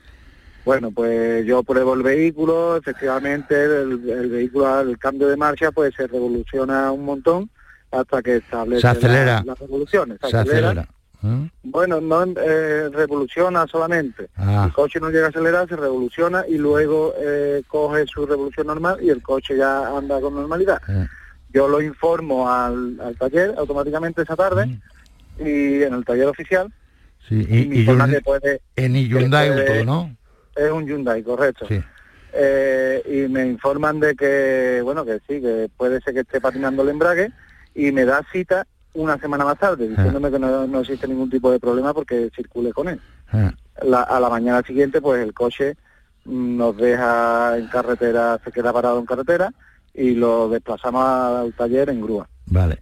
Bueno, 0.65 0.91
pues 0.91 1.45
yo 1.45 1.63
pruebo 1.63 1.93
el 1.93 2.03
vehículo, 2.03 2.75
efectivamente 2.77 3.53
el, 3.63 4.09
el 4.09 4.29
vehículo 4.29 4.67
al 4.67 4.97
cambio 4.97 5.27
de 5.27 5.37
marcha 5.37 5.71
pues 5.71 5.93
se 5.95 6.07
revoluciona 6.07 6.91
un 6.91 7.05
montón 7.05 7.49
hasta 7.91 8.21
que 8.21 8.37
establece 8.37 8.81
Se 8.81 8.87
la- 8.87 8.91
acelera. 8.91 9.43
las 9.45 9.59
revoluciones. 9.59 10.17
Se 10.29 10.35
acelera. 10.37 10.87
¿Eh? 11.23 11.49
Bueno, 11.63 12.01
no 12.01 12.23
eh, 12.23 12.89
revoluciona 12.91 13.65
solamente. 13.67 14.27
Ah. 14.35 14.65
El 14.67 14.73
coche 14.73 14.99
no 14.99 15.09
llega 15.09 15.27
a 15.27 15.29
acelerar, 15.29 15.67
se 15.67 15.75
revoluciona 15.75 16.45
y 16.47 16.57
luego 16.57 17.13
eh, 17.19 17.63
coge 17.67 18.05
su 18.07 18.25
revolución 18.25 18.67
normal 18.67 18.97
y 19.01 19.09
el 19.09 19.21
coche 19.21 19.55
ya 19.57 19.87
anda 19.97 20.19
con 20.21 20.35
normalidad. 20.35 20.81
Eh. 20.87 21.07
Yo 21.53 21.67
lo 21.67 21.81
informo 21.81 22.49
al, 22.51 22.99
al 22.99 23.15
taller 23.17 23.53
automáticamente 23.57 24.23
esa 24.23 24.35
tarde 24.35 24.79
y 25.39 25.83
en 25.83 25.93
el 25.93 26.03
taller 26.05 26.27
oficial 26.27 26.71
Sí, 27.29 27.35
y, 27.49 27.57
y, 27.57 27.81
y 27.81 27.85
Hyundai- 27.87 28.21
puede... 28.23 28.61
en 28.75 28.95
Hyundai 28.95 29.49
puede- 29.49 29.79
Auto, 29.79 29.85
¿no? 29.85 30.15
Es 30.55 30.69
un 30.71 30.85
Hyundai, 30.85 31.23
correcto. 31.23 31.65
Sí. 31.67 31.81
Eh, 32.33 33.01
y 33.27 33.31
me 33.31 33.45
informan 33.45 33.99
de 33.99 34.15
que, 34.15 34.81
bueno, 34.83 35.05
que 35.05 35.19
sí, 35.27 35.39
que 35.39 35.69
puede 35.77 36.01
ser 36.01 36.15
que 36.15 36.19
esté 36.21 36.41
patinando 36.41 36.81
el 36.83 36.89
embrague 36.89 37.31
y 37.75 37.91
me 37.91 38.05
da 38.05 38.25
cita 38.31 38.65
una 38.93 39.17
semana 39.17 39.43
más 39.45 39.57
tarde, 39.57 39.87
diciéndome 39.89 40.29
que 40.31 40.39
no, 40.39 40.67
no 40.67 40.79
existe 40.81 41.07
ningún 41.07 41.29
tipo 41.29 41.51
de 41.51 41.59
problema 41.59 41.93
porque 41.93 42.29
circule 42.35 42.71
con 42.73 42.87
él. 42.89 42.99
Eh. 43.33 43.51
La- 43.83 44.03
a 44.03 44.19
la 44.19 44.29
mañana 44.29 44.61
siguiente, 44.61 45.01
pues 45.01 45.23
el 45.23 45.33
coche 45.33 45.75
nos 46.25 46.77
deja 46.77 47.57
en 47.57 47.67
carretera, 47.67 48.39
se 48.43 48.51
queda 48.51 48.71
parado 48.71 48.99
en 48.99 49.05
carretera 49.05 49.51
y 49.93 50.11
lo 50.15 50.47
desplazamos 50.49 51.03
al 51.05 51.53
taller 51.53 51.89
en 51.89 52.01
grúa. 52.01 52.27
Vale. 52.47 52.81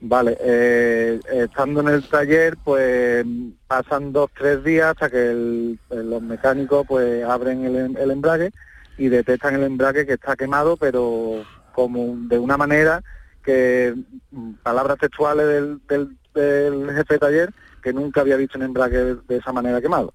Vale, 0.00 0.38
eh, 0.40 1.18
estando 1.32 1.80
en 1.80 1.88
el 1.88 2.08
taller, 2.08 2.56
pues 2.62 3.26
pasan 3.66 4.12
dos, 4.12 4.30
tres 4.38 4.62
días 4.62 4.90
hasta 4.92 5.10
que 5.10 5.30
el- 5.30 5.78
los 5.90 6.22
mecánicos 6.22 6.86
pues 6.86 7.24
abren 7.24 7.64
el, 7.64 7.96
el 7.96 8.10
embrague 8.12 8.52
y 8.96 9.08
detectan 9.08 9.56
el 9.56 9.64
embrague 9.64 10.06
que 10.06 10.12
está 10.12 10.36
quemado, 10.36 10.76
pero 10.76 11.42
como 11.72 12.16
de 12.28 12.38
una 12.38 12.56
manera 12.56 13.02
que, 13.48 13.94
mm, 14.30 14.52
palabras 14.62 14.98
textuales 14.98 15.46
del, 15.46 15.80
del, 15.88 16.16
del 16.34 16.94
jefe 16.94 17.14
de 17.14 17.18
taller, 17.18 17.54
que 17.82 17.94
nunca 17.94 18.20
había 18.20 18.36
visto 18.36 18.58
un 18.58 18.64
embrague 18.64 18.98
de, 18.98 19.14
de 19.26 19.36
esa 19.38 19.52
manera 19.52 19.80
quemado. 19.80 20.12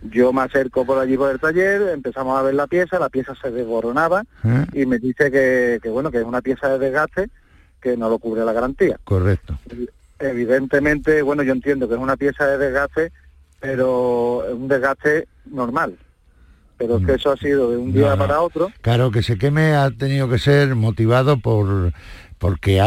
Yo 0.00 0.32
me 0.32 0.40
acerco 0.40 0.86
por 0.86 0.98
allí 0.98 1.18
por 1.18 1.30
el 1.30 1.38
taller, 1.38 1.82
empezamos 1.90 2.38
a 2.38 2.42
ver 2.42 2.54
la 2.54 2.66
pieza, 2.66 2.98
la 2.98 3.10
pieza 3.10 3.34
se 3.34 3.50
desboronaba 3.50 4.24
¿eh? 4.42 4.66
y 4.72 4.86
me 4.86 4.98
dice 4.98 5.30
que, 5.30 5.80
que 5.82 5.90
bueno, 5.90 6.10
que 6.10 6.18
es 6.18 6.24
una 6.24 6.40
pieza 6.40 6.68
de 6.70 6.78
desgaste 6.78 7.28
que 7.80 7.96
no 7.96 8.08
lo 8.08 8.18
cubre 8.18 8.42
la 8.44 8.54
garantía. 8.54 8.98
Correcto. 9.04 9.58
Evidentemente, 10.18 11.20
bueno, 11.20 11.42
yo 11.42 11.52
entiendo 11.52 11.88
que 11.88 11.94
es 11.94 12.00
una 12.00 12.16
pieza 12.16 12.46
de 12.46 12.56
desgaste, 12.56 13.12
pero 13.60 14.44
es 14.46 14.54
un 14.54 14.68
desgaste 14.68 15.28
normal. 15.44 15.98
Pero 16.76 16.98
es 16.98 17.06
que 17.06 17.14
eso 17.14 17.30
ha 17.32 17.36
sido 17.36 17.70
de 17.70 17.76
un 17.76 17.92
día 17.92 18.02
Mm. 18.02 18.08
No, 18.10 18.16
no. 18.16 18.18
para 18.18 18.40
otro. 18.40 18.72
Claro, 18.80 19.10
que 19.10 19.22
se 19.22 19.38
queme 19.38 19.74
ha 19.74 19.90
tenido 19.90 20.28
que 20.28 20.38
ser 20.38 20.74
motivado 20.74 21.38
por 21.38 21.92
porque 22.38 22.82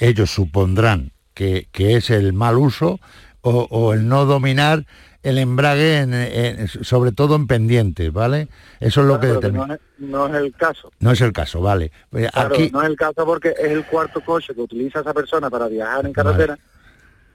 ellos 0.00 0.30
supondrán 0.30 1.12
que, 1.34 1.68
que 1.72 1.96
es 1.96 2.10
el 2.10 2.32
mal 2.32 2.56
uso 2.58 2.98
o, 3.42 3.68
o 3.70 3.92
el 3.92 4.08
no 4.08 4.24
dominar 4.24 4.86
el 5.22 5.38
embrague, 5.38 5.98
en- 5.98 6.14
en- 6.14 6.68
sobre 6.68 7.12
todo 7.12 7.34
en 7.36 7.46
pendientes, 7.46 8.12
¿vale? 8.12 8.48
Eso 8.80 9.02
es 9.02 9.06
lo 9.08 9.14
que 9.20 9.26
Claro, 9.26 9.40
determina. 9.40 9.66
no, 9.66 9.74
es, 9.74 9.80
no 9.98 10.26
es 10.28 10.34
el 10.42 10.52
caso. 10.54 10.90
No 11.00 11.10
es 11.12 11.20
el 11.20 11.32
caso, 11.32 11.60
vale. 11.60 11.90
Claro, 12.10 12.54
Aquí, 12.54 12.70
no 12.72 12.82
es 12.82 12.88
el 12.88 12.96
caso 12.96 13.24
porque 13.26 13.48
es 13.50 13.70
el 13.72 13.84
cuarto 13.84 14.20
coche 14.20 14.54
que 14.54 14.60
utiliza 14.62 15.00
esa 15.00 15.12
persona 15.12 15.50
para 15.50 15.68
viajar 15.68 16.06
en 16.06 16.12
carretera 16.12 16.58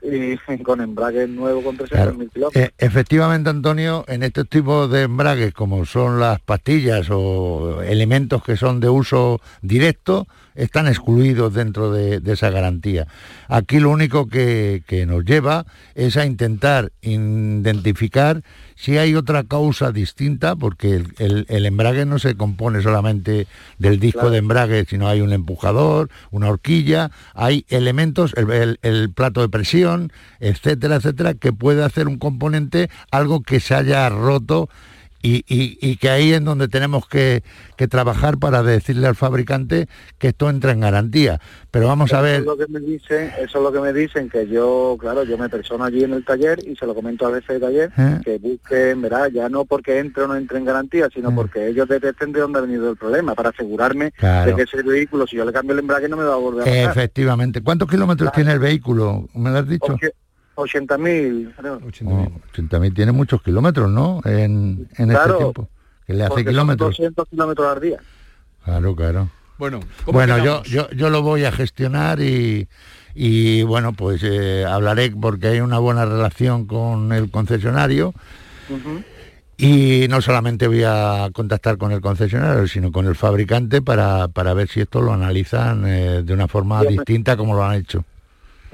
y 0.04 0.38
con 0.64 0.82
embrague 0.82 1.28
nuevo 1.28 1.64
con 1.64 1.78
300.000 1.78 1.88
Claro. 1.90 2.12
kilómetros. 2.34 2.56
Eh, 2.56 2.72
efectivamente, 2.78 3.50
Antonio, 3.50 4.04
en 4.08 4.24
estos 4.24 4.48
tipos 4.50 4.92
de 4.92 5.04
embragues, 5.04 5.54
como 5.54 5.86
son 5.86 6.20
las 6.20 6.40
pastillas 6.42 7.08
o 7.10 7.82
elementos 7.82 8.44
que 8.44 8.58
son 8.58 8.80
de 8.80 8.90
uso 8.90 9.40
directo, 9.62 10.28
están 10.56 10.88
excluidos 10.88 11.54
dentro 11.54 11.92
de, 11.92 12.20
de 12.20 12.34
esa 12.34 12.50
garantía. 12.50 13.08
Aquí 13.48 13.80
lo 13.80 13.90
único 13.90 14.28
que, 14.28 14.84
que 14.88 15.06
nos 15.06 15.26
lleva 15.26 15.66
es 15.96 16.18
a 16.18 16.26
intentar 16.26 16.92
identificar 17.02 18.44
si 18.76 18.98
hay 18.98 19.16
otra 19.16 19.44
causa 19.44 19.92
distinta, 19.92 20.56
porque 20.56 20.96
el, 20.96 21.14
el- 21.20 21.46
el 21.50 21.66
embrague 21.66 22.06
no 22.06 22.20
se 22.20 22.36
compone 22.36 22.82
solamente 22.82 23.48
del 23.78 24.00
disco 24.00 24.20
Claro. 24.22 24.32
de 24.32 24.38
embrague, 24.40 24.86
sino 24.90 25.08
hay 25.08 25.22
un 25.22 25.32
empujador, 25.34 26.10
una 26.32 26.50
horquilla, 26.50 27.12
hay 27.34 27.66
elementos, 27.70 28.34
el, 28.36 28.50
el- 28.52 28.80
el 28.82 29.12
plato 29.12 29.42
de 29.42 29.50
presión, 29.50 30.12
etcétera, 30.40 30.96
etcétera, 30.96 31.34
que 31.36 31.54
puede 31.54 31.84
hacer 31.84 32.08
un 32.08 32.18
componente 32.18 32.90
algo 33.12 33.42
que 33.44 33.60
se 33.60 33.76
haya 33.76 34.10
roto 34.10 34.70
y, 35.24 35.38
y- 35.48 35.80
y 35.82 35.96
que 35.96 36.10
ahí 36.10 36.34
es 36.34 36.44
donde 36.44 36.68
tenemos 36.68 37.08
que, 37.08 37.42
que 37.78 37.88
trabajar 37.88 38.38
para 38.38 38.62
decirle 38.62 39.08
al 39.08 39.16
fabricante 39.16 39.88
que 40.20 40.28
esto 40.28 40.50
entra 40.50 40.74
en 40.74 40.82
garantía. 40.82 41.40
Pero 41.72 41.88
vamos 41.88 42.14
a 42.14 42.18
Eso 42.18 42.24
ver, 42.24 42.40
es 42.42 42.46
lo 42.46 42.58
que 42.58 42.68
me 42.68 42.80
dicen, 42.82 43.32
eso 43.40 43.58
es 43.58 43.64
lo 43.64 43.72
que 43.72 43.80
me 43.80 43.94
dicen, 43.94 44.30
que 44.30 44.48
yo, 44.48 44.96
claro, 45.00 45.24
yo 45.24 45.38
me 45.38 45.50
persono 45.50 45.86
allí 45.86 46.04
en 46.04 46.14
el 46.14 46.24
taller 46.26 46.60
y 46.68 46.76
se 46.76 46.86
lo 46.86 46.94
comento 46.94 47.26
al 47.26 47.36
jefe 47.36 47.54
de 47.54 47.60
taller, 47.62 47.92
¿Eh? 47.98 48.20
que 48.24 48.38
busquen, 48.38 49.02
verá, 49.02 49.30
ya 49.30 49.50
no 49.50 49.66
porque 49.66 49.98
entre 50.00 50.24
o 50.24 50.28
no 50.28 50.36
entre 50.36 50.58
en 50.60 50.66
garantía, 50.66 51.08
sino 51.14 51.34
porque 51.34 51.68
ellos 51.70 51.88
detecten 51.88 52.34
de 52.34 52.42
dónde 52.42 52.60
ha 52.60 52.62
venido 52.64 52.90
el 52.92 52.98
problema, 52.98 53.34
para 53.34 53.50
asegurarme 53.50 54.12
Claro. 54.12 54.52
de 54.52 54.56
que 54.58 54.62
ese 54.64 54.84
vehículo, 54.84 55.26
si 55.26 55.38
yo 55.38 55.46
le 55.46 55.54
cambio 55.54 55.74
el 55.74 55.80
embrague, 55.80 56.10
no 56.10 56.18
me 56.18 56.26
va 56.26 56.34
a 56.34 56.38
volver 56.38 56.62
a 56.64 56.66
pasar. 56.66 56.92
efectivamente, 56.92 57.62
¿cuántos 57.64 57.90
kilómetros 57.90 58.32
tiene 58.34 58.52
el 58.52 58.60
vehículo? 58.60 59.28
¿Me 59.34 59.50
lo 59.50 59.58
has 59.60 59.68
dicho? 59.70 59.94
Oye, 59.94 60.12
80.000, 60.56 61.56
creo. 61.56 61.76
Oh, 61.76 62.32
80.000 62.56 62.94
tiene 62.96 63.12
muchos 63.12 63.42
kilómetros, 63.42 63.90
¿no? 63.90 64.22
En, 64.26 64.88
en 64.98 65.12
este 65.12 65.34
tiempo. 65.34 65.70
Que 66.06 66.14
le 66.14 66.24
hace 66.24 66.36
son 66.36 66.46
kilómetros. 66.46 66.90
200 66.90 67.30
kilómetros 67.30 67.76
al 67.76 67.82
día. 67.82 67.98
Claro, 68.64 68.96
claro. 68.96 69.30
Bueno, 69.58 69.80
¿cómo 70.04 70.18
Bueno, 70.18 70.44
yo, 70.44 70.64
yo, 70.64 70.90
yo 70.92 71.10
lo 71.10 71.22
voy 71.22 71.46
a 71.46 71.52
gestionar 71.52 72.20
y, 72.20 72.68
y 73.14 73.64
bueno, 73.64 73.94
pues 73.94 74.22
eh, 74.24 74.66
hablaré 74.68 75.12
porque 75.12 75.48
hay 75.48 75.60
una 75.60 75.80
buena 75.80 76.06
relación 76.06 76.66
con 76.66 77.12
el 77.14 77.30
concesionario 77.30 78.14
y 79.58 80.08
no 80.10 80.22
solamente 80.22 80.68
voy 80.68 80.84
a 80.84 81.30
contactar 81.32 81.78
con 81.78 81.92
el 81.92 82.02
concesionario, 82.02 82.68
sino 82.68 82.92
con 82.92 83.06
el 83.06 83.16
fabricante 83.16 83.82
para, 83.82 84.28
para 84.28 84.54
ver 84.54 84.68
si 84.68 84.82
esto 84.82 85.02
lo 85.02 85.14
analizan 85.14 85.86
eh, 85.86 86.24
de 86.24 86.34
una 86.34 86.48
forma 86.48 86.84
distinta 86.84 87.38
como 87.38 87.54
lo 87.56 87.64
han 87.64 87.76
hecho. 87.76 88.04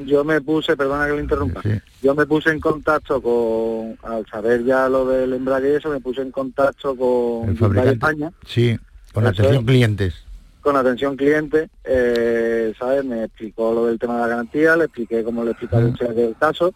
Yo 0.06 0.24
me 0.24 0.40
puse, 0.42 0.78
perdona 0.78 1.06
que 1.08 1.12
lo 1.14 1.20
interrumpa, 1.20 1.62
yo 2.02 2.16
me 2.16 2.26
puse 2.26 2.50
en 2.52 2.60
contacto 2.60 3.22
con, 3.22 3.98
al 4.04 4.26
saber 4.28 4.64
ya 4.64 4.88
lo 4.88 5.06
del 5.06 5.34
embrague 5.34 5.74
y 5.74 5.76
eso, 5.76 5.90
me 5.90 6.00
puse 6.00 6.22
en 6.22 6.32
contacto 6.32 6.96
con 6.96 7.56
Hyundai. 7.56 7.90
España, 7.90 8.32
Sí, 8.46 8.78
con 9.14 9.28
atención 9.28 9.58
es. 9.58 9.66
clientes. 9.66 10.16
con 10.62 10.76
atención 10.78 11.16
cliente, 11.18 11.70
eh, 11.84 12.74
¿sabes? 12.80 13.04
Me 13.04 13.26
explicó 13.26 13.74
lo 13.74 13.86
del 13.88 14.00
tema 14.00 14.16
de 14.16 14.22
la 14.22 14.28
garantía, 14.28 14.76
le 14.78 14.86
expliqué 14.86 15.24
cómo 15.24 15.44
le 15.44 15.52
explicaba 15.52 15.86
usted 15.86 16.18
el 16.18 16.36
caso 16.40 16.74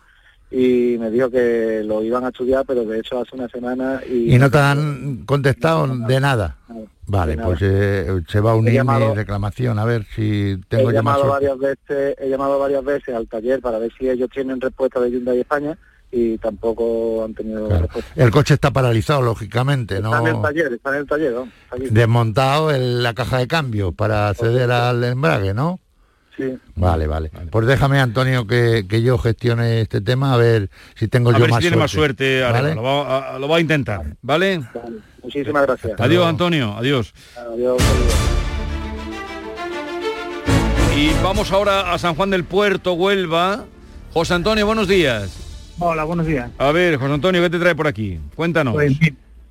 y 0.56 0.98
me 1.00 1.10
dijo 1.10 1.32
que 1.32 1.82
lo 1.84 2.04
iban 2.04 2.24
a 2.26 2.28
estudiar, 2.28 2.64
pero 2.66 2.86
de 2.86 3.00
hecho 3.00 3.20
hace 3.20 3.36
una 3.36 3.50
semana 3.50 4.02
y... 4.08 4.36
Y 4.36 4.38
no 4.38 4.52
te 4.52 4.60
han 4.60 5.24
contestado 5.26 5.88
de 5.88 6.20
nada. 6.20 6.58
Vale, 7.08 7.38
pues 7.38 7.60
eh, 7.62 8.22
se 8.30 8.40
va 8.40 8.52
a 8.52 8.56
unir 8.56 8.74
llamado- 8.76 9.10
mi 9.10 9.16
reclamación, 9.16 9.80
a 9.80 9.84
ver 9.86 10.06
si 10.16 10.58
tengo 10.70 10.92
he 10.92 10.94
llamado 10.94 11.28
varias 11.28 11.58
veces, 11.58 12.16
he 12.20 12.30
llamado 12.30 12.60
varias 12.60 12.84
veces 12.86 13.16
al 13.16 13.28
taller 13.28 13.62
para 13.62 13.80
ver 13.80 13.92
si 13.98 14.08
ellos 14.08 14.30
tienen 14.32 14.62
respuesta 14.62 15.00
de 15.00 15.10
Hyundai 15.12 15.40
España 15.40 15.76
y 16.12 16.38
tampoco 16.38 17.24
han 17.26 17.34
tenido 17.34 17.68
respuesta. 17.68 18.12
El 18.16 18.30
coche 18.30 18.54
está 18.54 18.70
paralizado, 18.72 19.24
lógicamente, 19.24 19.96
Está 19.98 20.20
en 20.20 20.28
el 20.28 20.34
¿no? 20.34 20.42
taller, 20.44 20.72
está 20.74 20.90
en 20.92 20.96
el 20.98 21.08
taller, 21.08 21.34
¿no? 21.34 21.50
Desmontado 21.90 22.72
en 22.72 23.02
la 23.02 23.14
caja 23.16 23.40
de 23.40 23.48
cambio 23.48 23.92
para 23.92 24.30
acceder 24.30 24.72
al 24.72 25.04
embrague, 25.04 25.54
¿no? 25.56 25.80
Sí. 26.36 26.58
Vale, 26.76 27.06
vale. 27.06 27.30
Pues 27.52 27.68
déjame, 27.68 28.00
Antonio, 28.00 28.48
que, 28.48 28.86
que 28.90 29.02
yo 29.04 29.18
gestione 29.20 29.82
este 29.82 30.02
tema, 30.02 30.34
a 30.34 30.38
ver 30.38 30.70
si 30.96 31.08
tengo 31.08 31.30
A 31.30 31.34
yo 31.34 31.40
ver 31.40 31.48
si 31.50 31.52
más 31.52 31.60
tiene 31.62 31.76
suerte. 31.76 31.84
más 31.84 31.92
suerte, 31.92 32.42
¿Vale? 32.42 32.76
lo, 32.76 32.82
va 32.84 33.36
a, 33.36 33.40
lo 33.40 33.48
va 33.48 33.58
a 33.58 33.60
intentar, 33.60 34.02
¿vale? 34.24 34.62
Muchísimas 35.22 35.64
gracias. 35.68 35.94
Adiós, 36.00 36.26
Antonio, 36.26 36.76
adiós. 36.76 37.14
Adiós. 37.38 37.82
Y 40.98 41.10
vamos 41.24 41.52
ahora 41.52 41.94
a 41.94 41.98
San 41.98 42.16
Juan 42.16 42.30
del 42.30 42.44
Puerto, 42.44 42.94
Huelva. 42.94 43.66
José 44.14 44.34
Antonio, 44.36 44.66
buenos 44.66 44.88
días. 44.88 45.40
Hola, 45.80 46.04
buenos 46.04 46.26
días. 46.28 46.50
A 46.60 46.72
ver, 46.72 46.98
José 46.98 47.14
Antonio, 47.14 47.42
¿qué 47.42 47.50
te 47.50 47.60
trae 47.60 47.76
por 47.76 47.88
aquí? 47.88 48.20
Cuéntanos. 48.36 48.74
Pues, 48.74 48.94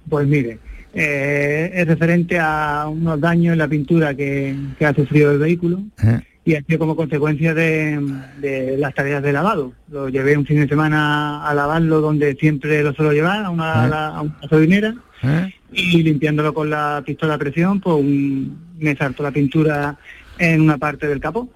pues 0.09 0.27
mire, 0.29 0.59
eh, 0.95 1.71
es 1.75 1.87
referente 1.87 2.39
a 2.41 2.87
unos 2.89 3.21
daños 3.21 3.53
en 3.53 3.59
la 3.59 3.67
pintura 3.69 4.15
que, 4.15 4.55
que 4.79 4.87
ha 4.87 4.95
sufrido 4.95 5.33
el 5.33 5.39
vehículo 5.39 5.81
¿Eh? 6.03 6.21
Y 6.45 6.55
ha 6.57 6.63
sido 6.63 6.79
como 6.81 6.97
consecuencia 6.97 7.55
de, 7.55 8.01
de 8.41 8.77
las 8.77 8.95
tareas 8.95 9.23
de 9.23 9.33
lavado. 9.33 9.73
Lo 9.91 10.09
llevé 10.09 10.37
un 10.37 10.45
fin 10.45 10.61
de 10.61 10.69
semana 10.69 11.47
a 11.49 11.55
lavarlo 11.55 12.01
donde 12.01 12.35
siempre 12.35 12.83
lo 12.83 12.93
suelo 12.95 13.13
llevar, 13.13 13.45
a 13.45 13.51
una, 13.51 13.65
¿Eh? 13.65 13.79
a 13.79 13.87
la- 13.89 14.09
a 14.09 14.23
una 14.23 14.37
gasolinera, 14.43 14.95
¿Eh? 15.23 15.55
y 15.73 16.03
limpiándolo 16.03 16.53
con 16.53 16.69
la 16.69 17.03
pistola 17.07 17.35
a 17.35 17.39
presión, 17.39 17.81
pues 17.81 17.97
un- 17.97 18.59
me 18.79 18.97
saltó 18.97 19.23
la 19.23 19.31
pintura 19.31 19.97
en 20.39 20.61
una 20.61 20.79
parte 20.79 21.07
del 21.07 21.21
capó. 21.21 21.49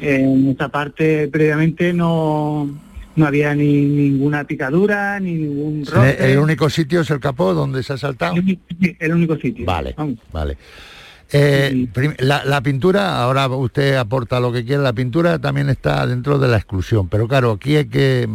En 0.00 0.48
esta 0.48 0.68
parte 0.70 1.28
previamente 1.28 1.92
no, 1.92 2.68
no 3.16 3.26
había 3.26 3.54
ni 3.54 3.84
ninguna 3.84 4.44
picadura, 4.44 5.20
ni 5.20 5.34
ningún 5.34 5.80
El, 5.80 5.86
roce. 5.86 6.32
el 6.32 6.38
único 6.38 6.68
sitio 6.70 7.02
es 7.02 7.10
el 7.10 7.20
capó 7.20 7.54
donde 7.54 7.82
se 7.82 7.92
ha 7.92 7.98
saltado. 7.98 8.34
Sí, 8.36 8.58
el 8.98 9.12
único 9.12 9.36
sitio. 9.36 9.66
Vale, 9.66 9.94
vale. 10.32 10.56
Eh, 11.32 11.88
la 12.20 12.60
pintura, 12.62 13.22
ahora 13.22 13.48
usted 13.48 13.96
aporta 13.96 14.38
lo 14.40 14.52
que 14.52 14.64
quiera, 14.64 14.82
la 14.82 14.92
pintura 14.92 15.38
también 15.38 15.68
está 15.68 16.06
dentro 16.06 16.38
de 16.38 16.48
la 16.48 16.56
exclusión, 16.56 17.08
pero 17.08 17.26
claro, 17.26 17.52
aquí 17.52 17.76
hay 17.76 17.86
que 17.86 18.28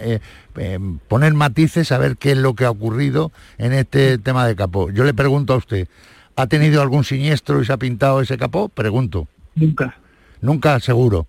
eh, 0.00 0.18
eh, 0.56 0.78
poner 1.08 1.34
matices 1.34 1.92
a 1.92 1.98
ver 1.98 2.16
qué 2.16 2.32
es 2.32 2.38
lo 2.38 2.54
que 2.54 2.64
ha 2.64 2.70
ocurrido 2.70 3.32
en 3.58 3.72
este 3.72 4.18
tema 4.18 4.46
de 4.46 4.56
capó. 4.56 4.90
Yo 4.90 5.04
le 5.04 5.14
pregunto 5.14 5.52
a 5.52 5.56
usted, 5.56 5.88
¿ha 6.36 6.46
tenido 6.46 6.80
algún 6.80 7.04
siniestro 7.04 7.60
y 7.60 7.66
se 7.66 7.72
ha 7.72 7.76
pintado 7.76 8.20
ese 8.20 8.38
capó? 8.38 8.68
Pregunto. 8.68 9.28
Nunca, 9.54 9.98
Nunca, 10.40 10.78
seguro. 10.80 11.26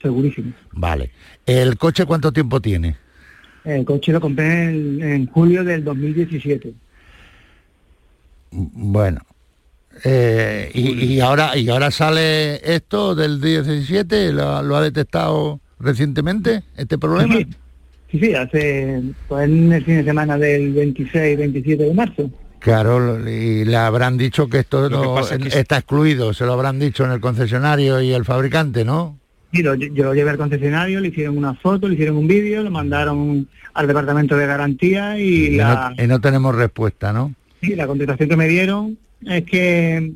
segurísimo. 0.00 0.52
Vale. 0.72 1.10
¿El 1.44 1.76
coche 1.76 2.06
cuánto 2.06 2.32
tiempo 2.32 2.60
tiene? 2.60 2.96
El 3.64 3.84
coche 3.84 4.12
lo 4.12 4.20
compré 4.20 4.70
en, 4.70 5.02
en 5.02 5.26
julio 5.26 5.64
del 5.64 5.82
2017. 5.84 6.72
Bueno. 8.50 9.20
Eh, 10.04 10.70
y, 10.74 11.04
y 11.14 11.20
ahora 11.20 11.56
y 11.56 11.68
ahora 11.70 11.90
sale 11.90 12.60
esto 12.74 13.14
del 13.14 13.40
17, 13.40 14.32
¿lo, 14.32 14.62
lo 14.62 14.76
ha 14.76 14.82
detectado 14.82 15.60
recientemente 15.80 16.62
este 16.76 16.98
problema? 16.98 17.34
Sí, 17.36 17.46
sí, 18.10 18.18
sí, 18.20 18.34
hace 18.34 19.02
pues 19.28 19.44
en 19.48 19.72
el 19.72 19.84
fin 19.84 19.96
de 19.96 20.04
semana 20.04 20.36
del 20.36 20.72
26, 20.74 21.38
27 21.38 21.84
de 21.84 21.94
marzo. 21.94 22.30
Claro, 22.58 23.18
y 23.28 23.64
le 23.64 23.76
habrán 23.76 24.16
dicho 24.18 24.48
que 24.48 24.58
esto 24.60 24.88
que 24.88 25.20
es 25.46 25.52
que- 25.52 25.58
está 25.58 25.78
excluido, 25.78 26.32
se 26.34 26.44
lo 26.46 26.52
habrán 26.54 26.78
dicho 26.78 27.04
en 27.04 27.10
el 27.10 27.20
concesionario 27.20 28.00
y 28.02 28.12
el 28.12 28.24
fabricante, 28.24 28.84
¿no? 28.84 29.18
Y 29.52 29.62
lo- 29.62 29.74
yo 29.74 30.04
lo 30.04 30.14
llevé 30.14 30.30
al 30.30 30.36
concesionario, 30.38 31.00
le 31.00 31.08
hicieron 31.08 31.38
una 31.38 31.54
foto, 31.54 31.88
le 31.88 31.94
hicieron 31.94 32.16
un 32.16 32.26
vídeo, 32.26 32.62
lo 32.62 32.70
mandaron 32.70 33.48
al 33.72 33.86
departamento 33.86 34.36
de 34.36 34.46
garantía 34.46 35.18
y 35.18 35.22
Y 35.46 35.50
la, 35.56 35.94
no, 35.96 36.04
y 36.04 36.06
no 36.06 36.20
tenemos 36.20 36.54
respuesta, 36.54 37.12
¿no? 37.12 37.34
y 37.62 37.74
la 37.74 37.86
contestación 37.86 38.28
que 38.28 38.36
me 38.36 38.46
dieron 38.48 38.98
es 39.26 39.44
que 39.44 40.12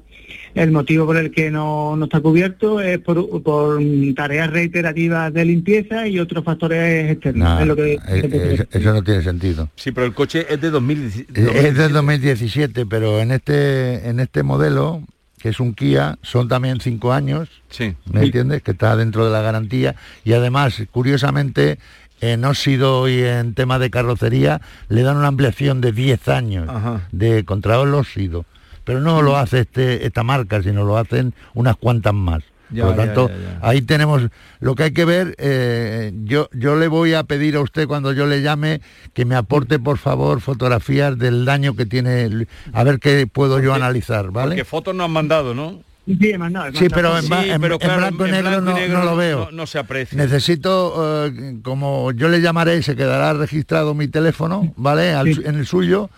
el 0.55 0.71
motivo 0.73 1.07
por 1.07 1.17
el 1.17 1.31
que 1.31 1.51
no, 1.51 1.95
no 1.97 2.05
está 2.07 2.21
cubierto 2.21 2.81
es 2.81 2.99
por, 2.99 3.43
por 3.43 3.81
tareas 4.17 4.51
reiterativas 4.51 5.33
de 5.33 5.45
limpieza 5.45 6.09
y 6.09 6.19
otros 6.19 6.45
factores 6.45 7.13
externos. 7.13 7.49
Nah, 7.49 7.61
es 7.61 7.67
lo 7.67 7.77
que, 7.77 7.93
eh, 7.95 7.99
eh, 8.09 8.67
eso 8.71 8.93
no 8.93 9.03
tiene 9.03 9.23
sentido. 9.23 9.71
Sí, 9.77 9.93
pero 9.93 10.07
el 10.07 10.15
coche 10.15 10.47
es 10.49 10.61
de 10.61 10.71
2017. 10.71 11.41
Eh, 11.41 11.69
Es 11.69 11.77
del 11.77 11.93
2017, 11.93 12.87
pero 12.87 13.21
en 13.21 13.31
este 13.33 14.09
en 14.09 14.21
este 14.21 14.43
modelo, 14.43 15.03
que 15.41 15.51
es 15.51 15.61
un 15.61 15.75
Kia, 15.75 16.19
son 16.23 16.49
también 16.49 16.81
cinco 16.81 17.13
años, 17.13 17.49
Sí. 17.71 17.95
¿me 18.13 18.25
entiendes? 18.25 18.63
Que 18.63 18.73
está 18.73 18.97
dentro 18.97 19.25
de 19.25 19.31
la 19.31 19.43
garantía 19.43 19.95
y 20.25 20.33
además, 20.33 20.83
curiosamente, 20.91 21.79
en 22.21 22.45
óxido 22.45 23.09
y 23.09 23.23
en 23.23 23.55
tema 23.55 23.79
de 23.79 23.91
carrocería 23.91 24.61
le 24.89 25.03
dan 25.03 25.17
una 25.19 25.29
ampliación 25.29 25.81
de 25.81 25.93
10 25.93 26.27
años 26.29 26.69
de 27.13 27.45
contra 27.45 27.81
el 27.81 27.95
óxido. 27.95 28.45
Pero 28.89 29.01
no 29.03 29.20
lo 29.20 29.36
hace 29.36 29.61
este, 29.61 30.07
esta 30.07 30.22
marca, 30.22 30.62
sino 30.62 30.82
lo 30.82 30.97
hacen 30.97 31.34
unas 31.53 31.76
cuantas 31.76 32.14
más. 32.14 32.43
Ya, 32.70 32.84
Por 32.86 32.97
lo 32.97 33.03
tanto, 33.05 33.28
ya, 33.28 33.34
ya. 33.36 33.59
ahí 33.68 33.82
tenemos 33.82 34.22
lo 34.61 34.74
que 34.74 34.84
hay 34.84 34.93
que 34.93 35.05
ver. 35.05 35.34
eh, 35.36 36.11
yo, 36.24 36.49
yo 36.55 36.74
le 36.76 36.89
voy 36.89 37.12
a 37.12 37.24
pedir 37.24 37.57
a 37.57 37.61
usted 37.61 37.86
cuando 37.86 38.14
yo 38.14 38.24
le 38.26 38.41
llame 38.41 38.80
que 39.12 39.26
me 39.26 39.34
aporte, 39.34 39.78
por 39.78 39.99
favor, 39.99 40.41
fotografías 40.41 41.18
del 41.18 41.45
daño 41.45 41.76
que 41.76 41.84
tiene, 41.84 42.22
el- 42.22 42.49
a 42.72 42.82
ver 42.82 42.99
qué 42.99 43.26
puedo 43.26 43.61
yo 43.61 43.74
analizar, 43.74 44.30
¿vale? 44.30 44.53
Porque 44.53 44.64
fotos 44.64 44.95
no 44.95 45.05
han 45.05 45.11
mandado, 45.11 45.55
¿no? 45.55 45.80
Sí, 46.07 46.30
he 46.30 46.39
mandado, 46.39 46.68
he 46.68 46.72
Sí, 46.72 46.89
pero 46.89 47.09
en, 47.18 47.28
mandado. 47.28 47.43
ba- 47.49 47.55
en- 47.55 47.61
pero 47.61 47.74
en 47.74 47.80
claro, 47.80 48.01
blanco 48.01 48.22
y 48.26 48.28
en 48.30 48.34
negro, 48.36 48.49
blanco 48.51 48.70
y 48.70 48.72
no, 48.72 48.78
negro 48.80 48.99
no 49.01 49.05
lo 49.05 49.16
veo. 49.16 49.39
no- 49.45 49.51
no 49.53 49.66
se 49.66 49.78
aprecia. 49.78 50.16
Necesito, 50.16 51.26
eh, 51.26 51.59
como 51.62 52.12
yo 52.12 52.28
le 52.30 52.41
llamaré, 52.41 52.82
se 52.82 52.97
quedará 52.97 53.34
registrado 53.34 53.93
mi 53.93 54.09
teléfono, 54.09 54.72
¿vale? 54.76 55.12
Al 55.12 55.28
en 55.28 55.57
el 55.57 55.66
suyo, 55.66 56.09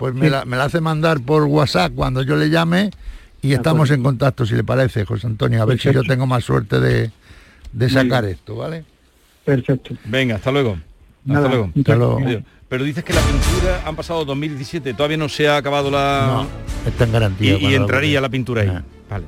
pues 0.00 0.14
me, 0.14 0.24
Sí. 0.26 0.30
la, 0.30 0.46
me 0.46 0.56
la 0.56 0.64
hace 0.64 0.80
mandar 0.80 1.20
por 1.20 1.44
WhatsApp 1.44 1.92
cuando 1.94 2.22
yo 2.22 2.34
le 2.36 2.48
llame 2.48 2.88
y 3.42 3.52
estamos 3.52 3.88
acuerdo. 3.88 3.94
en 3.96 4.02
contacto, 4.02 4.46
si 4.46 4.54
le 4.54 4.64
parece, 4.64 5.04
José 5.04 5.26
Antonio, 5.26 5.60
a 5.62 5.66
ver 5.66 5.78
si 5.78 5.92
yo 5.92 6.02
tengo 6.04 6.26
más 6.26 6.42
suerte 6.42 6.80
de, 6.80 7.10
de 7.72 7.90
sacar 7.90 8.24
esto, 8.24 8.56
¿vale? 8.56 8.82
Perfecto. 9.44 9.94
Venga, 10.06 10.36
hasta 10.36 10.50
luego. 10.50 10.78
Hasta 11.28 11.48
luego. 11.48 11.70
hasta 11.76 11.96
luego. 11.96 12.18
Adiós. 12.24 12.42
Pero 12.70 12.84
dices 12.84 13.04
que 13.04 13.12
la 13.12 13.20
pintura 13.20 13.82
han 13.84 13.94
pasado 13.94 14.24
2017, 14.24 14.94
todavía 14.94 15.18
no 15.18 15.28
se 15.28 15.48
ha 15.48 15.58
acabado 15.58 15.90
la... 15.90 16.46
Está 16.86 17.04
en 17.04 17.10
y, 17.10 17.12
garantía. 17.12 17.58
y 17.58 17.74
entraría 17.74 18.20
la 18.22 18.28
pintura 18.30 18.62
ahí. 18.62 18.68
Ah. 18.68 18.82
Vale. 19.10 19.24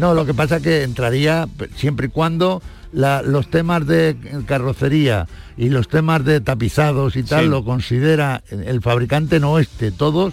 No, 0.00 0.14
lo 0.14 0.24
que 0.24 0.32
pasa 0.32 0.56
es 0.56 0.62
que 0.62 0.82
entraría 0.82 1.46
siempre 1.74 2.06
y 2.06 2.10
cuando 2.10 2.62
la- 2.96 3.20
los 3.20 3.50
temas 3.50 3.86
de 3.86 4.16
carrocería 4.46 5.26
y 5.58 5.68
los 5.68 5.86
temas 5.88 6.24
de 6.24 6.40
tapizados 6.40 7.14
y 7.16 7.22
tal 7.22 7.44
Sí. 7.44 7.50
lo 7.50 7.62
considera 7.62 8.42
el 8.50 8.80
fabricante 8.80 9.38
no 9.38 9.58
este, 9.58 9.92
todos 9.92 10.32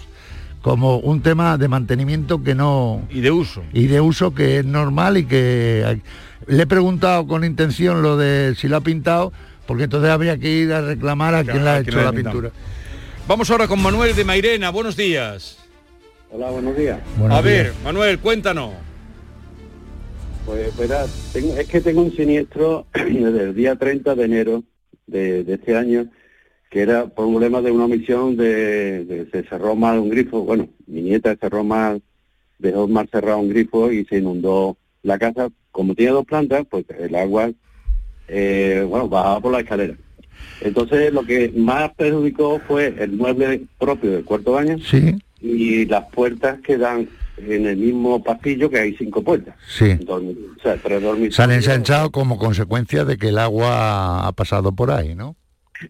como 0.62 0.96
un 0.96 1.20
tema 1.20 1.58
de 1.58 1.68
mantenimiento 1.68 2.42
que 2.42 2.54
no 2.54 3.02
Y 3.10 3.20
de 3.20 3.30
uso. 3.30 3.62
y 3.74 3.86
de 3.86 4.00
uso 4.00 4.34
que 4.34 4.60
es 4.60 4.64
normal 4.64 5.18
y 5.18 5.26
que 5.26 6.00
le 6.46 6.62
he 6.62 6.66
preguntado 6.66 7.26
con 7.26 7.44
intención 7.44 8.00
lo 8.00 8.16
de 8.16 8.54
si 8.56 8.66
lo 8.68 8.76
ha 8.78 8.80
pintado 8.80 9.30
porque 9.66 9.84
entonces 9.84 10.08
habría 10.10 10.38
que 10.38 10.50
ir 10.50 10.72
a 10.72 10.80
reclamar 10.80 11.34
a 11.34 11.44
quien 11.44 11.64
le 11.64 11.70
ha 11.70 11.78
hecho 11.80 12.00
la 12.02 12.12
pintura. 12.12 12.50
Vamos 13.28 13.50
ahora 13.50 13.68
con 13.68 13.80
Manuel 13.82 14.16
de 14.16 14.24
Mairena, 14.24 14.70
buenos 14.70 14.96
días. 14.96 15.58
Hola, 16.30 16.48
buenos 16.50 16.74
días. 16.76 16.98
Buenos 17.18 17.38
a 17.38 17.40
ver. 17.42 17.72
Manuel, 17.84 18.18
cuéntanos. 18.20 18.70
Pues 20.44 20.76
verá, 20.76 21.06
tengo- 21.32 21.54
es 21.56 21.66
que 21.66 21.80
tengo 21.80 22.02
un 22.02 22.14
siniestro 22.14 22.86
desde 22.94 23.44
el 23.44 23.54
día 23.54 23.76
30 23.76 24.14
de 24.14 24.24
enero 24.24 24.62
de, 25.06 25.44
de 25.44 25.54
este 25.54 25.76
año, 25.76 26.06
que 26.70 26.80
era 26.82 27.06
por 27.06 27.26
un 27.26 27.34
problema 27.34 27.62
de 27.62 27.70
una 27.70 27.84
omisión 27.86 28.36
de, 28.36 29.04
de- 29.04 29.26
se 29.30 29.42
cerró 29.44 29.74
mal 29.74 29.98
un 29.98 30.10
grifo, 30.10 30.42
bueno, 30.42 30.68
mi 30.86 31.02
nieta 31.02 31.36
cerró 31.36 31.64
mal, 31.64 32.02
dejó 32.58 32.86
mal 32.88 33.08
cerrado 33.10 33.38
un 33.38 33.48
grifo 33.48 33.90
y 33.90 34.04
se 34.04 34.18
inundó 34.18 34.76
la 35.02 35.18
casa. 35.18 35.48
Como 35.70 35.94
tiene 35.94 36.12
dos 36.12 36.24
plantas, 36.24 36.64
pues 36.70 36.84
el 36.98 37.14
agua, 37.16 37.50
eh, 38.28 38.84
bueno, 38.88 39.08
bajaba 39.08 39.40
por 39.40 39.52
la 39.52 39.60
escalera. 39.60 39.96
Entonces 40.60 41.12
lo 41.12 41.24
que 41.24 41.52
más 41.56 41.92
perjudicó 41.94 42.60
fue 42.60 42.94
el 42.98 43.12
mueble 43.12 43.62
propio 43.78 44.12
del 44.12 44.24
cuarto 44.24 44.52
baño 44.52 44.78
Sí, 44.78 45.14
y 45.40 45.84
las 45.86 46.04
puertas 46.10 46.60
que 46.60 46.78
dan 46.78 47.08
en 47.36 47.66
el 47.66 47.76
mismo 47.76 48.22
pasillo 48.22 48.70
que 48.70 48.78
hay 48.78 48.96
cinco 48.96 49.22
puertas. 49.22 49.54
sí. 49.68 49.86
Dormi- 49.86 50.36
o 50.58 50.62
sea, 50.62 50.76
tres 50.76 51.02
dormitorios. 51.02 51.34
Se 51.34 51.42
han 51.42 51.50
ensanchado 51.52 52.10
como 52.10 52.38
consecuencia 52.38 53.04
de 53.04 53.16
que 53.18 53.28
el 53.28 53.38
agua 53.38 54.26
ha 54.26 54.32
pasado 54.32 54.72
por 54.72 54.90
ahí, 54.90 55.14
¿no? 55.14 55.36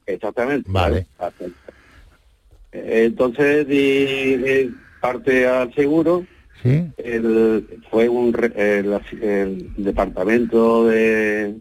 Exactamente. 0.07 0.70
Vale. 0.70 1.07
Eh, 2.72 3.05
Entonces 3.07 3.66
di 3.68 4.74
parte 5.01 5.47
al 5.47 5.72
seguro. 5.74 6.26
Sí. 6.62 6.82
El, 6.97 7.82
fue 7.90 8.09
un 8.09 8.32
re- 8.32 8.53
el, 8.57 8.99
el 9.20 9.70
departamento 9.76 10.86
de 10.86 11.57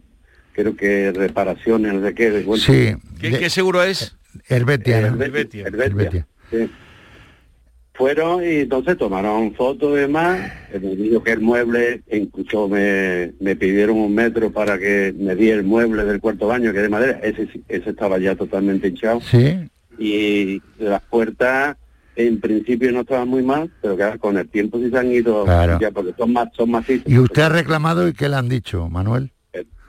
creo 0.52 0.74
que 0.76 1.12
reparaciones, 1.12 2.02
sé 2.02 2.14
qué. 2.14 2.30
de- 2.30 2.56
Sí. 2.56 2.94
¿Qué, 3.20 3.30
de- 3.30 3.38
qué 3.38 3.50
seguro 3.50 3.82
es? 3.82 4.16
Helvetia, 4.48 5.02
¿no? 5.02 5.22
Helvetia, 5.22 5.66
Helvetia. 5.66 5.86
Helvetia. 5.86 6.26
Sí. 6.50 6.70
Fueron 7.94 8.42
y 8.42 8.56
entonces 8.60 8.98
tomaron 8.98 9.54
fotos 9.54 9.92
y 9.96 10.00
demás, 10.00 10.50
me 10.72 10.96
dijo 10.96 11.22
que 11.22 11.30
el 11.30 11.40
mueble, 11.40 12.02
incluso 12.10 12.68
me, 12.68 13.32
me 13.38 13.54
pidieron 13.54 13.96
un 13.96 14.12
metro 14.12 14.50
para 14.50 14.76
que 14.78 15.14
me 15.16 15.36
diera 15.36 15.58
el 15.58 15.64
mueble 15.64 16.04
del 16.04 16.20
cuarto 16.20 16.48
baño, 16.48 16.72
que 16.72 16.78
es 16.78 16.82
de 16.82 16.88
madera, 16.88 17.20
ese, 17.22 17.48
ese 17.68 17.90
estaba 17.90 18.18
ya 18.18 18.34
totalmente 18.34 18.88
hinchado. 18.88 19.20
Sí. 19.20 19.70
Y 19.96 20.60
las 20.78 21.02
puertas 21.02 21.76
en 22.16 22.40
principio 22.40 22.90
no 22.90 23.02
estaban 23.02 23.28
muy 23.28 23.44
mal, 23.44 23.70
pero 23.80 23.94
claro, 23.94 24.18
con 24.18 24.38
el 24.38 24.48
tiempo 24.48 24.78
sí 24.78 24.90
se 24.90 24.98
han 24.98 25.12
ido 25.12 25.44
Claro. 25.44 25.78
ya 25.80 25.92
porque 25.92 26.14
son 26.18 26.32
más 26.32 26.48
son 26.56 26.70
macizas. 26.72 27.06
¿Y 27.08 27.18
usted 27.18 27.42
ha 27.42 27.48
reclamado 27.48 28.08
y 28.08 28.12
qué 28.12 28.28
le 28.28 28.34
han 28.36 28.48
dicho, 28.48 28.88
Manuel? 28.88 29.30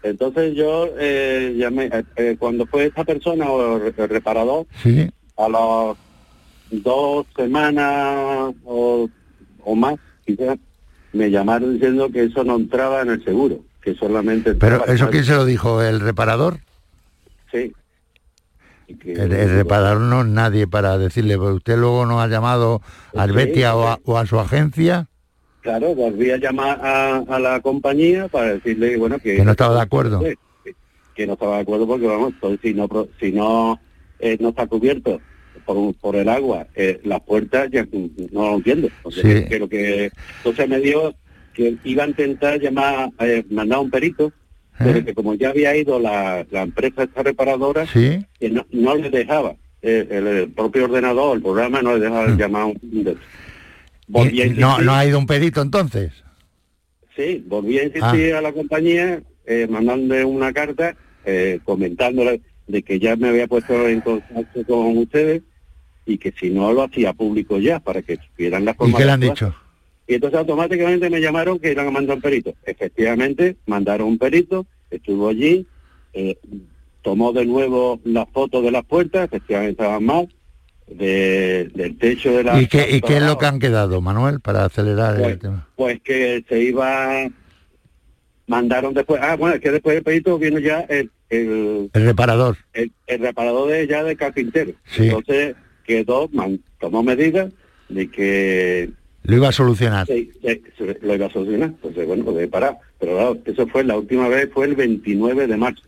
Entonces 0.04 0.54
yo 0.54 0.90
eh, 1.00 1.56
llamé, 1.58 1.86
eh, 1.86 2.04
eh, 2.18 2.36
cuando 2.38 2.68
fue 2.68 2.86
esta 2.86 3.04
persona 3.04 3.50
o 3.50 3.78
el, 3.78 3.94
reparador, 4.10 4.68
Sí. 4.84 5.10
a 5.38 5.50
las 5.50 5.98
dos 6.72 7.26
semanas 7.36 8.54
o, 8.66 9.10
o 9.64 9.76
más, 9.76 9.96
quizás, 10.26 10.58
me 11.14 11.30
llamaron 11.32 11.74
diciendo 11.74 12.10
que 12.12 12.24
eso 12.26 12.44
no 12.44 12.56
entraba 12.58 13.02
en 13.02 13.10
el 13.12 13.24
seguro, 13.24 13.60
que 13.82 13.96
solamente 13.96 14.54
Pero 14.56 14.86
eso 14.86 15.10
quién 15.10 15.24
se 15.24 15.36
lo 15.36 15.46
dijo, 15.46 15.82
el 15.82 16.00
reparador. 16.00 16.60
Sí. 17.52 17.72
Que- 19.00 19.14
El, 19.14 19.32
el 19.34 19.50
reparador 19.56 20.02
no 20.02 20.22
es 20.22 20.28
nadie 20.28 20.68
para 20.68 20.98
decirle, 20.98 21.38
pues 21.38 21.56
usted 21.56 21.78
luego 21.78 22.06
no 22.06 22.22
ha 22.22 22.28
llamado 22.28 22.82
a 23.16 23.24
Sí, 23.26 23.30
Helvetia 23.30 23.76
o, 23.76 23.88
a, 23.88 24.00
o 24.04 24.18
a 24.18 24.26
su 24.26 24.40
agencia. 24.40 25.08
claro, 25.62 25.96
volví 25.96 26.30
a 26.32 26.38
llamar 26.38 26.80
a, 26.84 27.18
a 27.28 27.40
la 27.40 27.60
compañía 27.62 28.28
para 28.28 28.54
decirle, 28.54 28.98
bueno, 28.98 29.18
que... 29.20 29.38
Que 29.38 29.46
no 29.46 29.52
estaba 29.52 29.76
de 29.76 29.82
acuerdo. 29.82 30.20
Que, 31.16 31.26
no 31.26 31.34
estaba 31.34 31.56
de 31.56 31.62
acuerdo 31.62 31.88
porque, 31.88 32.06
vamos, 32.08 32.34
pues, 32.42 32.60
si 32.62 32.74
no, 32.74 32.88
si 33.20 33.32
no, 33.32 33.80
eh, 34.20 34.38
no 34.40 34.50
está 34.50 34.68
cubierto 34.68 35.20
por, 35.66 35.94
por 35.96 36.16
el 36.16 36.30
agua, 36.30 36.68
eh, 36.76 37.00
las 37.04 37.22
puertas 37.22 37.70
ya 37.72 37.86
no 38.32 38.42
lo 38.52 38.56
entiendo. 38.56 38.88
Entonces, 38.98 39.44
Sí. 39.44 39.50
que 39.50 39.60
lo 39.60 39.68
que, 39.68 40.12
entonces 40.38 40.70
me 40.70 40.80
dio 40.80 41.14
que 41.54 41.76
iba 41.84 42.04
a 42.04 42.08
intentar 42.08 42.60
llamar, 42.60 43.10
eh, 43.20 43.44
mandar 43.50 43.80
un 43.80 43.90
perito, 43.90 44.32
pero 44.78 45.04
que 45.06 45.14
como 45.14 45.34
ya 45.36 45.50
había 45.50 45.76
ido 45.76 46.00
la, 46.00 46.46
la 46.52 46.62
empresa 46.64 47.04
esta 47.04 47.24
reparadora, 47.24 47.86
Sí. 47.88 48.26
que 48.40 48.50
no, 48.50 48.66
no 48.72 48.96
le 48.96 49.10
dejaba. 49.10 49.56
eh, 49.82 50.08
el, 50.10 50.26
el 50.28 50.50
propio 50.50 50.86
ordenador, 50.86 51.38
el 51.38 51.44
programa 51.44 51.80
no 51.82 51.94
le 51.96 52.00
dejaba 52.06 52.28
llamar 52.36 52.62
a 52.64 52.66
un... 52.66 53.18
Volví 54.08 54.42
a 54.42 54.48
no, 54.48 54.80
no 54.82 54.94
ha 54.94 55.06
ido 55.06 55.20
un 55.20 55.28
perito 55.28 55.62
entonces. 55.62 56.12
Sí, 57.16 57.44
volví 57.48 57.78
a 57.80 57.84
insistir 57.84 58.34
Ah. 58.34 58.40
a 58.40 58.42
la 58.42 58.52
compañía, 58.52 59.22
eh, 59.46 59.68
mandándole 59.70 60.26
una 60.26 60.52
carta, 60.54 60.96
eh, 61.24 61.60
comentándole 61.64 62.42
de 62.68 62.82
que 62.82 62.98
ya 63.00 63.16
me 63.16 63.30
había 63.30 63.46
puesto 63.48 63.88
en 63.88 64.02
contacto 64.02 64.66
con 64.66 64.98
ustedes 64.98 65.44
y 66.06 66.18
que 66.18 66.32
si 66.40 66.50
no 66.50 66.72
lo 66.74 66.84
hacía 66.84 67.14
público 67.14 67.58
ya, 67.60 67.80
para 67.80 68.02
que 68.02 68.18
supieran 68.18 68.66
la 68.66 68.72
¿Y 68.72 68.76
forma 68.76 68.98
qué 68.98 69.04
de 69.04 69.06
le 69.08 69.12
han 69.14 69.20
dicho? 69.22 69.56
Y 70.08 70.14
entonces 70.16 70.40
automáticamente 70.40 71.10
me 71.10 71.20
llamaron 71.20 71.58
que 71.60 71.72
iban 71.72 71.88
a 71.88 71.92
mandar 71.92 72.16
un 72.18 72.22
perito. 72.22 72.54
Efectivamente, 72.64 73.56
mandaron 73.66 74.08
un 74.10 74.18
perito, 74.20 74.66
estuvo 74.92 75.30
allí, 75.30 75.66
eh, 76.14 76.38
tomó 77.02 77.34
de 77.34 77.46
nuevo 77.46 78.00
las 78.04 78.30
fotos 78.30 78.64
de 78.64 78.72
las 78.72 78.86
puertas, 78.86 79.26
efectivamente 79.26 79.72
estaban 79.72 80.04
mal, 80.04 80.28
de- 80.88 81.72
del 81.74 81.98
techo 81.98 82.32
de 82.38 82.44
la... 82.44 82.62
¿Y 82.62 82.68
qué, 82.68 82.88
¿Y 82.96 83.02
qué 83.02 83.18
es 83.18 83.24
lo 83.24 83.40
que 83.40 83.48
han 83.48 83.58
quedado, 83.60 84.00
Manuel, 84.02 84.40
para 84.42 84.66
acelerar 84.66 85.20
el 85.20 85.40
tema? 85.40 85.68
Pues 85.76 86.00
que 86.02 86.46
se 86.48 86.60
iba... 86.62 87.28
Mandaron 88.48 88.94
después... 88.94 89.20
Ah, 89.24 89.36
bueno, 89.36 89.56
es 89.56 89.62
que 89.62 89.72
después 89.72 89.96
del 89.96 90.04
perito 90.04 90.38
vino 90.38 90.60
ya 90.60 90.82
el, 90.82 91.10
el, 91.32 91.90
El 91.94 92.06
reparador. 92.06 92.58
el, 92.74 92.92
el 93.08 93.20
reparador 93.20 93.72
de 93.72 93.88
ya 93.88 94.04
de 94.04 94.16
carpintero. 94.16 94.74
Sí. 94.86 95.06
Entonces 95.06 95.56
quedó, 95.86 96.30
man- 96.34 96.60
tomó 96.80 97.04
medidas 97.04 97.52
de 97.90 98.10
que 98.10 98.90
Lo 99.24 99.36
iba 99.38 99.50
a 99.50 99.52
solucionar. 99.52 100.06
se- 100.08 100.30
se- 100.42 100.62
se 100.78 100.98
lo 101.02 101.16
iba 101.16 101.26
a 101.28 101.32
solucionar. 101.32 101.70
Entonces, 101.70 102.06
bueno, 102.08 102.24
pues 102.26 102.38
de 102.38 102.48
parar. 102.48 102.78
Pero 103.00 103.14
claro, 103.14 103.38
eso 103.46 103.68
fue 103.68 103.84
la 103.84 103.98
última 103.98 104.28
vez, 104.28 104.50
fue 104.54 104.66
el 104.66 104.76
29 104.76 105.48
de 105.48 105.58
marzo. 105.58 105.84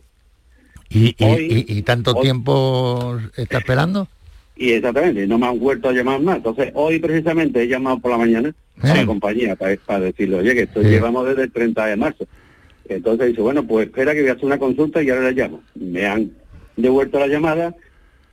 ¿Y, 0.90 1.08
y, 1.18 1.24
Hoy- 1.24 1.64
y- 1.68 1.78
y 1.78 1.82
tanto 1.82 2.12
hoy- 2.12 2.22
tiempo 2.22 3.18
está 3.36 3.58
esperando? 3.58 4.08
Y 4.56 4.72
exactamente, 4.72 5.26
no 5.26 5.38
me 5.38 5.46
han 5.46 5.58
vuelto 5.60 5.88
a 5.88 5.92
llamar 5.92 6.20
más. 6.20 6.38
Entonces, 6.38 6.70
hoy 6.74 6.98
precisamente 6.98 7.62
he 7.62 7.68
llamado 7.68 7.98
por 8.00 8.10
la 8.10 8.18
mañana 8.18 8.52
a 8.82 8.94
la 8.94 9.06
compañía 9.06 9.54
para, 9.54 9.76
para 9.76 10.00
decirle, 10.00 10.36
oye, 10.36 10.54
que 10.54 10.62
esto 10.62 10.82
Sí. 10.82 10.88
llevamos 10.88 11.26
desde 11.28 11.42
el 11.44 11.52
30 11.52 11.86
de 11.86 11.96
marzo. 11.96 12.26
Entonces 12.88 13.28
dice, 13.28 13.40
bueno, 13.42 13.64
pues 13.66 13.86
espera 13.86 14.14
que 14.14 14.22
voy 14.22 14.30
a 14.30 14.32
hacer 14.32 14.46
una 14.46 14.58
consulta 14.58 15.02
y 15.02 15.10
ahora 15.10 15.30
le 15.30 15.40
llamo. 15.40 15.62
Me 15.76 16.06
han 16.06 16.32
devuelto 16.76 17.18
la 17.20 17.26
llamada 17.28 17.74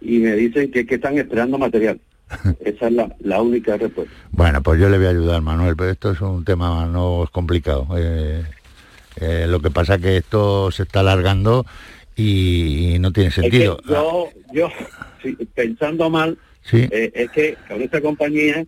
y 0.01 0.19
me 0.19 0.33
dicen 0.35 0.71
que, 0.71 0.85
que 0.85 0.95
están 0.95 1.17
esperando 1.17 1.57
material. 1.57 1.99
Esa 2.59 2.87
es 2.87 2.93
la, 2.93 3.15
la 3.19 3.41
única 3.41 3.77
respuesta. 3.77 4.13
Bueno, 4.31 4.61
pues 4.63 4.79
yo 4.79 4.89
le 4.89 4.97
voy 4.97 5.07
a 5.07 5.09
ayudar, 5.11 5.41
Manuel, 5.41 5.75
pero 5.75 5.91
esto 5.91 6.11
es 6.11 6.21
un 6.21 6.43
tema 6.43 6.85
no 6.87 7.23
es 7.23 7.29
complicado. 7.29 7.87
Eh, 7.97 8.43
eh, 9.17 9.45
lo 9.47 9.59
que 9.59 9.71
pasa 9.71 9.95
es 9.95 10.01
que 10.01 10.17
esto 10.17 10.71
se 10.71 10.83
está 10.83 11.01
alargando 11.01 11.65
y, 12.15 12.95
y 12.95 12.99
no 12.99 13.11
tiene 13.11 13.29
Es 13.29 13.35
que 13.35 13.41
sentido. 13.41 13.79
yo, 13.87 14.29
yo 14.53 14.69
sí, 15.21 15.37
pensando 15.53 16.09
mal, 16.09 16.37
Sí. 16.63 16.87
eh, 16.89 17.11
es 17.13 17.29
que 17.29 17.57
con 17.67 17.79
esta 17.81 18.01
compañía, 18.01 18.65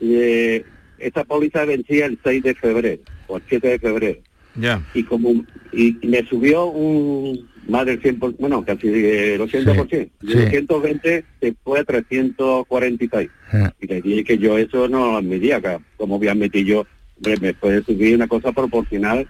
eh, 0.00 0.64
esta 0.98 1.22
póliza 1.24 1.66
vencía 1.66 2.06
el 2.06 2.18
6 2.24 2.42
de 2.42 2.54
febrero, 2.54 3.02
o 3.26 3.36
el 3.36 3.42
7 3.48 3.68
de 3.68 3.78
febrero. 3.78 4.20
Ya. 4.58 4.82
y 4.94 5.02
como 5.02 5.44
y 5.70 5.98
me 6.02 6.26
subió 6.26 6.64
un 6.64 7.46
más 7.68 7.86
del 7.86 8.00
100%, 8.00 8.36
bueno, 8.38 8.64
casi 8.64 8.88
el 8.88 9.40
80%. 9.40 9.88
Sí, 10.20 10.26
De 10.26 10.50
sí. 10.50 10.56
220 10.66 11.24
se 11.40 11.54
fue 11.64 11.80
a 11.80 11.84
346. 11.84 13.30
Eh, 13.52 13.70
Y 13.80 13.86
le 13.86 14.02
dije 14.02 14.24
que 14.24 14.38
yo 14.38 14.58
eso 14.58 14.88
no 14.88 15.12
lo 15.12 15.16
admitía, 15.18 15.60
que 15.60 15.78
como 15.96 16.18
voy 16.18 16.28
a 16.28 16.32
admitir 16.32 16.66
yo, 16.66 16.84
hombre, 17.16 17.36
me 17.40 17.54
puede 17.54 17.82
subir 17.82 18.14
una 18.16 18.28
cosa 18.28 18.52
proporcional, 18.52 19.26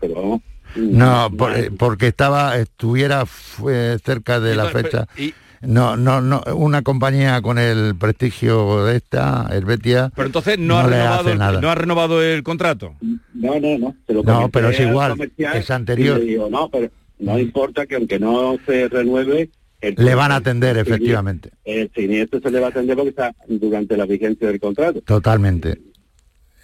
pero 0.00 0.14
vamos. 0.14 0.40
No, 0.76 1.30
por- 1.36 1.56
eh, 1.56 1.70
porque 1.76 2.08
estaba, 2.08 2.56
estuviera 2.58 3.24
fue 3.26 3.96
cerca 4.04 4.38
de 4.40 4.54
la 4.56 4.70
pero- 4.70 4.78
fecha. 4.84 5.06
y- 5.16 5.32
No, 5.60 5.96
no, 5.96 6.20
no, 6.20 6.40
una 6.54 6.82
compañía 6.82 7.42
con 7.42 7.58
el 7.58 7.96
prestigio 7.98 8.84
de 8.84 8.98
esta, 8.98 9.48
Helvetia, 9.50 10.12
Pero 10.14 10.26
entonces 10.26 10.56
no, 10.56 10.78
ha 10.78 10.84
le 10.84 10.90
renovado, 10.98 11.28
hace 11.30 11.36
nada. 11.36 11.60
no 11.60 11.68
ha 11.68 11.74
renovado 11.74 12.22
el 12.22 12.44
contrato. 12.44 12.94
No, 13.34 13.58
no, 13.58 13.76
no. 13.76 13.96
se 14.06 14.14
lo 14.14 14.22
No, 14.22 14.48
pero 14.50 14.68
es 14.68 14.78
al 14.78 14.88
igual, 14.90 15.32
es 15.36 15.70
anterior. 15.72 16.18
y 16.18 16.20
le 16.20 16.26
digo, 16.26 16.48
no, 16.48 16.68
pero 16.70 16.88
no 17.18 17.38
importa 17.38 17.86
que 17.86 17.96
aunque 17.96 18.18
no 18.18 18.56
se 18.66 18.88
renueve... 18.88 19.50
el- 19.80 19.94
Le 19.96 20.14
van 20.14 20.32
a 20.32 20.36
atender, 20.36 20.76
el- 20.76 20.82
efectivamente. 20.86 21.50
El 21.64 21.90
siniestro 21.94 22.40
se 22.40 22.50
le 22.50 22.60
va 22.60 22.66
a 22.66 22.70
atender 22.70 22.96
porque 22.96 23.10
está 23.10 23.34
durante 23.48 23.96
la 23.96 24.06
vigencia 24.06 24.46
del 24.48 24.60
contrato. 24.60 25.00
totalmente. 25.02 25.80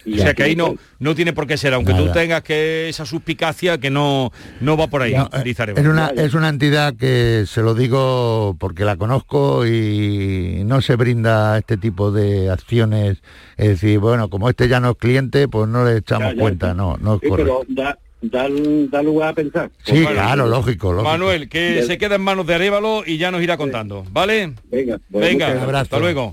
O 0.07 0.17
sea 0.17 0.35
que 0.35 0.43
ahí 0.43 0.55
no, 0.55 0.75
no 0.99 1.15
tiene 1.15 1.33
por 1.33 1.47
qué 1.47 1.57
ser, 1.57 1.73
aunque 1.73 1.95
tú 1.95 2.11
tengas 2.11 2.43
que 2.43 2.87
esa 2.89 3.07
suspicacia 3.07 3.79
que 3.79 3.89
no, 3.89 4.31
no 4.61 4.77
va 4.77 4.85
por 4.85 5.01
ahí, 5.01 5.15
No, 5.15 5.27
eh. 5.33 5.55
Es 5.75 5.87
una, 5.87 6.09
es 6.09 6.35
una 6.35 6.49
entidad 6.49 6.93
que 6.95 7.45
se 7.47 7.63
lo 7.63 7.73
digo 7.73 8.55
porque 8.59 8.85
la 8.85 8.97
conozco 8.97 9.65
y 9.65 10.61
no 10.63 10.81
se 10.81 10.95
brinda 10.95 11.57
este 11.57 11.77
tipo 11.77 12.11
de 12.11 12.51
acciones. 12.51 13.23
Es 13.57 13.69
decir, 13.69 13.97
bueno, 13.97 14.29
como 14.29 14.47
este 14.47 14.67
ya 14.67 14.79
no 14.79 14.91
es 14.91 14.97
cliente, 14.97 15.47
pues 15.47 15.67
no 15.67 15.83
le 15.83 15.97
echamos 15.97 16.27
Ya, 16.29 16.35
ya, 16.35 16.39
cuenta, 16.39 16.71
sí. 16.73 16.77
no, 16.77 16.97
no 16.97 17.15
es 17.15 17.21
Sí, 17.23 17.27
correcto. 17.29 17.63
pero 17.67 17.75
da, 17.83 17.97
da, 18.31 18.47
da 18.89 19.01
lugar 19.03 19.29
a 19.29 19.33
pensar. 19.33 19.69
Sí, 19.83 19.93
Pues, 20.03 20.07
claro, 20.09 20.47
lógico, 20.47 20.91
lógico. 20.93 21.09
Manuel, 21.09 21.49
que 21.49 21.83
se 21.83 21.97
queda 21.97 22.15
en 22.15 22.21
manos 22.21 22.45
de 22.47 22.55
Arevalo 22.55 23.03
y 23.05 23.17
ya 23.17 23.31
nos 23.31 23.41
irá 23.41 23.57
contando, 23.57 24.03
¿vale? 24.11 24.53
Venga, 24.71 24.99
pues, 25.11 25.25
Venga, 25.29 25.47
muchas 25.47 25.61
gracias. 25.67 25.81
hasta 25.83 25.99
luego. 25.99 26.31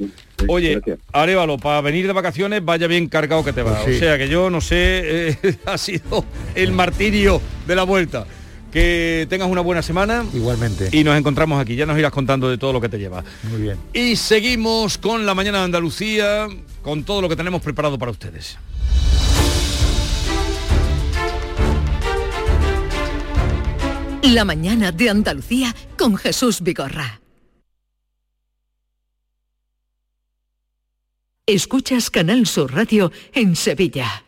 Oye, 0.48 0.80
Arevalo, 1.12 1.56
para 1.58 1.80
venir 1.82 2.06
de 2.06 2.12
vacaciones 2.12 2.64
vaya 2.64 2.86
bien 2.88 3.08
cargado 3.08 3.44
que 3.44 3.52
te 3.52 3.62
va. 3.62 3.74
Pues 3.82 3.84
sí. 3.84 3.96
O 3.96 3.98
sea 4.00 4.18
que 4.18 4.28
yo 4.28 4.50
no 4.50 4.60
sé, 4.60 5.28
eh, 5.30 5.56
ha 5.66 5.78
sido 5.78 6.24
el 6.54 6.72
martirio 6.72 7.40
de 7.66 7.76
la 7.76 7.84
vuelta. 7.84 8.26
Que 8.72 9.26
tengas 9.28 9.48
una 9.50 9.60
buena 9.60 9.82
semana 9.82 10.24
Igualmente. 10.32 10.88
y 10.92 11.04
nos 11.04 11.14
encontramos 11.18 11.60
aquí. 11.60 11.76
Ya 11.76 11.84
nos 11.84 11.98
irás 11.98 12.10
contando 12.10 12.48
de 12.48 12.56
todo 12.56 12.72
lo 12.72 12.80
que 12.80 12.88
te 12.88 12.98
lleva. 12.98 13.22
Muy 13.50 13.60
bien. 13.60 13.76
Y 13.92 14.16
seguimos 14.16 14.96
con 14.96 15.26
la 15.26 15.34
mañana 15.34 15.58
de 15.58 15.64
Andalucía, 15.64 16.46
con 16.80 17.04
todo 17.04 17.20
lo 17.20 17.28
que 17.28 17.36
tenemos 17.36 17.60
preparado 17.60 17.98
para 17.98 18.10
ustedes. 18.12 18.56
La 24.22 24.44
mañana 24.44 24.92
de 24.92 25.10
Andalucía 25.10 25.74
con 25.98 26.16
Jesús 26.16 26.60
Vigorra. 26.60 27.20
Escuchas 31.44 32.08
Canal 32.08 32.46
Sur 32.46 32.72
Radio 32.72 33.10
en 33.34 33.56
Sevilla. 33.56 34.24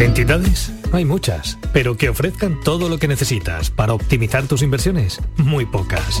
¿Entidades? 0.00 0.72
Hay 0.92 1.04
muchas, 1.04 1.56
pero 1.72 1.96
que 1.96 2.08
ofrezcan 2.08 2.60
todo 2.64 2.88
lo 2.88 2.98
que 2.98 3.06
necesitas 3.06 3.70
para 3.70 3.94
optimizar 3.94 4.48
tus 4.48 4.62
inversiones, 4.62 5.20
muy 5.36 5.64
pocas. 5.64 6.20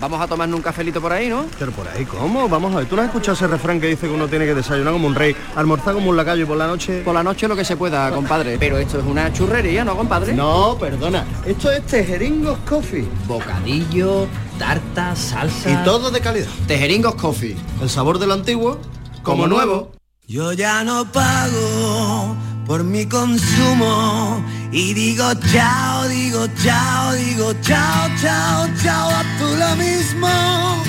Vamos 0.00 0.20
a 0.20 0.26
tomarnos 0.26 0.56
un 0.56 0.62
cafelito 0.62 1.00
por 1.02 1.12
ahí, 1.12 1.28
¿no? 1.28 1.44
Pero 1.58 1.70
por 1.70 1.86
ahí, 1.86 2.04
¿cómo? 2.06 2.48
Vamos 2.48 2.74
a 2.74 2.78
ver, 2.78 2.86
¿tú 2.86 2.96
no 2.96 3.02
has 3.02 3.08
escuchado 3.08 3.34
ese 3.34 3.46
refrán 3.46 3.78
que 3.78 3.88
dice 3.88 4.08
que 4.08 4.12
uno 4.12 4.26
tiene 4.26 4.46
que 4.46 4.54
desayunar 4.54 4.94
como 4.94 5.06
un 5.06 5.14
rey, 5.14 5.36
almorzar 5.54 5.92
como 5.94 6.08
un 6.08 6.16
lacayo 6.16 6.44
y 6.44 6.46
por 6.46 6.56
la 6.56 6.66
noche... 6.66 7.02
Por 7.02 7.14
la 7.14 7.22
noche 7.22 7.46
lo 7.46 7.54
que 7.54 7.64
se 7.64 7.76
pueda, 7.76 8.10
compadre. 8.10 8.56
Pero 8.58 8.78
esto 8.78 8.98
es 8.98 9.04
una 9.04 9.30
churrería, 9.32 9.84
¿no, 9.84 9.94
compadre? 9.94 10.32
No, 10.32 10.76
perdona, 10.78 11.24
esto 11.44 11.70
es 11.70 11.86
Tejeringos 11.86 12.58
Coffee. 12.66 13.06
Bocadillo, 13.28 14.26
tarta, 14.58 15.14
salsa... 15.14 15.70
Y 15.70 15.84
todo 15.84 16.10
de 16.10 16.20
calidad. 16.20 16.48
Tejeringos 16.66 17.14
Coffee. 17.14 17.54
El 17.80 17.90
sabor 17.90 18.18
del 18.18 18.32
antiguo, 18.32 18.80
como, 19.22 19.46
nuevo. 19.46 19.92
Yo 20.26 20.52
ya 20.52 20.82
no 20.84 21.04
pago 21.12 22.34
por 22.66 22.82
mi 22.82 23.06
consumo 23.06 24.42
y 24.72 24.94
digo 24.94 25.24
chao, 25.52 26.08
digo 26.08 26.46
chao, 26.64 27.12
digo 27.12 27.52
chao, 27.60 28.08
chao, 28.20 28.66
chao, 28.82 29.10
a 29.10 29.22
tú 29.38 29.44
lo 29.56 29.76
mismo. 29.76 30.82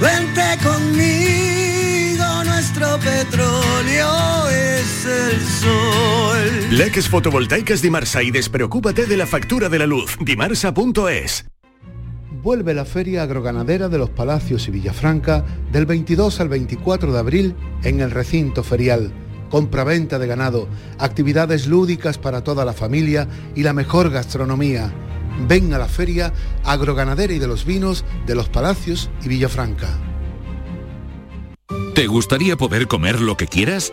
Vente 0.00 0.58
conmigo, 0.62 2.44
nuestro 2.44 2.98
petróleo 2.98 4.48
es 4.48 5.06
el 5.06 5.40
sol. 5.40 6.68
Leques 6.70 7.08
fotovoltaicas 7.08 7.82
Dimarsa 7.82 8.22
y 8.22 8.30
despreocúpate 8.30 9.06
de 9.06 9.16
la 9.16 9.26
factura 9.26 9.68
de 9.68 9.80
la 9.80 9.86
luz. 9.86 10.16
Dimarsa.es. 10.20 11.46
vuelve 12.42 12.74
la 12.74 12.84
Feria 12.84 13.24
Agroganadera 13.24 13.88
de 13.88 13.98
los 13.98 14.10
Palacios 14.10 14.68
y 14.68 14.70
Villafranca 14.70 15.44
del 15.72 15.86
22 15.86 16.40
al 16.40 16.48
24 16.48 17.12
de 17.12 17.18
abril 17.18 17.56
en 17.82 18.00
el 18.00 18.12
recinto 18.12 18.62
ferial. 18.62 19.12
Compra-venta 19.50 20.18
de 20.18 20.26
ganado, 20.26 20.68
actividades 20.98 21.66
lúdicas 21.66 22.18
para 22.18 22.42
toda 22.42 22.64
la 22.64 22.72
familia 22.72 23.28
y 23.54 23.62
la 23.62 23.72
mejor 23.72 24.10
gastronomía. 24.10 24.92
Ven 25.48 25.72
a 25.74 25.78
la 25.78 25.88
Feria 25.88 26.32
Agroganadera 26.64 27.32
y 27.32 27.38
de 27.38 27.46
los 27.46 27.64
Vinos 27.64 28.04
de 28.26 28.34
los 28.34 28.48
Palacios 28.48 29.10
y 29.22 29.28
Villafranca. 29.28 29.88
¿Te 31.94 32.06
gustaría 32.06 32.56
poder 32.56 32.88
comer 32.88 33.20
lo 33.20 33.36
que 33.36 33.46
quieras? 33.46 33.92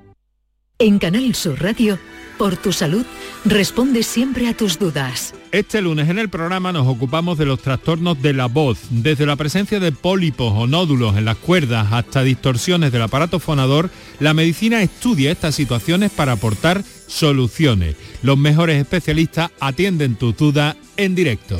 En 0.81 0.97
Canal 0.97 1.35
Sur 1.35 1.61
Radio, 1.61 1.99
por 2.39 2.57
tu 2.57 2.73
salud, 2.73 3.05
responde 3.45 4.01
siempre 4.01 4.47
a 4.47 4.57
tus 4.57 4.79
dudas. 4.79 5.35
Este 5.51 5.79
lunes 5.79 6.09
en 6.09 6.17
el 6.17 6.27
programa 6.27 6.71
nos 6.71 6.87
ocupamos 6.87 7.37
de 7.37 7.45
los 7.45 7.61
trastornos 7.61 8.19
de 8.19 8.33
la 8.33 8.47
voz, 8.47 8.79
desde 8.89 9.27
la 9.27 9.35
presencia 9.35 9.79
de 9.79 9.91
pólipos 9.91 10.51
o 10.55 10.65
nódulos 10.65 11.15
en 11.17 11.25
las 11.25 11.37
cuerdas 11.37 11.93
hasta 11.93 12.23
distorsiones 12.23 12.91
del 12.91 13.03
aparato 13.03 13.39
fonador, 13.39 13.91
la 14.19 14.33
medicina 14.33 14.81
estudia 14.81 15.31
estas 15.31 15.53
situaciones 15.53 16.09
para 16.09 16.31
aportar 16.31 16.83
soluciones. 17.05 17.95
Los 18.23 18.39
mejores 18.39 18.81
especialistas 18.81 19.51
atienden 19.59 20.15
tus 20.15 20.35
dudas 20.35 20.77
en 20.97 21.13
directo. 21.13 21.59